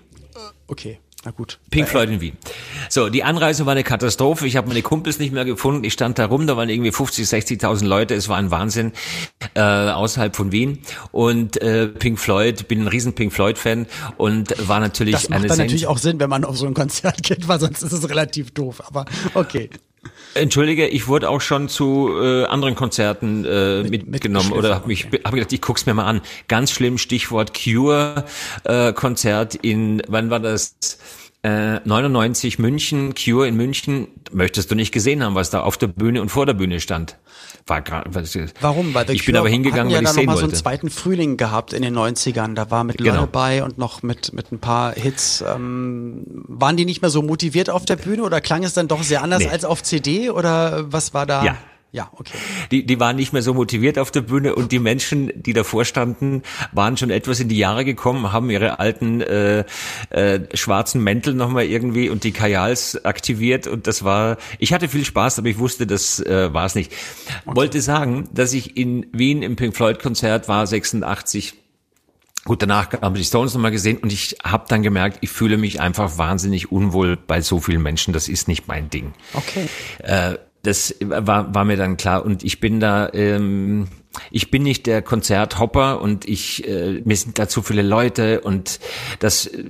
Okay. 0.68 1.01
Na 1.24 1.30
gut. 1.30 1.60
Pink 1.70 1.88
Floyd 1.88 2.10
in 2.10 2.20
Wien. 2.20 2.38
So, 2.90 3.10
die 3.10 3.24
Anreise 3.24 3.68
war 3.68 3.74
eine 3.74 3.84
Katastrophe. 3.84 4.48
Ich 4.48 4.56
habe 4.56 4.68
meine 4.68 4.82
Kumpels 4.82 5.20
nicht 5.20 5.32
mehr 5.32 5.46
gefunden. 5.46 5.84
Ich 5.84 5.94
stand 5.94 6.18
da 6.18 6.26
rum, 6.26 6.48
da 6.48 6.58
waren 6.58 6.68
irgendwie 6.68 6.92
50, 6.92 7.28
60.000 7.28 7.86
Leute. 7.86 8.16
Es 8.16 8.28
war 8.28 8.38
ein 8.38 8.50
Wahnsinn 8.50 8.92
äh, 9.54 9.62
außerhalb 9.62 10.36
von 10.36 10.52
Wien. 10.52 10.80
Und 11.12 11.62
äh, 11.62 11.88
Pink 11.88 12.18
Floyd, 12.18 12.68
bin 12.68 12.82
ein 12.82 12.88
riesen 12.88 13.14
Pink 13.14 13.34
Floyd-Fan 13.34 13.86
und 14.18 14.68
war 14.68 14.80
natürlich 14.80 15.14
das 15.14 15.30
macht 15.30 15.42
eine 15.42 15.48
dann 15.48 15.58
natürlich 15.60 15.86
auch 15.86 16.00
Sinn, 16.00 16.20
wenn 16.20 16.30
man 16.30 16.44
auf 16.44 16.58
so 16.58 16.66
ein 16.66 16.74
Konzert 16.74 17.22
geht, 17.24 17.48
weil 17.48 17.60
sonst 17.60 17.84
ist 17.84 17.92
es 17.92 18.10
relativ 18.10 18.50
doof. 18.52 18.82
Aber 18.88 19.06
okay. 19.36 19.70
Entschuldige, 20.34 20.88
ich 20.88 21.08
wurde 21.08 21.30
auch 21.30 21.42
schon 21.42 21.68
zu 21.70 22.10
äh, 22.20 22.46
anderen 22.46 22.74
Konzerten 22.74 23.46
äh, 23.46 23.84
mit, 23.84 24.08
mitgenommen 24.08 24.52
oder 24.54 24.74
habe 24.74 24.88
mich 24.88 25.08
hab 25.24 25.34
gedacht, 25.34 25.52
ich 25.52 25.62
guck's 25.62 25.86
mir 25.86 25.94
mal 25.94 26.06
an. 26.06 26.22
Ganz 26.48 26.72
schlimm, 26.72 26.98
Stichwort 26.98 27.54
Cure 27.54 28.26
äh, 28.64 28.94
Konzert 28.94 29.56
in 29.56 30.02
wann 30.08 30.30
war 30.30 30.40
das? 30.40 30.76
Äh, 31.44 31.80
99 31.84 32.60
München, 32.60 33.16
Cure 33.16 33.48
in 33.48 33.56
München, 33.56 34.08
möchtest 34.32 34.70
du 34.70 34.76
nicht 34.76 34.92
gesehen 34.92 35.24
haben, 35.24 35.34
was 35.34 35.50
da 35.50 35.62
auf 35.62 35.78
der 35.78 35.88
Bühne 35.88 36.22
und 36.22 36.30
vor 36.30 36.46
der 36.46 36.54
Bühne 36.54 36.80
stand. 36.80 37.18
War 37.66 37.82
grad, 37.82 38.06
was, 38.14 38.38
Warum? 38.60 38.94
Weil 38.94 39.10
ich 39.10 39.22
Cure 39.22 39.32
bin 39.32 39.38
aber 39.38 39.50
hingegangen, 39.50 39.92
weil 39.92 40.04
ja 40.04 40.10
ich 40.10 40.16
sehen 40.16 40.28
wollte. 40.28 40.42
so 40.42 40.46
einen 40.46 40.56
zweiten 40.56 40.90
Frühling 40.90 41.38
gehabt 41.38 41.74
in 41.74 41.82
den 41.82 41.98
90ern. 41.98 42.54
Da 42.54 42.70
war 42.70 42.84
mit 42.84 42.98
genau. 42.98 43.26
Lullaby 43.26 43.62
und 43.62 43.78
noch 43.78 44.04
mit, 44.04 44.34
mit 44.34 44.52
ein 44.52 44.60
paar 44.60 44.94
Hits. 44.94 45.44
Ähm, 45.48 46.24
waren 46.48 46.78
die 46.78 46.86
nicht 46.86 47.02
mehr 47.02 47.10
so 47.12 47.22
motiviert 47.22 47.70
auf 47.70 47.86
der 47.86 47.96
Bühne 47.96 48.24
oder 48.24 48.40
klang 48.42 48.64
es 48.64 48.74
dann 48.74 48.88
doch 48.88 49.04
sehr 49.04 49.24
anders 49.24 49.40
nee. 49.40 49.50
als 49.50 49.66
auf 49.66 49.82
CD 49.82 50.30
oder 50.30 50.92
was 50.92 51.14
war 51.14 51.26
da? 51.26 51.44
Ja, 51.44 51.58
ja, 51.94 52.10
okay. 52.14 52.38
Die, 52.72 52.86
die 52.86 53.00
waren 53.02 53.18
nicht 53.18 53.34
mehr 53.34 53.42
so 53.42 53.54
motiviert 53.54 54.00
auf 54.00 54.12
der 54.12 54.22
Bühne 54.22 54.56
und 54.56 54.72
die 54.72 54.80
Menschen, 54.80 55.30
die 55.36 55.52
davor 55.52 55.84
standen, 55.84 56.42
waren 56.72 56.96
schon 56.96 57.10
etwas 57.10 57.42
in 57.42 57.50
die 57.50 57.58
Jahre 57.58 57.84
gekommen, 57.84 58.32
haben 58.32 58.50
ihre 58.50 58.80
alten 58.80 59.20
äh, 59.20 59.66
äh, 60.10 60.40
schwarzen 60.56 61.04
Mäntel 61.04 61.34
nochmal 61.34 61.66
irgendwie 61.66 62.10
und 62.10 62.24
die 62.24 62.32
Kajals 62.32 63.04
aktiviert 63.04 63.68
und 63.68 63.88
das 63.88 64.06
war, 64.06 64.38
ich 64.58 64.72
hatte 64.72 64.88
viel 64.88 65.04
Spaß, 65.04 65.40
aber 65.40 65.50
ich 65.50 65.60
wusste, 65.60 65.86
das 65.86 66.22
äh, 66.22 66.54
war 66.54 66.66
es 66.66 66.76
nicht. 66.76 66.94
Okay. 67.46 67.58
Wollte 67.58 67.82
sagen, 67.82 68.30
dass 68.32 68.54
ich 68.54 68.78
in 68.78 69.08
Wien 69.12 69.44
im 69.44 69.58
Pink 69.58 69.76
Floyd 69.76 70.00
Konzert 70.00 70.48
war, 70.48 70.66
86, 70.66 71.56
Gut, 72.44 72.60
danach 72.64 72.92
haben 73.04 73.14
die 73.14 73.24
Stones 73.24 73.54
nochmal 73.54 73.70
gesehen 73.70 73.98
und 74.00 74.12
ich 74.12 74.38
habe 74.44 74.66
dann 74.68 74.82
gemerkt, 74.82 75.20
ich 75.22 75.30
fühle 75.30 75.58
mich 75.58 75.80
einfach 75.80 76.18
wahnsinnig 76.18 76.72
unwohl 76.72 77.16
bei 77.16 77.40
so 77.42 77.60
vielen 77.60 77.84
Menschen. 77.84 78.14
Das 78.14 78.28
ist 78.28 78.48
nicht 78.48 78.68
mein 78.68 78.90
Ding. 78.90 79.14
Okay. 79.36 79.70
Äh, 80.00 80.40
das 80.64 80.96
war, 81.02 81.54
war 81.54 81.66
mir 81.66 81.78
dann 81.78 81.98
klar. 81.98 82.26
Und 82.26 82.44
ich 82.44 82.60
bin 82.60 82.80
da, 82.80 83.10
ähm, 83.14 83.88
ich 84.30 84.52
bin 84.52 84.64
nicht 84.64 84.88
der 84.88 85.02
Konzerthopper 85.02 86.02
und 86.02 86.28
ich, 86.28 86.68
äh, 86.68 87.02
mir 87.04 87.16
sind 87.16 87.40
da 87.40 87.48
zu 87.48 87.62
viele 87.62 87.82
Leute 87.82 88.42
und 88.42 88.80
das 89.20 89.48
äh, 89.48 89.66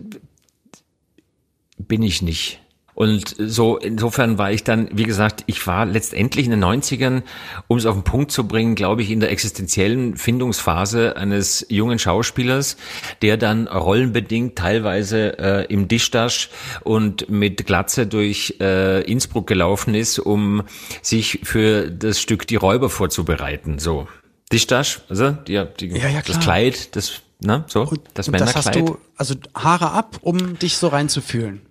bin 1.77 2.03
ich 2.03 2.21
nicht. 2.21 2.60
Und 3.01 3.35
so, 3.39 3.77
insofern 3.77 4.37
war 4.37 4.51
ich 4.51 4.63
dann, 4.63 4.87
wie 4.91 5.05
gesagt, 5.05 5.43
ich 5.47 5.65
war 5.65 5.87
letztendlich 5.87 6.45
in 6.45 6.51
den 6.51 6.63
90ern, 6.63 7.23
um 7.65 7.79
es 7.79 7.87
auf 7.87 7.95
den 7.95 8.03
Punkt 8.03 8.31
zu 8.31 8.47
bringen, 8.47 8.75
glaube 8.75 9.01
ich, 9.01 9.09
in 9.09 9.19
der 9.19 9.31
existenziellen 9.31 10.17
Findungsphase 10.17 11.17
eines 11.17 11.65
jungen 11.67 11.97
Schauspielers, 11.97 12.77
der 13.23 13.37
dann 13.37 13.67
rollenbedingt 13.67 14.55
teilweise 14.55 15.39
äh, 15.39 15.65
im 15.73 15.87
Dischtasch 15.87 16.51
und 16.81 17.27
mit 17.27 17.65
Glatze 17.65 18.05
durch 18.05 18.57
äh, 18.61 19.01
Innsbruck 19.01 19.47
gelaufen 19.47 19.95
ist, 19.95 20.19
um 20.19 20.61
sich 21.01 21.39
für 21.41 21.89
das 21.89 22.21
Stück 22.21 22.45
Die 22.45 22.55
Räuber 22.55 22.91
vorzubereiten. 22.91 23.79
So. 23.79 24.07
Dischtasch, 24.53 25.01
also 25.09 25.31
die, 25.31 25.59
die, 25.79 25.87
ja, 25.87 26.07
ja, 26.07 26.21
das 26.21 26.39
Kleid, 26.39 26.95
das, 26.95 27.13
ne, 27.39 27.65
so, 27.65 27.81
und, 27.81 27.99
das 28.13 28.27
und 28.27 28.33
Männerkleid. 28.33 28.57
Das 28.57 28.65
hast 28.67 28.75
du, 28.75 28.99
also 29.17 29.33
Haare 29.55 29.89
ab, 29.89 30.19
um 30.21 30.59
dich 30.59 30.77
so 30.77 30.89
reinzufühlen. 30.89 31.61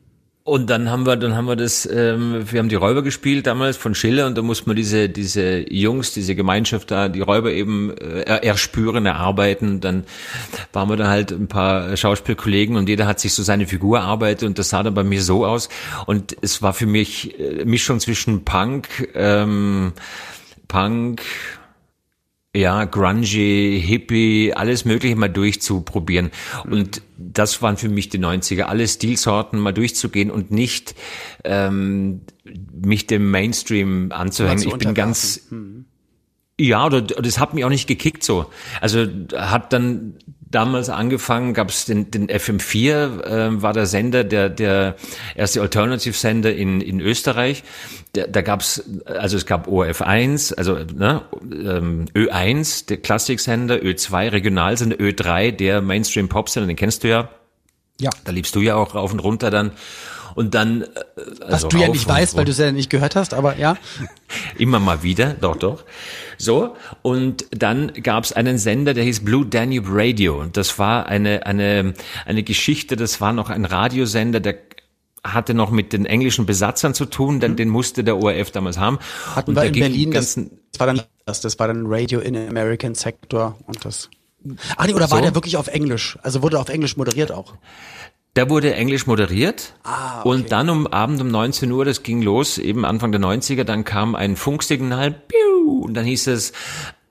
Und 0.43 0.71
dann 0.71 0.91
haben 0.91 1.05
wir, 1.05 1.17
dann 1.17 1.37
haben 1.37 1.47
wir 1.47 1.55
das, 1.55 1.85
ähm, 1.85 2.45
wir 2.51 2.61
haben 2.61 2.71
die 2.71 2.75
Räuber 2.75 3.03
gespielt 3.03 3.47
damals 3.47 3.77
von 3.77 3.95
Schiller 3.95 4.27
und 4.27 4.39
da 4.39 4.43
muss 4.43 4.65
man 4.65 4.75
diese, 4.75 5.11
diese 5.11 5.71
Jungs, 5.71 6.15
diese 6.15 6.35
Gemeinschaft 6.35 6.91
da, 6.91 7.09
die 7.11 7.21
Räuber 7.21 7.53
eben 7.53 7.95
äh, 7.99 8.23
erspüren, 8.23 9.05
erarbeiten. 9.05 9.81
Dann 9.81 10.05
waren 10.73 10.89
wir 10.89 10.97
dann 10.97 11.09
halt 11.09 11.31
ein 11.31 11.47
paar 11.47 11.95
Schauspielkollegen 11.95 12.77
und 12.77 12.89
jeder 12.89 13.07
hat 13.07 13.21
sich 13.21 13.35
so 13.35 13.43
seine 13.43 13.67
Figur 13.67 13.99
erarbeitet 13.99 14.49
und 14.49 14.59
das 14.59 14.71
sah 14.71 14.83
dann 14.83 14.95
bei 14.95 15.05
mir 15.05 15.23
so 15.23 15.45
aus. 15.45 15.69
Und 16.07 16.35
es 16.41 16.63
war 16.63 16.73
für 16.73 16.87
mich 16.87 17.39
äh, 17.39 17.67
Mischung 17.67 18.01
zwischen 18.01 18.43
Punk, 18.45 19.11
ähm, 19.15 19.93
Punk, 20.69 21.23
ja, 22.55 22.85
grungy, 22.85 23.81
hippie, 23.85 24.53
alles 24.55 24.85
mögliche 24.85 25.15
mal 25.15 25.29
durchzuprobieren. 25.29 26.31
Und 26.69 27.03
das 27.17 27.63
waren 27.63 27.77
für 27.77 27.89
mich 27.89 28.09
die 28.09 28.19
90er, 28.19 28.63
alle 28.63 28.89
Stilsorten 28.89 29.61
mal 29.61 29.73
durchzugehen 29.73 30.31
und 30.31 30.51
nicht 30.51 30.97
ähm, 31.45 32.23
mich 32.73 33.07
dem 33.07 33.31
Mainstream 33.31 34.11
anzuhängen. 34.13 34.67
Ich 34.67 34.79
bin 34.79 34.95
ganz... 34.95 35.43
Hm. 35.51 35.85
Ja, 36.59 36.85
oder 36.85 37.01
das 37.01 37.39
hat 37.39 37.55
mich 37.55 37.65
auch 37.65 37.71
nicht 37.71 37.87
gekickt 37.87 38.23
so. 38.23 38.51
Also 38.83 39.07
hat 39.35 39.73
dann 39.73 40.17
damals 40.51 40.89
angefangen, 40.89 41.55
gab 41.55 41.69
es 41.69 41.85
den, 41.85 42.11
den 42.11 42.29
FM4, 42.29 43.23
äh, 43.23 43.63
war 43.63 43.73
der 43.73 43.87
Sender, 43.87 44.25
der, 44.25 44.49
der 44.49 44.97
erste 45.35 45.61
Alternative-Sender 45.61 46.55
in, 46.55 46.81
in 46.81 47.01
Österreich. 47.01 47.63
Da, 48.13 48.27
da 48.27 48.43
gab 48.43 48.61
es, 48.61 48.85
also 49.07 49.37
es 49.37 49.47
gab 49.47 49.69
ORF1, 49.69 50.55
also 50.57 50.75
ne, 50.75 51.23
ähm, 51.43 52.07
Ö1, 52.15 52.87
der 52.89 52.97
Klassiksender, 52.97 53.77
Ö2, 53.77 54.33
Regionalsender, 54.33 54.97
Ö3, 54.97 55.53
der 55.53 55.81
Mainstream-Pop-Sender, 55.81 56.67
den 56.67 56.77
kennst 56.77 57.05
du 57.05 57.09
ja. 57.09 57.29
Ja. 58.01 58.11
Da 58.25 58.33
liebst 58.33 58.55
du 58.55 58.61
ja 58.61 58.77
auch 58.77 58.95
rauf 58.95 59.13
und 59.13 59.21
runter 59.21 59.51
dann. 59.51 59.73
Und 60.35 60.55
dann. 60.55 60.83
Äh, 60.83 60.87
also 61.41 61.67
Was 61.67 61.69
du 61.69 61.79
ja 61.79 61.89
nicht 61.89 62.09
weißt, 62.09 62.37
weil 62.37 62.45
du 62.45 62.53
es 62.53 62.59
ja 62.59 62.73
nicht 62.73 62.91
gehört 62.91 63.17
hast, 63.17 63.35
aber 63.35 63.57
ja. 63.57 63.77
Immer 64.59 64.81
mal 64.81 65.03
wieder, 65.03 65.35
doch, 65.35 65.57
doch. 65.57 65.85
So, 66.39 66.77
und 67.03 67.45
dann 67.51 67.93
gab 68.03 68.25
es 68.25 68.33
einen 68.33 68.59
Sender, 68.59 68.95
der 68.95 69.05
hieß 69.05 69.25
Blue 69.25 69.45
Danube 69.45 69.89
Radio. 69.91 70.41
Und 70.41 70.57
das 70.57 70.79
war 70.79 71.07
eine, 71.07 71.47
eine, 71.47 71.95
eine 72.25 72.43
Geschichte, 72.43 72.97
das 72.97 73.21
war 73.21 73.33
noch 73.33 73.51
ein 73.51 73.65
Radiosender, 73.65 74.41
der 74.41 74.57
hatte 75.23 75.55
noch 75.55 75.71
mit 75.71 75.93
den 75.93 76.07
englischen 76.07 76.47
Besatzern 76.47 76.95
zu 76.95 77.05
tun, 77.05 77.41
denn 77.41 77.53
mhm. 77.53 77.57
den 77.57 77.69
musste 77.69 78.05
der 78.05 78.17
ORF 78.17 78.51
damals 78.53 78.79
haben. 78.79 78.99
Hatten 79.35 79.51
und 79.51 79.57
wir 79.57 79.65
in 79.65 79.73
Berlin, 79.73 80.11
das, 80.13 80.35
das, 80.35 80.47
war 80.79 80.87
dann 80.87 81.03
das, 81.27 81.41
das 81.41 81.59
war 81.59 81.69
dann 81.69 81.85
Radio 81.87 82.21
in 82.21 82.37
American 82.37 82.95
Sector 82.95 83.59
und 83.67 83.85
das. 83.85 84.09
Ah, 84.77 84.87
nee, 84.87 84.95
oder 84.95 85.09
so. 85.09 85.15
war 85.15 85.23
der 85.23 85.35
wirklich 85.35 85.59
auf 85.59 85.69
Englisch? 85.69 86.19
Also 86.23 86.43
wurde 86.43 86.59
auf 86.59 86.71
Englisch 86.71 86.97
moderiert 86.97 87.31
auch? 87.31 87.55
Der 88.37 88.49
wurde 88.49 88.75
englisch 88.75 89.07
moderiert. 89.07 89.75
Ah, 89.83 90.21
okay. 90.21 90.29
und 90.29 90.53
dann 90.53 90.71
um 90.71 90.87
Abend 90.87 91.21
um 91.21 91.29
19 91.29 91.71
Uhr, 91.73 91.85
das 91.85 92.03
ging 92.03 92.23
los, 92.23 92.59
eben 92.59 92.85
Anfang 92.85 93.13
der 93.13 93.21
90er, 93.21 93.65
dann 93.65 93.85
kam 93.85 94.15
ein 94.15 94.37
Funksignal, 94.37 95.11
piu, 95.11 95.83
und 95.83 95.95
dann 95.95 96.05
hieß 96.05 96.29
es 96.29 96.53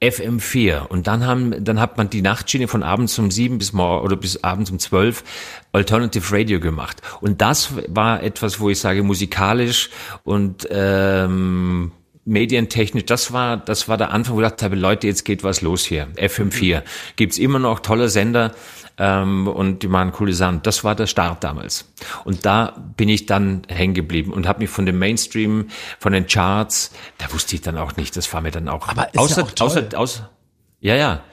FM4 0.02 0.88
und 0.88 1.08
dann 1.08 1.26
haben 1.26 1.62
dann 1.64 1.80
hat 1.80 1.98
man 1.98 2.10
die 2.10 2.22
Nachtschiene 2.22 2.70
von 2.70 2.84
abends 2.84 3.20
um 3.20 3.32
sieben 3.32 3.58
bis 3.58 3.74
morgen 3.74 4.06
oder 4.06 4.16
bis 4.16 4.44
abends 4.44 4.72
um 4.72 4.80
zwölf 4.80 5.26
Alternative 5.74 6.34
Radio 6.34 6.62
gemacht. 6.62 7.02
Und 7.20 7.42
das 7.42 7.74
war 7.90 8.24
etwas, 8.24 8.62
wo 8.62 8.70
ich 8.70 8.80
sage 8.80 9.04
musikalisch 9.04 9.90
und 10.24 10.68
ähm, 10.72 11.92
medientechnisch, 12.30 13.06
das 13.06 13.34
war, 13.34 13.58
das 13.58 13.88
war 13.88 13.98
der 13.98 14.12
Anfang, 14.12 14.36
wo 14.36 14.42
ich 14.42 14.48
dachte, 14.48 14.68
Leute, 14.68 15.08
jetzt 15.08 15.26
geht 15.26 15.44
was 15.44 15.62
los 15.62 15.86
hier. 15.86 16.08
FM4. 16.16 16.78
Mhm. 16.78 16.84
Gibt's 17.16 17.38
immer 17.38 17.60
noch 17.60 17.80
tolle 17.80 18.10
Sender, 18.10 18.54
ähm, 19.00 19.48
und 19.48 19.82
die 19.82 19.88
machen 19.88 20.12
coole 20.12 20.34
Sachen. 20.34 20.62
Das 20.62 20.84
war 20.84 20.94
der 20.94 21.08
Start 21.08 21.44
damals. 21.44 21.86
Und 22.26 22.46
da 22.46 22.76
bin 22.98 23.08
ich 23.10 23.26
dann 23.26 23.62
hängen 23.70 23.94
geblieben 23.94 24.34
und 24.34 24.46
habe 24.46 24.60
mich 24.60 24.70
von 24.70 24.86
dem 24.86 25.00
Mainstream, 25.00 25.70
von 26.00 26.12
den 26.14 26.28
Charts, 26.28 26.92
da 27.18 27.32
wusste 27.34 27.56
ich 27.56 27.62
dann 27.62 27.78
auch 27.78 27.96
nicht, 27.96 28.16
das 28.18 28.32
war 28.34 28.42
mir 28.42 28.52
dann 28.52 28.68
auch. 28.68 28.90
Aber 28.90 29.08
ist 29.08 29.18
außer, 29.18 29.42
ja 29.42 29.48
auch 29.48 29.52
toll. 29.52 29.68
außer, 29.68 29.98
außer, 29.98 30.30
ja, 30.82 30.96
ja. 30.96 31.24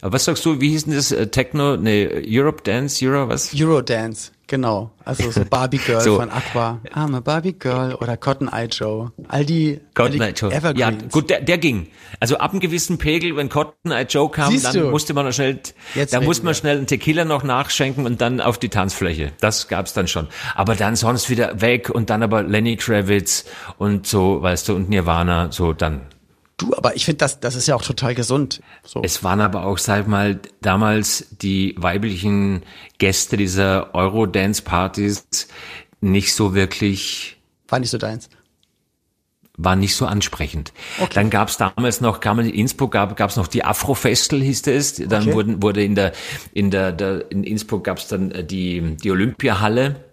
Aber 0.00 0.12
was 0.12 0.24
sagst 0.24 0.44
du, 0.44 0.60
wie 0.60 0.70
hieß 0.70 0.84
denn 0.84 0.94
das? 0.94 1.10
Äh, 1.10 1.26
Techno, 1.28 1.76
nee, 1.76 2.08
Europe 2.28 2.62
Dance, 2.62 3.04
Euro, 3.04 3.28
was? 3.28 3.52
Eurodance. 3.54 4.30
Genau, 4.48 4.92
also 5.04 5.28
so 5.32 5.44
Barbie 5.44 5.78
Girl 5.78 6.00
so. 6.00 6.16
von 6.16 6.30
Aqua, 6.30 6.80
I'm 6.94 7.16
a 7.16 7.20
Barbie 7.20 7.54
Girl 7.54 7.94
oder 7.94 8.16
Cotton 8.16 8.48
Eye 8.48 8.68
Joe. 8.70 9.10
All 9.26 9.44
die, 9.44 9.80
Cotton 9.94 10.20
all 10.22 10.32
die 10.32 10.40
Joe. 10.40 10.52
Evergreens. 10.52 11.02
Ja, 11.02 11.08
gut, 11.10 11.30
der, 11.30 11.40
der 11.40 11.58
ging. 11.58 11.88
Also 12.20 12.36
ab 12.38 12.52
einem 12.52 12.60
gewissen 12.60 12.98
Pegel, 12.98 13.34
wenn 13.36 13.48
Cotton 13.48 13.90
Eye 13.90 14.06
Joe 14.08 14.30
kam, 14.30 14.52
Siehst 14.52 14.66
dann 14.66 14.74
du? 14.74 14.90
musste 14.90 15.14
man 15.14 15.26
noch 15.26 15.32
schnell, 15.32 15.58
Jetzt 15.96 16.14
da 16.14 16.20
musste 16.20 16.44
man 16.44 16.54
schnell 16.54 16.76
einen 16.76 16.86
Tequila 16.86 17.24
noch 17.24 17.42
nachschenken 17.42 18.06
und 18.06 18.20
dann 18.20 18.40
auf 18.40 18.58
die 18.58 18.68
Tanzfläche. 18.68 19.32
Das 19.40 19.66
gab's 19.66 19.94
dann 19.94 20.06
schon. 20.06 20.28
Aber 20.54 20.76
dann 20.76 20.94
sonst 20.94 21.28
wieder 21.28 21.60
weg 21.60 21.90
und 21.90 22.08
dann 22.10 22.22
aber 22.22 22.44
Lenny 22.44 22.76
Kravitz 22.76 23.46
und 23.78 24.06
so, 24.06 24.42
weißt 24.42 24.68
du, 24.68 24.76
und 24.76 24.88
Nirvana, 24.88 25.50
so 25.50 25.72
dann 25.72 26.02
Du, 26.58 26.74
aber 26.74 26.96
ich 26.96 27.04
finde, 27.04 27.18
das, 27.18 27.40
das 27.40 27.54
ist 27.54 27.66
ja 27.66 27.74
auch 27.74 27.82
total 27.82 28.14
gesund. 28.14 28.62
So. 28.82 29.02
Es 29.02 29.22
waren 29.22 29.40
aber 29.40 29.64
auch, 29.64 29.76
sag 29.76 30.08
mal, 30.08 30.40
damals 30.62 31.26
die 31.42 31.74
weiblichen 31.76 32.62
Gäste 32.98 33.36
dieser 33.36 33.94
Eurodance-Partys 33.94 35.26
nicht 36.00 36.34
so 36.34 36.54
wirklich. 36.54 37.36
War 37.68 37.78
nicht 37.78 37.90
so 37.90 37.98
deins 37.98 38.30
war 39.56 39.76
nicht 39.76 39.94
so 39.94 40.06
ansprechend. 40.06 40.72
Okay. 40.98 41.10
Dann 41.14 41.30
gab 41.30 41.48
es 41.48 41.56
damals 41.56 42.00
noch, 42.00 42.20
kam 42.20 42.38
in 42.40 42.50
Innsbruck 42.50 42.92
gab 42.92 43.20
es 43.20 43.36
noch 43.36 43.46
die 43.46 43.64
Afro-Festel, 43.64 44.42
hieß 44.42 44.66
es. 44.66 44.96
Dann 44.96 45.22
okay. 45.22 45.34
wurden, 45.34 45.62
wurde 45.62 45.82
in 45.82 45.94
der 45.94 46.12
in 46.52 46.70
der, 46.70 46.92
der 46.92 47.30
in 47.30 47.44
Innsbruck 47.44 47.84
gab 47.84 47.98
es 47.98 48.08
dann 48.08 48.30
äh, 48.30 48.44
die 48.44 48.96
die 49.02 49.10
Olympiahalle 49.10 50.05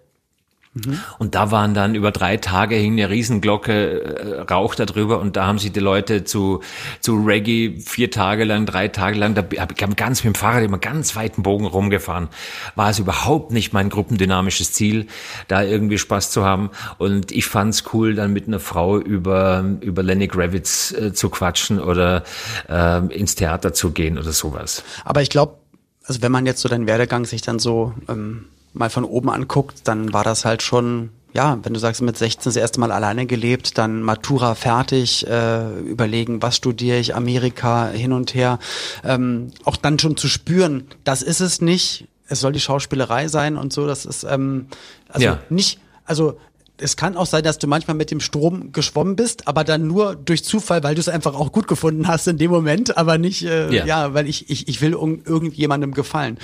Mhm. 0.74 0.98
Und 1.18 1.34
da 1.34 1.50
waren 1.52 1.72
dann 1.72 1.94
über 1.94 2.10
drei 2.10 2.36
Tage 2.36 2.74
hing 2.74 2.92
eine 2.92 3.08
Riesenglocke, 3.08 4.02
äh, 4.02 4.40
Rauch 4.52 4.74
darüber 4.74 5.20
und 5.20 5.36
da 5.36 5.46
haben 5.46 5.58
sich 5.58 5.72
die 5.72 5.80
Leute 5.80 6.24
zu, 6.24 6.60
zu 7.00 7.16
Reggae 7.16 7.78
vier 7.80 8.10
Tage 8.10 8.44
lang, 8.44 8.66
drei 8.66 8.88
Tage 8.88 9.16
lang, 9.16 9.34
da 9.34 9.42
habe 9.42 9.74
ich 9.76 9.96
ganz 9.96 10.24
mit 10.24 10.34
dem 10.34 10.36
Fahrrad 10.36 10.64
immer 10.64 10.78
ganz 10.78 11.14
weiten 11.14 11.42
Bogen 11.42 11.66
rumgefahren. 11.66 12.28
War 12.74 12.90
es 12.90 12.98
überhaupt 12.98 13.52
nicht 13.52 13.72
mein 13.72 13.88
gruppendynamisches 13.88 14.72
Ziel, 14.72 15.06
da 15.46 15.62
irgendwie 15.62 15.98
Spaß 15.98 16.30
zu 16.30 16.44
haben. 16.44 16.70
Und 16.98 17.30
ich 17.30 17.46
fand's 17.46 17.84
cool, 17.92 18.14
dann 18.14 18.32
mit 18.32 18.48
einer 18.48 18.60
Frau 18.60 18.98
über, 18.98 19.64
über 19.80 20.02
Lenny 20.02 20.26
Gravitz 20.26 20.92
äh, 20.92 21.12
zu 21.12 21.30
quatschen 21.30 21.78
oder 21.78 22.24
äh, 22.68 23.06
ins 23.14 23.36
Theater 23.36 23.72
zu 23.72 23.92
gehen 23.92 24.18
oder 24.18 24.32
sowas. 24.32 24.82
Aber 25.04 25.22
ich 25.22 25.30
glaube, 25.30 25.58
also 26.04 26.20
wenn 26.20 26.32
man 26.32 26.46
jetzt 26.46 26.60
so 26.60 26.68
deinen 26.68 26.86
Werdegang 26.86 27.24
sich 27.24 27.42
dann 27.42 27.58
so 27.58 27.94
ähm 28.08 28.46
mal 28.74 28.90
von 28.90 29.04
oben 29.04 29.30
anguckt, 29.30 29.88
dann 29.88 30.12
war 30.12 30.24
das 30.24 30.44
halt 30.44 30.62
schon 30.62 31.10
ja, 31.34 31.58
wenn 31.64 31.74
du 31.74 31.80
sagst, 31.80 32.00
mit 32.00 32.16
16 32.16 32.44
das 32.44 32.56
erste 32.56 32.78
Mal 32.78 32.92
alleine 32.92 33.26
gelebt, 33.26 33.76
dann 33.76 34.02
Matura 34.02 34.54
fertig, 34.54 35.26
äh, 35.26 35.80
überlegen, 35.80 36.40
was 36.42 36.56
studiere 36.56 36.98
ich, 36.98 37.16
Amerika 37.16 37.88
hin 37.88 38.12
und 38.12 38.34
her, 38.34 38.60
ähm, 39.02 39.50
auch 39.64 39.76
dann 39.76 39.98
schon 39.98 40.16
zu 40.16 40.28
spüren, 40.28 40.86
das 41.02 41.22
ist 41.22 41.40
es 41.40 41.60
nicht, 41.60 42.06
es 42.28 42.38
soll 42.38 42.52
die 42.52 42.60
Schauspielerei 42.60 43.26
sein 43.26 43.56
und 43.56 43.72
so, 43.72 43.84
das 43.84 44.06
ist 44.06 44.22
ähm, 44.22 44.68
also 45.08 45.26
ja. 45.26 45.40
nicht, 45.50 45.80
also 46.04 46.38
es 46.78 46.96
kann 46.96 47.16
auch 47.16 47.26
sein, 47.26 47.42
dass 47.42 47.58
du 47.58 47.66
manchmal 47.66 47.96
mit 47.96 48.12
dem 48.12 48.20
Strom 48.20 48.72
geschwommen 48.72 49.16
bist, 49.16 49.48
aber 49.48 49.64
dann 49.64 49.86
nur 49.86 50.14
durch 50.14 50.44
Zufall, 50.44 50.82
weil 50.84 50.94
du 50.94 51.00
es 51.00 51.08
einfach 51.08 51.34
auch 51.34 51.50
gut 51.50 51.66
gefunden 51.66 52.06
hast 52.06 52.28
in 52.28 52.38
dem 52.38 52.50
Moment, 52.50 52.96
aber 52.96 53.18
nicht, 53.18 53.44
äh, 53.44 53.74
ja. 53.74 53.86
ja, 53.86 54.14
weil 54.14 54.28
ich, 54.28 54.50
ich, 54.50 54.68
ich 54.68 54.80
will 54.80 54.92
irgendjemandem 54.92 55.94
gefallen. 55.94 56.38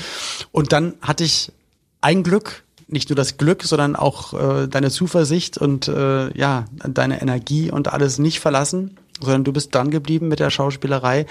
Und 0.52 0.72
dann 0.72 0.94
hatte 1.00 1.24
ich 1.24 1.52
ein 2.00 2.22
Glück, 2.22 2.64
nicht 2.88 3.08
nur 3.08 3.16
das 3.16 3.36
Glück, 3.36 3.62
sondern 3.62 3.96
auch 3.96 4.34
äh, 4.34 4.66
deine 4.66 4.90
Zuversicht 4.90 5.58
und 5.58 5.88
äh, 5.88 6.36
ja, 6.36 6.64
deine 6.86 7.20
Energie 7.22 7.70
und 7.70 7.92
alles 7.92 8.18
nicht 8.18 8.40
verlassen, 8.40 8.96
sondern 9.20 9.44
du 9.44 9.52
bist 9.52 9.74
dran 9.74 9.90
geblieben 9.90 10.28
mit 10.28 10.40
der 10.40 10.50
Schauspielerei. 10.50 11.26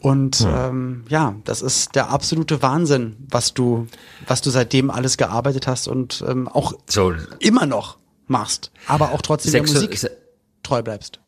Und 0.00 0.40
ja. 0.40 0.68
Ähm, 0.68 1.04
ja, 1.08 1.34
das 1.44 1.60
ist 1.60 1.94
der 1.94 2.10
absolute 2.10 2.62
Wahnsinn, 2.62 3.16
was 3.28 3.52
du, 3.52 3.86
was 4.26 4.40
du 4.40 4.50
seitdem 4.50 4.90
alles 4.90 5.16
gearbeitet 5.16 5.66
hast 5.66 5.88
und 5.88 6.24
ähm, 6.26 6.48
auch 6.48 6.72
so. 6.86 7.12
immer 7.40 7.66
noch 7.66 7.98
machst, 8.26 8.70
aber 8.86 9.12
auch 9.12 9.22
trotzdem 9.22 9.50
Sechs, 9.50 9.72
der 9.72 9.82
Musik 9.82 10.10
treu 10.62 10.82
bleibst. 10.82 11.21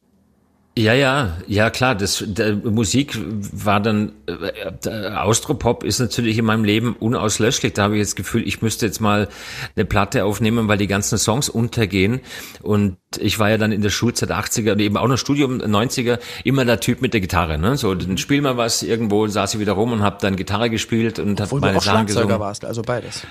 Ja, 0.77 0.93
ja, 0.93 1.37
ja 1.47 1.71
klar. 1.71 1.95
Das 1.95 2.25
der, 2.27 2.57
Musik 2.57 3.17
war 3.53 3.81
dann 3.81 4.13
äh, 4.27 5.09
Austropop 5.11 5.85
ist 5.85 6.01
natürlich 6.01 6.37
in 6.37 6.45
meinem 6.45 6.65
Leben 6.65 6.97
unauslöschlich. 6.99 7.75
Da 7.75 7.85
habe 7.85 7.95
ich 7.95 8.01
jetzt 8.01 8.11
das 8.11 8.17
Gefühl, 8.17 8.47
ich 8.47 8.61
müsste 8.61 8.87
jetzt 8.87 9.01
mal 9.01 9.29
eine 9.77 9.85
Platte 9.85 10.25
aufnehmen, 10.25 10.67
weil 10.67 10.79
die 10.79 10.89
ganzen 10.89 11.17
Songs 11.17 11.49
untergehen. 11.49 12.21
Und 12.61 12.97
ich 13.19 13.39
war 13.39 13.51
ja 13.51 13.59
dann 13.59 13.71
in 13.71 13.83
der 13.83 13.91
Schulzeit 13.91 14.33
80er 14.33 14.73
und 14.73 14.81
eben 14.81 14.97
auch 14.97 15.07
noch 15.07 15.17
Studium 15.17 15.59
90er 15.59 16.19
immer 16.43 16.65
der 16.65 16.81
Typ 16.81 17.03
mit 17.03 17.15
der 17.15 17.21
Gitarre. 17.21 17.57
Ne? 17.57 17.77
So, 17.77 17.95
dann 17.95 18.19
spiel 18.19 18.43
mal 18.43 18.57
was 18.57 18.83
irgendwo, 18.83 19.29
saß 19.29 19.55
ich 19.55 19.61
wieder 19.61 19.75
rum 19.75 19.93
und 19.93 20.03
habe 20.03 20.19
dann 20.21 20.35
Gitarre 20.35 20.71
gespielt 20.71 21.21
und 21.21 21.41
habe 21.41 21.57
meine 21.61 21.81
Sachen 21.81 22.07
gesungen. 22.07 22.41
warst, 22.41 22.65
also 22.65 22.83
beides. 22.83 23.23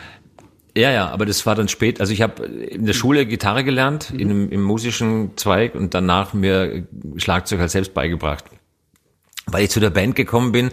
Ja, 0.76 0.92
ja, 0.92 1.10
aber 1.10 1.26
das 1.26 1.46
war 1.46 1.56
dann 1.56 1.68
spät. 1.68 2.00
Also 2.00 2.14
ich 2.14 2.22
habe 2.22 2.46
in 2.46 2.86
der 2.86 2.94
Schule 2.94 3.26
Gitarre 3.26 3.64
gelernt, 3.64 4.12
mhm. 4.12 4.20
in 4.20 4.30
einem, 4.30 4.50
im 4.50 4.64
musischen 4.64 5.38
Zweig 5.38 5.76
und 5.76 5.94
danach 5.94 6.34
mir 6.34 6.88
Schlagzeug 7.18 7.60
halt 7.60 7.72
selbst 7.72 7.94
beigebracht. 7.94 8.46
Weil 9.46 9.66
ich 9.66 9.70
zu 9.70 9.80
der 9.80 9.90
Band 9.90 10.16
gekommen 10.16 10.52
bin 10.52 10.72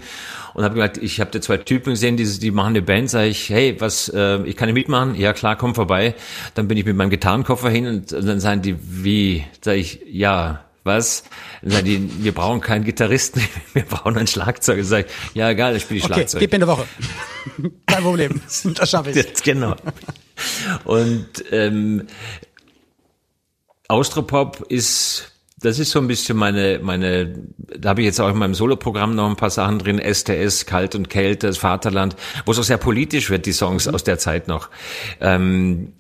und 0.54 0.64
habe 0.64 0.74
gesagt, 0.74 0.96
ich 0.96 1.20
habe 1.20 1.30
da 1.30 1.40
zwei 1.40 1.58
Typen 1.58 1.90
gesehen, 1.90 2.16
die, 2.16 2.24
die 2.24 2.50
machen 2.50 2.68
eine 2.68 2.82
Band, 2.82 3.10
sage 3.10 3.28
ich, 3.28 3.50
hey, 3.50 3.76
was, 3.78 4.08
äh, 4.08 4.42
ich 4.44 4.56
kann 4.56 4.68
nicht 4.68 4.74
mitmachen? 4.74 5.16
Ja 5.16 5.32
klar, 5.32 5.56
komm 5.56 5.74
vorbei. 5.74 6.14
Dann 6.54 6.68
bin 6.68 6.78
ich 6.78 6.86
mit 6.86 6.96
meinem 6.96 7.10
Gitarrenkoffer 7.10 7.68
hin 7.68 7.86
und, 7.86 8.12
und 8.12 8.26
dann 8.26 8.40
sagen 8.40 8.62
die, 8.62 8.76
wie? 8.80 9.44
Sag 9.60 9.76
ich, 9.76 10.00
ja, 10.08 10.64
was? 10.84 11.24
Die, 11.62 12.24
wir 12.24 12.32
brauchen 12.32 12.60
keinen 12.60 12.84
Gitarristen, 12.84 13.42
wir 13.72 13.82
brauchen 13.82 14.16
einen 14.16 14.26
Schlagzeuger. 14.26 14.84
Sag 14.84 15.06
ich, 15.06 15.34
ja, 15.34 15.50
egal, 15.50 15.76
ich 15.76 15.82
spiele 15.82 15.98
ich 15.98 16.04
okay, 16.04 16.14
Schlagzeug. 16.14 16.40
Gib 16.40 16.52
mir 16.52 16.56
eine 16.56 16.66
Woche. 16.66 16.86
Kein 17.86 18.02
Problem. 18.02 18.40
Das 18.74 18.90
schaffe 18.90 19.10
ich. 19.10 19.26
Das, 19.26 19.42
genau. 19.42 19.76
Und 20.84 21.28
ähm, 21.50 22.06
Austropop 23.88 24.64
ist, 24.68 25.32
das 25.58 25.78
ist 25.78 25.90
so 25.90 25.98
ein 25.98 26.06
bisschen 26.06 26.36
meine, 26.36 26.78
meine, 26.80 27.34
da 27.58 27.90
habe 27.90 28.00
ich 28.00 28.06
jetzt 28.06 28.20
auch 28.20 28.28
in 28.28 28.38
meinem 28.38 28.54
Soloprogramm 28.54 29.14
noch 29.14 29.28
ein 29.28 29.36
paar 29.36 29.50
Sachen 29.50 29.78
drin, 29.78 30.00
STS, 30.00 30.64
Kalt 30.64 30.94
und 30.94 31.10
Kälte, 31.10 31.48
das 31.48 31.58
Vaterland, 31.58 32.16
wo 32.46 32.52
es 32.52 32.58
auch 32.58 32.64
sehr 32.64 32.78
politisch 32.78 33.30
wird, 33.30 33.46
die 33.46 33.52
Songs 33.52 33.86
mhm. 33.86 33.94
aus 33.94 34.04
der 34.04 34.18
Zeit 34.18 34.48
noch. 34.48 34.70
Ähm, 35.20 35.92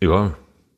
ja, 0.00 0.34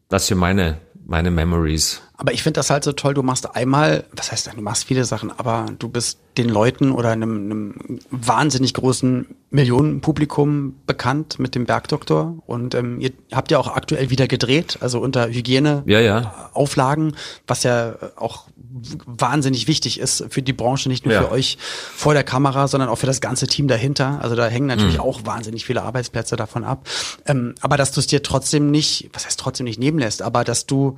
das 0.08 0.26
sind 0.26 0.38
meine, 0.38 0.78
meine 1.06 1.30
Memories. 1.30 2.02
Aber 2.16 2.32
ich 2.32 2.42
finde 2.42 2.58
das 2.58 2.68
halt 2.68 2.84
so 2.84 2.92
toll, 2.92 3.14
du 3.14 3.22
machst 3.22 3.56
einmal, 3.56 4.04
was 4.12 4.30
heißt, 4.30 4.50
du 4.54 4.60
machst 4.60 4.84
viele 4.84 5.04
Sachen, 5.04 5.30
aber 5.30 5.66
du 5.78 5.88
bist 5.88 6.18
den 6.36 6.48
Leuten 6.48 6.92
oder 6.92 7.10
einem, 7.10 7.50
einem 7.50 7.98
wahnsinnig 8.10 8.74
großen 8.74 9.26
Millionenpublikum 9.50 10.74
bekannt 10.86 11.38
mit 11.38 11.54
dem 11.54 11.64
Bergdoktor. 11.64 12.36
Und 12.46 12.74
ähm, 12.74 13.00
ihr 13.00 13.12
habt 13.32 13.50
ja 13.50 13.58
auch 13.58 13.68
aktuell 13.68 14.10
wieder 14.10 14.28
gedreht, 14.28 14.78
also 14.80 15.00
unter 15.00 15.28
Hygieneauflagen, 15.28 17.04
ja, 17.04 17.10
ja. 17.10 17.16
was 17.46 17.62
ja 17.62 17.94
auch 18.16 18.49
wahnsinnig 19.06 19.68
wichtig 19.68 20.00
ist 20.00 20.24
für 20.28 20.42
die 20.42 20.52
Branche, 20.52 20.88
nicht 20.88 21.04
nur 21.04 21.14
ja. 21.14 21.22
für 21.22 21.30
euch 21.30 21.58
vor 21.94 22.14
der 22.14 22.24
Kamera, 22.24 22.68
sondern 22.68 22.88
auch 22.88 22.96
für 22.96 23.06
das 23.06 23.20
ganze 23.20 23.46
Team 23.46 23.68
dahinter. 23.68 24.20
Also 24.22 24.36
da 24.36 24.46
hängen 24.46 24.66
natürlich 24.66 24.96
mhm. 24.96 25.02
auch 25.02 25.20
wahnsinnig 25.24 25.64
viele 25.64 25.82
Arbeitsplätze 25.82 26.36
davon 26.36 26.64
ab. 26.64 26.86
Ähm, 27.26 27.54
aber 27.60 27.76
dass 27.76 27.92
du 27.92 28.00
es 28.00 28.06
dir 28.06 28.22
trotzdem 28.22 28.70
nicht, 28.70 29.10
was 29.12 29.26
heißt 29.26 29.38
trotzdem 29.38 29.64
nicht 29.64 29.78
nehmen 29.78 29.98
lässt, 29.98 30.22
aber 30.22 30.44
dass 30.44 30.66
du 30.66 30.96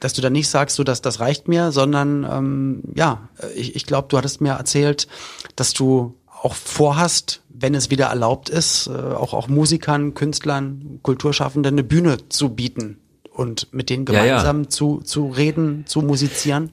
dass 0.00 0.12
du 0.12 0.20
dann 0.20 0.34
nicht 0.34 0.48
sagst, 0.48 0.76
so 0.76 0.84
dass 0.84 1.00
das 1.00 1.20
reicht 1.20 1.48
mir, 1.48 1.72
sondern 1.72 2.24
ähm, 2.30 2.82
ja, 2.94 3.28
ich, 3.54 3.74
ich 3.74 3.86
glaube, 3.86 4.08
du 4.10 4.18
hattest 4.18 4.42
mir 4.42 4.52
erzählt, 4.52 5.08
dass 5.56 5.72
du 5.72 6.14
auch 6.42 6.54
vorhast, 6.54 7.40
wenn 7.48 7.74
es 7.74 7.90
wieder 7.90 8.06
erlaubt 8.06 8.50
ist, 8.50 8.86
äh, 8.88 8.90
auch 8.90 9.32
auch 9.32 9.48
Musikern, 9.48 10.12
Künstlern, 10.12 10.98
Kulturschaffenden 11.02 11.74
eine 11.74 11.84
Bühne 11.84 12.18
zu 12.28 12.50
bieten 12.50 12.98
und 13.34 13.72
mit 13.72 13.90
denen 13.90 14.04
gemeinsam 14.04 14.58
ja, 14.58 14.62
ja. 14.62 14.68
zu 14.70 15.00
zu 15.04 15.28
reden, 15.28 15.84
zu 15.86 16.02
musizieren. 16.02 16.70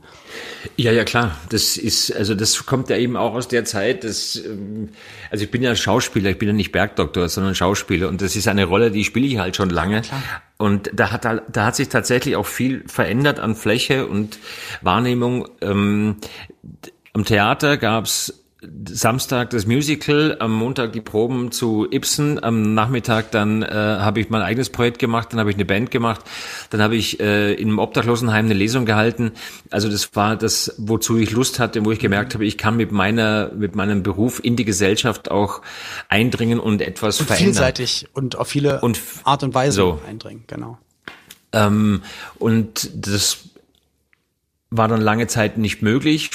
Ja, 0.78 0.91
ja, 0.91 1.03
klar. 1.03 1.36
Das 1.49 1.76
ist, 1.76 2.16
also 2.16 2.36
das 2.36 2.68
kommt 2.68 2.89
ja 2.89 2.97
eben 2.97 3.18
auch 3.18 3.34
aus 3.34 3.47
der 3.47 3.66
Zeit, 3.66 4.03
dass, 4.03 4.36
ähm, 4.36 4.89
also 5.32 5.43
ich 5.43 5.49
bin 5.49 5.64
ja 5.64 5.76
Schauspieler, 5.76 6.30
ich 6.30 6.38
bin 6.38 6.47
ja 6.47 6.53
nicht 6.53 6.72
Bergdoktor, 6.72 7.28
sondern 7.30 7.55
Schauspieler 7.55 8.07
und 8.07 8.22
das 8.22 8.36
ist 8.36 8.47
eine 8.47 8.66
Rolle, 8.66 8.91
die 8.91 9.03
spiele 9.03 9.26
ich 9.26 9.39
halt 9.39 9.55
schon 9.55 9.72
lange. 9.72 10.03
Ja, 10.03 10.24
und 10.57 10.91
da 10.93 11.12
hat, 11.12 11.26
da 11.26 11.66
hat 11.66 11.76
sich 11.76 11.89
tatsächlich 11.89 12.36
auch 12.36 12.45
viel 12.45 12.84
verändert 12.88 13.39
an 13.39 13.55
Fläche 13.55 14.05
und 14.05 14.38
Wahrnehmung. 14.82 15.49
Ähm, 15.62 16.18
am 17.14 17.26
Theater 17.26 17.78
gab's 17.78 18.41
Samstag 18.89 19.49
das 19.49 19.66
Musical, 19.66 20.38
am 20.39 20.53
Montag 20.53 20.93
die 20.93 21.01
Proben 21.01 21.51
zu 21.51 21.88
Ibsen, 21.89 22.43
am 22.43 22.76
Nachmittag 22.76 23.32
dann 23.32 23.64
äh, 23.64 23.68
habe 23.72 24.20
ich 24.20 24.30
mein 24.30 24.43
eigenes 24.43 24.70
Projekt 24.70 24.99
gemacht, 24.99 25.30
dann 25.32 25.39
habe 25.39 25.49
ich 25.49 25.55
eine 25.55 25.66
Band 25.66 25.89
gemacht, 25.89 26.22
dann 26.70 26.80
habe 26.80 26.95
ich 26.95 27.20
äh, 27.20 27.53
in 27.53 27.70
einem 27.70 27.80
Obdachlosenheim 27.80 28.45
eine 28.45 28.53
Lesung 28.53 28.86
gehalten. 28.86 29.32
Also 29.72 29.89
das 29.89 30.16
war 30.16 30.36
das, 30.36 30.76
wozu 30.78 31.18
ich 31.18 31.32
Lust 31.32 31.57
hatte, 31.57 31.84
wo 31.84 31.91
ich 31.91 31.97
gemerkt 31.97 32.36
habe, 32.36 32.45
ich 32.45 32.59
kann 32.59 32.78
mit 32.78 32.91
meiner 32.91 33.51
mit 33.51 33.76
meinem 33.76 34.03
Beruf 34.03 34.39
in 34.43 34.55
die 34.55 34.66
Gesellschaft 34.66 35.32
auch 35.32 35.64
eindringen 36.07 36.59
und 36.59 36.82
etwas 36.82 37.20
und 37.20 37.26
verändern. 37.26 37.53
Vielseitig 37.53 38.09
und 38.14 38.38
auf 38.38 38.47
viele 38.47 38.82
und 38.82 38.99
Art 39.24 39.41
und 39.41 39.55
Weise 39.55 39.76
so. 39.76 40.01
eindringen, 40.07 40.43
genau. 40.45 40.78
Ähm, 41.51 42.03
und 42.38 42.91
das 42.93 43.39
war 44.70 44.88
dann 44.88 45.01
lange 45.01 45.28
Zeit 45.28 45.57
nicht 45.57 45.82
möglich, 45.82 46.30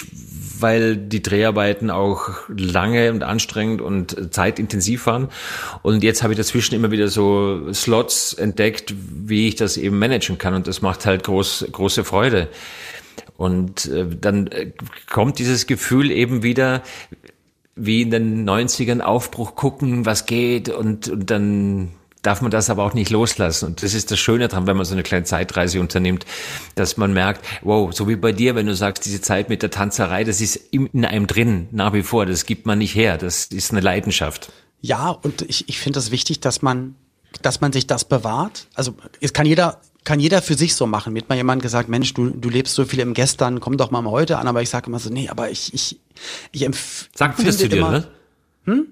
weil 0.60 0.96
die 0.96 1.22
Dreharbeiten 1.22 1.90
auch 1.90 2.30
lange 2.48 3.10
und 3.12 3.22
anstrengend 3.22 3.80
und 3.80 4.32
zeitintensiv 4.34 5.06
waren. 5.06 5.28
Und 5.82 6.02
jetzt 6.02 6.22
habe 6.22 6.32
ich 6.32 6.36
dazwischen 6.36 6.74
immer 6.74 6.90
wieder 6.90 7.08
so 7.08 7.72
Slots 7.72 8.34
entdeckt, 8.34 8.94
wie 8.96 9.48
ich 9.48 9.56
das 9.56 9.76
eben 9.76 9.98
managen 9.98 10.38
kann. 10.38 10.54
Und 10.54 10.66
das 10.66 10.82
macht 10.82 11.06
halt 11.06 11.24
groß, 11.24 11.66
große 11.72 12.04
Freude. 12.04 12.48
Und 13.36 13.86
äh, 13.86 14.06
dann 14.20 14.46
äh, 14.46 14.72
kommt 15.10 15.38
dieses 15.38 15.66
Gefühl 15.66 16.10
eben 16.10 16.42
wieder, 16.42 16.82
wie 17.74 18.02
in 18.02 18.10
den 18.10 18.48
90ern 18.48 19.00
Aufbruch 19.00 19.54
gucken, 19.54 20.06
was 20.06 20.26
geht 20.26 20.70
und, 20.70 21.08
und 21.08 21.30
dann 21.30 21.90
darf 22.26 22.42
man 22.42 22.50
das 22.50 22.70
aber 22.70 22.82
auch 22.84 22.94
nicht 22.94 23.10
loslassen. 23.10 23.66
Und 23.66 23.82
das 23.82 23.94
ist 23.94 24.10
das 24.10 24.18
Schöne 24.18 24.48
dran, 24.48 24.66
wenn 24.66 24.76
man 24.76 24.84
so 24.84 24.94
eine 24.94 25.02
kleine 25.02 25.24
Zeitreise 25.24 25.80
unternimmt, 25.80 26.26
dass 26.74 26.96
man 26.96 27.12
merkt, 27.12 27.46
wow, 27.62 27.92
so 27.94 28.08
wie 28.08 28.16
bei 28.16 28.32
dir, 28.32 28.54
wenn 28.54 28.66
du 28.66 28.74
sagst, 28.74 29.06
diese 29.06 29.20
Zeit 29.20 29.48
mit 29.48 29.62
der 29.62 29.70
Tanzerei, 29.70 30.24
das 30.24 30.40
ist 30.40 30.56
in 30.56 31.04
einem 31.04 31.26
drin, 31.26 31.68
nach 31.70 31.92
wie 31.92 32.02
vor, 32.02 32.26
das 32.26 32.44
gibt 32.44 32.66
man 32.66 32.78
nicht 32.78 32.94
her, 32.94 33.16
das 33.16 33.46
ist 33.46 33.70
eine 33.70 33.80
Leidenschaft. 33.80 34.50
Ja, 34.80 35.10
und 35.10 35.42
ich, 35.42 35.68
ich 35.68 35.78
finde 35.78 35.98
es 35.98 36.06
das 36.06 36.12
wichtig, 36.12 36.40
dass 36.40 36.62
man, 36.62 36.96
dass 37.42 37.60
man 37.60 37.72
sich 37.72 37.86
das 37.86 38.04
bewahrt. 38.04 38.66
Also 38.74 38.94
es 39.20 39.32
kann 39.32 39.46
jeder 39.46 39.80
kann 40.04 40.20
jeder 40.20 40.40
für 40.40 40.54
sich 40.54 40.76
so 40.76 40.86
machen. 40.86 41.12
Mir 41.12 41.22
hat 41.22 41.28
mal 41.28 41.34
jemand 41.34 41.62
gesagt, 41.62 41.88
Mensch, 41.88 42.14
du, 42.14 42.30
du 42.30 42.48
lebst 42.48 42.74
so 42.76 42.84
viel 42.84 43.00
im 43.00 43.12
Gestern, 43.12 43.58
komm 43.58 43.76
doch 43.76 43.90
mal, 43.90 44.02
mal 44.02 44.12
heute 44.12 44.38
an. 44.38 44.46
Aber 44.46 44.62
ich 44.62 44.70
sage 44.70 44.86
immer 44.86 45.00
so, 45.00 45.10
nee, 45.10 45.28
aber 45.28 45.50
ich, 45.50 45.74
ich, 45.74 45.98
ich 46.52 46.62
empfehle. 46.62 47.10
Sag 47.12 47.36
das 47.44 47.58
zu 47.58 47.68
dir, 47.68 47.78
immer, 47.78 47.90
ne? 47.90 48.08
Hm? 48.66 48.86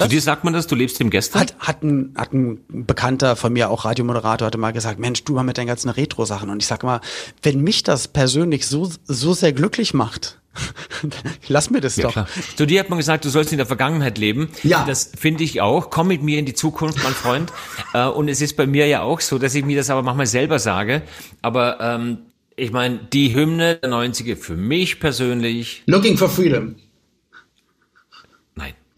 Zu 0.00 0.08
dir 0.08 0.20
sagt 0.20 0.44
man 0.44 0.52
das, 0.52 0.66
du 0.66 0.74
lebst 0.74 1.00
im 1.00 1.10
Gestern? 1.10 1.42
Hat, 1.42 1.54
hat, 1.58 1.82
ein, 1.82 2.14
hat 2.16 2.32
ein 2.32 2.60
Bekannter 2.68 3.36
von 3.36 3.52
mir, 3.52 3.70
auch 3.70 3.84
Radiomoderator, 3.84 4.46
hatte 4.46 4.58
mal 4.58 4.72
gesagt, 4.72 4.98
Mensch, 4.98 5.24
du 5.24 5.34
mal 5.34 5.42
mit 5.42 5.58
deinen 5.58 5.66
ganzen 5.66 5.90
Retro-Sachen. 5.90 6.48
Und 6.50 6.62
ich 6.62 6.66
sag 6.66 6.82
mal, 6.82 7.00
wenn 7.42 7.60
mich 7.60 7.82
das 7.82 8.08
persönlich 8.08 8.66
so, 8.66 8.90
so 9.04 9.34
sehr 9.34 9.52
glücklich 9.52 9.92
macht, 9.94 10.40
lass 11.48 11.70
mir 11.70 11.80
das 11.80 11.96
ja, 11.96 12.04
doch. 12.04 12.12
Klar. 12.12 12.28
Zu 12.56 12.66
dir 12.66 12.80
hat 12.80 12.90
man 12.90 12.98
gesagt, 12.98 13.24
du 13.24 13.28
sollst 13.28 13.52
in 13.52 13.58
der 13.58 13.66
Vergangenheit 13.66 14.18
leben. 14.18 14.48
Ja. 14.62 14.84
Das 14.84 15.12
finde 15.16 15.44
ich 15.44 15.60
auch. 15.60 15.90
Komm 15.90 16.08
mit 16.08 16.22
mir 16.22 16.38
in 16.38 16.46
die 16.46 16.54
Zukunft, 16.54 17.02
mein 17.02 17.14
Freund. 17.14 17.52
Äh, 17.92 18.06
und 18.06 18.28
es 18.28 18.40
ist 18.40 18.56
bei 18.56 18.68
mir 18.68 18.86
ja 18.86 19.02
auch 19.02 19.20
so, 19.20 19.38
dass 19.38 19.52
ich 19.52 19.64
mir 19.64 19.76
das 19.76 19.90
aber 19.90 20.02
manchmal 20.02 20.26
selber 20.26 20.60
sage. 20.60 21.02
Aber 21.42 21.80
ähm, 21.80 22.18
ich 22.54 22.70
meine, 22.70 23.00
die 23.12 23.34
Hymne 23.34 23.76
der 23.76 23.90
90er 23.90 24.36
für 24.36 24.54
mich 24.54 25.00
persönlich. 25.00 25.82
Looking 25.86 26.16
for 26.16 26.28
Freedom. 26.28 26.76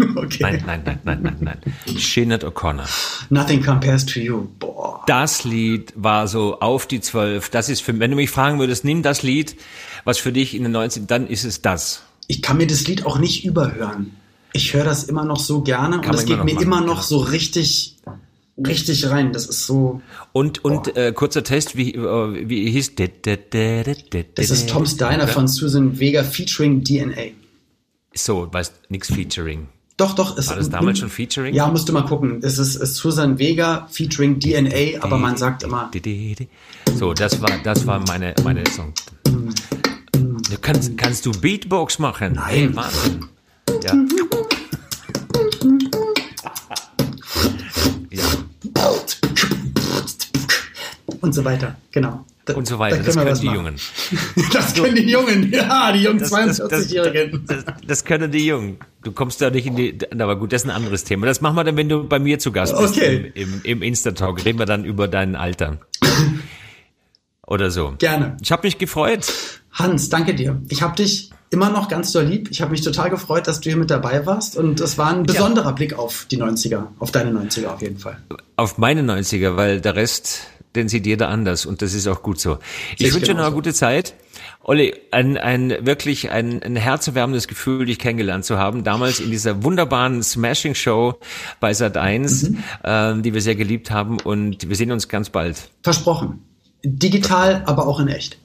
Okay. 0.17 0.39
Nein, 0.41 0.63
nein, 0.67 0.83
nein, 0.85 0.99
nein, 1.05 1.21
nein, 1.23 1.37
nein. 1.41 1.99
Sinead 1.99 2.45
O'Connor. 2.45 2.87
Nothing 3.31 3.63
compares 3.63 4.05
to 4.07 4.21
you. 4.21 4.49
Boah. 4.59 5.03
Das 5.07 5.45
Lied 5.45 5.93
war 5.97 6.29
so 6.29 6.61
auf 6.61 6.87
die 6.87 7.01
Zwölf. 7.01 7.49
Das 7.49 7.69
ist 7.69 7.83
für, 7.83 7.99
wenn 7.99 8.11
du 8.11 8.17
mich 8.17 8.31
fragen 8.31 8.59
würdest, 8.59 8.85
nimm 8.85 9.03
das 9.03 9.23
Lied, 9.23 9.57
was 10.05 10.19
für 10.19 10.33
dich 10.33 10.55
in 10.55 10.63
den 10.63 10.73
90 10.73 11.07
dann 11.07 11.27
ist 11.27 11.45
es 11.45 11.63
das. 11.63 12.03
Ich 12.29 12.43
kann 12.43 12.57
mir 12.57 12.67
das 12.67 12.87
Lied 12.87 13.05
auch 13.07 13.19
nicht 13.19 13.45
überhören. 13.45 14.17
Ich 14.53 14.75
höre 14.75 14.85
das 14.85 15.05
immer 15.05 15.25
noch 15.25 15.39
so 15.39 15.63
gerne 15.63 16.01
kann 16.01 16.11
und 16.11 16.15
es 16.17 16.27
geht 16.27 16.45
mir 16.45 16.55
machen, 16.55 16.63
immer 16.65 16.81
noch 16.81 17.03
so 17.03 17.19
richtig 17.19 17.97
richtig 18.57 19.09
rein. 19.09 19.33
Das 19.33 19.47
ist 19.47 19.67
so. 19.67 20.03
Und 20.33 20.65
und 20.65 20.97
äh, 20.97 21.13
kurzer 21.13 21.43
Test, 21.43 21.77
wie 21.77 21.95
äh, 21.95 22.49
wie 22.49 22.71
hieß? 22.71 22.93
Das 24.35 24.51
ist 24.51 24.69
Tom's 24.69 24.97
Diner 24.97 25.27
von 25.27 25.49
Susan 25.49 25.99
Vega 25.99 26.23
featuring 26.23 26.85
DNA. 26.85 27.33
So, 28.15 28.49
weißt 28.53 28.91
nix 28.91 29.09
featuring. 29.09 29.69
Doch, 29.97 30.14
doch. 30.14 30.38
Es, 30.38 30.49
War 30.49 30.57
das 30.57 30.70
damals 30.70 30.99
schon 30.99 31.11
Featuring? 31.11 31.55
Ja, 31.55 31.68
musst 31.68 31.88
du 31.88 31.93
mal 31.93 32.03
gucken. 32.03 32.40
Es 32.43 32.59
ist, 32.59 32.76
ist 32.76 32.95
Susan 32.97 33.38
Vega 33.38 33.86
featuring 33.90 34.40
DNA, 34.40 35.03
aber 35.03 35.18
man 35.18 35.36
sagt 35.36 35.62
immer. 35.62 35.90
So, 36.97 37.12
das 37.12 37.40
war, 37.40 37.51
das 37.62 37.86
war 37.86 38.01
meine, 38.01 38.34
meine 38.43 38.64
Song. 38.70 38.93
Du 39.24 40.59
kannst, 40.61 40.97
kannst 40.97 41.26
du 41.26 41.32
Beatbox 41.32 41.99
machen? 41.99 42.34
Nein. 42.34 42.47
Hey, 42.49 42.76
Wahnsinn. 42.76 43.26
Ja. 43.84 43.93
und 51.20 51.32
so 51.32 51.45
weiter. 51.45 51.76
Genau. 51.93 52.24
Da, 52.45 52.55
und 52.55 52.66
so 52.66 52.80
weiter. 52.80 52.97
Da 52.97 53.05
das 53.05 53.14
können 53.14 53.38
die 53.40 53.47
Jungen. 53.47 53.76
das 54.53 54.74
können 54.74 54.97
die 54.97 55.09
Jungen, 55.09 55.53
ja, 55.53 55.93
die 55.93 56.03
jungen 56.03 56.20
42-Jährigen. 56.20 57.45
Das, 57.47 57.64
das, 57.64 57.74
das, 57.86 58.05
können 58.05 58.32
die 58.32 58.47
Jungen. 58.47 58.78
Du 59.05 59.12
kommst 59.12 59.40
da 59.40 59.51
nicht 59.51 59.66
in 59.66 59.76
die, 59.76 59.97
aber 60.11 60.36
gut, 60.36 60.53
das 60.53 60.62
ist 60.62 60.68
ein 60.68 60.74
anderes 60.74 61.05
Thema. 61.05 61.26
Das 61.26 61.40
machen 61.40 61.55
wir 61.55 61.62
dann, 61.62 61.76
wenn 61.76 61.88
du 61.88 62.09
bei 62.09 62.18
mir 62.18 62.40
zu 62.40 62.51
Gast 62.51 62.76
bist 62.76 62.97
okay. 62.97 63.30
im, 63.34 63.53
im, 63.53 63.61
im 63.62 63.82
Insta-Talk. 63.82 64.45
Reden 64.45 64.59
wir 64.59 64.66
dann 64.66 64.84
über 64.84 65.07
dein 65.07 65.36
Alter. 65.36 65.78
Oder 67.47 67.70
so. 67.70 67.95
Gerne. 67.99 68.36
Ich 68.40 68.51
habe 68.51 68.66
mich 68.66 68.78
gefreut. 68.78 69.32
Hans, 69.70 70.09
danke 70.09 70.34
dir. 70.34 70.61
Ich 70.68 70.82
habe 70.82 70.97
dich 70.97 71.30
immer 71.51 71.70
noch 71.70 71.88
ganz 71.88 72.11
so 72.11 72.20
lieb. 72.20 72.49
Ich 72.51 72.61
habe 72.61 72.72
mich 72.72 72.80
total 72.80 73.11
gefreut, 73.11 73.47
dass 73.47 73.61
du 73.61 73.70
hier 73.70 73.78
mit 73.78 73.90
dabei 73.90 74.26
warst. 74.26 74.57
Und 74.57 74.80
es 74.80 74.99
war 74.99 75.14
ein 75.14 75.24
besonderer 75.24 75.66
ja. 75.66 75.72
Blick 75.72 75.99
auf 75.99 76.26
die 76.30 76.38
90er, 76.38 76.88
auf 76.99 77.12
deine 77.12 77.30
90er 77.38 77.68
auf 77.68 77.82
jeden 77.82 77.99
Fall. 77.99 78.16
Auf 78.57 78.78
meine 78.78 79.03
90er, 79.03 79.57
weil 79.57 79.80
der 79.80 79.95
Rest 79.95 80.47
den 80.75 80.89
sieht 80.89 81.07
jeder 81.07 81.29
anders 81.29 81.66
und 81.66 81.83
das 81.83 81.95
ist 81.95 82.07
auch 82.07 82.23
gut 82.23 82.41
so. 82.41 82.59
Ich, 82.97 83.07
ich 83.07 83.14
wünsche 83.14 83.35
noch 83.35 83.45
eine 83.45 83.55
gute 83.55 83.75
Zeit. 83.75 84.14
Olli, 84.64 84.95
ein, 85.11 85.37
ein 85.37 85.70
wirklich 85.87 86.31
ein, 86.31 86.62
ein 86.62 86.77
herzerwärmendes 86.77 87.49
Gefühl, 87.49 87.87
dich 87.87 87.99
kennengelernt 87.99 88.45
zu 88.45 88.59
haben. 88.59 88.85
Damals 88.85 89.20
in 89.20 89.31
dieser 89.31 89.64
wunderbaren 89.64 90.23
Smashing-Show 90.23 91.18
bei 91.61 91.75
Sat 91.75 91.97
1, 91.97 92.43
mhm. 92.43 92.64
äh, 92.85 93.20
die 93.20 93.35
wir 93.35 93.43
sehr 93.43 93.57
geliebt 93.57 93.91
haben 93.91 94.20
und 94.20 94.68
wir 94.68 94.77
sehen 94.77 94.93
uns 94.93 95.09
ganz 95.09 95.31
bald. 95.31 95.70
Versprochen. 95.83 96.43
Digital, 96.85 97.62
aber 97.66 97.87
auch 97.87 98.01
in 98.01 98.09
echt. 98.09 98.39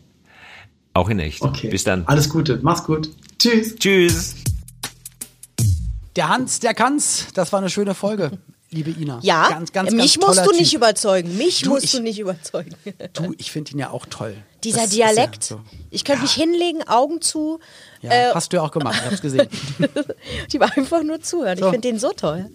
Auch 0.94 1.10
in 1.10 1.20
echt. 1.20 1.42
Okay. 1.42 1.70
Bis 1.70 1.84
dann. 1.84 2.06
Alles 2.08 2.30
Gute. 2.30 2.60
Mach's 2.62 2.84
gut. 2.84 3.10
Tschüss. 3.38 3.76
Tschüss. 3.76 4.36
Der 6.16 6.30
Hans, 6.30 6.60
der 6.60 6.74
kann's. 6.74 7.28
Das 7.36 7.54
war 7.54 7.60
eine 7.60 7.70
schöne 7.70 7.94
Folge 7.94 8.40
liebe 8.70 8.92
Ina. 8.92 9.20
Ja, 9.22 9.50
ganz, 9.50 9.72
ganz, 9.72 9.92
mich 9.92 10.20
ganz 10.20 10.28
musst 10.28 10.46
du 10.46 10.52
nicht 10.56 10.74
überzeugen. 10.74 11.38
Mich 11.38 11.62
du, 11.62 11.70
musst 11.70 11.86
ich, 11.86 11.92
du 11.92 12.02
nicht 12.02 12.20
überzeugen. 12.20 12.76
Du, 13.14 13.34
ich 13.38 13.52
finde 13.52 13.72
ihn 13.72 13.80
ja 13.80 13.90
auch 13.90 14.06
toll. 14.06 14.36
Dieser 14.64 14.82
das 14.82 14.90
Dialekt. 14.92 15.50
Ja 15.50 15.58
so. 15.58 15.62
Ich 15.90 16.04
könnte 16.04 16.20
ja. 16.20 16.24
mich 16.24 16.34
hinlegen, 16.34 16.88
Augen 16.88 17.22
zu. 17.22 17.60
Ja, 18.02 18.12
äh, 18.12 18.34
hast 18.34 18.52
du 18.52 18.58
ja 18.58 18.64
auch 18.64 18.72
gemacht, 18.72 19.00
ich 19.00 19.12
hab's 19.12 19.22
gesehen. 19.22 19.48
Die 20.52 20.60
war 20.60 20.76
einfach 20.78 21.04
nur 21.04 21.22
zuhören. 21.22 21.58
So. 21.58 21.66
Ich 21.66 21.72
finde 21.72 21.88
den 21.88 22.00
so 22.00 22.12
toll. 22.12 22.50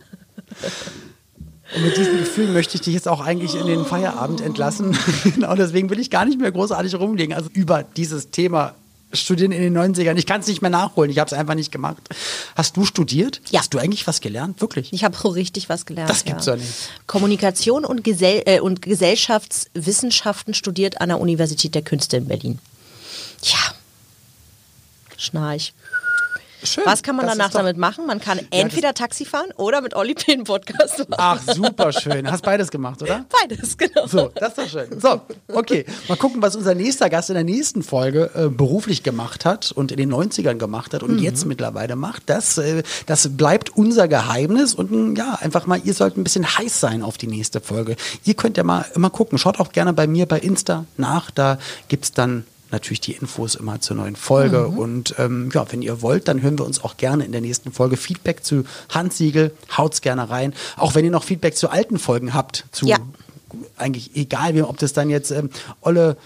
Und 1.75 1.85
mit 1.85 1.97
diesem 1.97 2.19
Gefühl 2.19 2.49
möchte 2.49 2.75
ich 2.75 2.83
dich 2.83 2.95
jetzt 2.95 3.09
auch 3.09 3.21
eigentlich 3.21 3.55
in 3.55 3.67
den 3.67 3.85
Feierabend 3.87 4.41
entlassen. 4.43 4.97
genau 5.25 5.55
deswegen 5.55 5.89
will 5.89 5.99
ich 5.99 6.11
gar 6.11 6.25
nicht 6.25 6.39
mehr 6.39 6.53
großartig 6.53 6.95
rumlegen. 6.97 7.35
Also 7.35 7.49
über 7.53 7.83
dieses 7.83 8.31
Thema 8.31 8.75
studieren 9.13 9.53
in 9.53 9.63
den 9.63 9.77
90ern. 9.77 10.17
Ich 10.17 10.27
kann 10.27 10.41
es 10.41 10.47
nicht 10.47 10.63
mehr 10.63 10.71
nachholen. 10.71 11.11
Ich 11.11 11.19
habe 11.19 11.29
es 11.29 11.33
einfach 11.33 11.55
nicht 11.55 11.73
gemacht. 11.73 12.09
Hast 12.57 12.77
du 12.77 12.85
studiert? 12.85 13.41
Ja. 13.51 13.61
Hast 13.61 13.75
du 13.75 13.79
eigentlich 13.79 14.07
was 14.07 14.21
gelernt? 14.21 14.61
Wirklich? 14.61 14.93
Ich 14.93 15.05
habe 15.05 15.17
so 15.17 15.29
richtig 15.29 15.69
was 15.69 15.87
gelernt. 15.87 16.11
Das 16.11 16.25
gibt's 16.25 16.47
ja, 16.47 16.57
nicht. 16.57 16.73
Kommunikation 17.07 17.85
und, 17.85 18.05
Gesell 18.05 18.43
äh, 18.47 18.61
und 18.61 18.83
Gesellschaftswissenschaften 18.83 20.55
studiert 20.55 21.01
an 21.01 21.09
der 21.09 21.21
Universität 21.21 21.75
der 21.75 21.83
Künste 21.83 22.17
in 22.17 22.27
Berlin. 22.27 22.59
Ja. 23.43 23.75
Schnarch. 25.17 25.73
Schön. 26.65 26.85
Was 26.87 27.03
kann 27.03 27.17
man 27.17 27.27
danach 27.27 27.51
damit 27.51 27.77
machen? 27.77 28.07
Man 28.07 28.21
kann 28.21 28.41
entweder 28.51 28.89
ja, 28.89 28.93
Taxi 28.93 29.25
fahren 29.25 29.51
oder 29.57 29.81
mit 29.81 29.95
Olli 29.95 30.15
P. 30.15 30.33
einen 30.33 30.45
Podcast 30.45 30.99
machen. 31.09 31.15
Ach, 31.19 31.41
super 31.55 31.93
schön. 31.93 32.31
Hast 32.31 32.45
beides 32.45 32.71
gemacht, 32.71 33.03
oder? 33.03 33.25
Beides, 33.41 33.77
genau. 33.77 34.07
So, 34.07 34.31
das 34.35 34.51
ist 34.51 34.59
doch 34.59 34.69
schön. 34.69 35.01
So, 35.01 35.21
okay. 35.49 35.85
Mal 36.09 36.17
gucken, 36.17 36.41
was 36.43 36.55
unser 36.57 36.75
nächster 36.75 37.11
Gast 37.11 37.31
in 37.31 37.35
der 37.35 37.45
nächsten 37.45 37.83
Folge 37.83 38.31
äh, 38.35 38.49
beruflich 38.49 39.03
gemacht 39.03 39.45
hat 39.45 39.73
und 39.73 39.91
in 39.91 39.99
den 39.99 40.13
90ern 40.13 40.55
gemacht 40.55 40.95
hat 40.95 41.03
und 41.03 41.17
mhm. 41.17 41.19
jetzt 41.19 41.47
mittlerweile 41.47 41.97
macht. 41.97 42.25
Das, 42.27 42.59
äh, 42.59 42.83
das 43.07 43.37
bleibt 43.37 43.71
unser 43.77 44.07
Geheimnis 44.09 44.75
und 44.75 45.17
ja, 45.17 45.35
einfach 45.41 45.67
mal, 45.67 45.81
ihr 45.83 45.95
sollt 45.95 46.17
ein 46.17 46.25
bisschen 46.25 46.47
heiß 46.47 46.81
sein 46.81 47.03
auf 47.03 47.19
die 47.19 47.27
nächste 47.27 47.61
Folge. 47.61 47.97
Ihr 48.25 48.35
könnt 48.35 48.57
ja 48.57 48.65
mal, 48.65 48.85
mal 48.95 49.11
gucken. 49.11 49.39
Schaut 49.39 49.59
auch 49.59 49.73
gerne 49.73 49.93
bei 49.93 50.07
mir 50.07 50.27
bei 50.27 50.39
Insta 50.39 50.85
nach. 50.97 51.31
Da 51.31 51.59
gibt 51.89 52.05
es 52.05 52.13
dann 52.13 52.45
natürlich 52.73 53.01
die 53.01 53.13
Infos 53.13 53.55
immer 53.55 53.81
zur 53.81 53.97
neuen 53.97 54.17
Folge. 54.17 54.69
Mhm. 54.71 54.79
Und 54.79 55.15
ähm, 55.19 55.51
ja, 55.53 55.71
wenn 55.71 55.83
ihr 55.83 56.03
wollt, 56.03 56.29
dann 56.29 56.43
hören 56.43 56.59
wir 56.59 56.67
uns 56.67 56.83
auch 56.83 56.97
gerne 56.97 57.25
in 57.25 57.33
der 57.33 57.41
nächsten 57.41 57.73
Folge 57.73 57.97
Feedback 57.97 58.45
zu 58.45 58.65
Handsiegel. 58.89 59.53
Haut's 59.77 60.01
gerne 60.01 60.29
rein. 60.31 60.55
Auch 60.77 60.95
wenn 60.95 61.05
ihr 61.05 61.11
noch 61.11 61.25
Feedback 61.25 61.57
zu 61.57 61.71
alten 61.71 61.99
Folgen 61.99 62.35
habt, 62.35 62.65
zu 62.73 62.87
ja. 62.87 62.99
eigentlich 63.77 64.17
egal, 64.17 64.61
ob 64.63 64.79
das 64.79 64.93
dann 64.93 65.11
jetzt 65.11 65.31
ähm, 65.31 65.51
Olle 65.81 66.17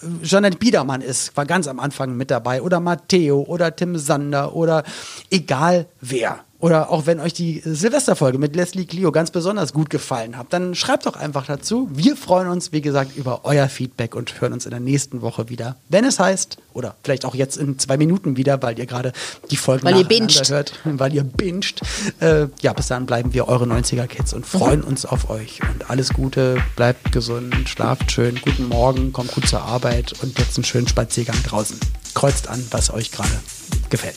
äh, 0.00 0.24
Jeanette 0.24 0.58
Biedermann 0.58 1.02
ist, 1.02 1.36
war 1.36 1.44
ganz 1.44 1.68
am 1.68 1.80
Anfang 1.80 2.16
mit 2.16 2.30
dabei, 2.30 2.62
oder 2.62 2.80
Matteo 2.80 3.42
oder 3.42 3.74
Tim 3.74 3.98
Sander 3.98 4.54
oder 4.54 4.84
egal 5.30 5.86
wer. 6.00 6.45
Oder 6.58 6.90
auch 6.90 7.06
wenn 7.06 7.20
euch 7.20 7.34
die 7.34 7.60
Silvesterfolge 7.64 8.38
mit 8.38 8.56
Leslie 8.56 8.86
Clio 8.86 9.12
ganz 9.12 9.30
besonders 9.30 9.72
gut 9.72 9.90
gefallen 9.90 10.38
hat, 10.38 10.52
dann 10.52 10.74
schreibt 10.74 11.04
doch 11.04 11.16
einfach 11.16 11.46
dazu. 11.46 11.88
Wir 11.92 12.16
freuen 12.16 12.48
uns, 12.48 12.72
wie 12.72 12.80
gesagt, 12.80 13.16
über 13.16 13.40
euer 13.44 13.68
Feedback 13.68 14.14
und 14.14 14.40
hören 14.40 14.54
uns 14.54 14.64
in 14.64 14.70
der 14.70 14.80
nächsten 14.80 15.20
Woche 15.20 15.50
wieder, 15.50 15.76
wenn 15.88 16.04
es 16.04 16.18
heißt, 16.18 16.56
oder 16.72 16.94
vielleicht 17.02 17.24
auch 17.24 17.34
jetzt 17.34 17.56
in 17.56 17.78
zwei 17.78 17.96
Minuten 17.96 18.36
wieder, 18.36 18.62
weil 18.62 18.78
ihr 18.78 18.86
gerade 18.86 19.12
die 19.50 19.56
Folgen 19.56 19.84
weil 19.84 19.96
ihr 19.96 20.08
hört, 20.48 20.72
weil 20.84 21.14
ihr 21.14 21.24
binscht. 21.24 21.82
Äh, 22.20 22.46
ja, 22.62 22.72
bis 22.72 22.88
dann 22.88 23.06
bleiben 23.06 23.34
wir 23.34 23.48
eure 23.48 23.64
90er-Kids 23.66 24.32
und 24.32 24.46
freuen 24.46 24.80
mhm. 24.80 24.88
uns 24.88 25.04
auf 25.04 25.28
euch. 25.28 25.60
Und 25.62 25.90
alles 25.90 26.10
Gute, 26.10 26.56
bleibt 26.74 27.12
gesund, 27.12 27.68
schlaft 27.68 28.10
schön, 28.10 28.40
guten 28.42 28.68
Morgen, 28.68 29.12
kommt 29.12 29.32
gut 29.32 29.46
zur 29.46 29.62
Arbeit 29.62 30.14
und 30.22 30.38
jetzt 30.38 30.56
einen 30.56 30.64
schönen 30.64 30.88
Spaziergang 30.88 31.36
draußen. 31.42 31.78
Kreuzt 32.14 32.48
an, 32.48 32.64
was 32.70 32.92
euch 32.92 33.12
gerade 33.12 33.28
gefällt. 33.90 34.16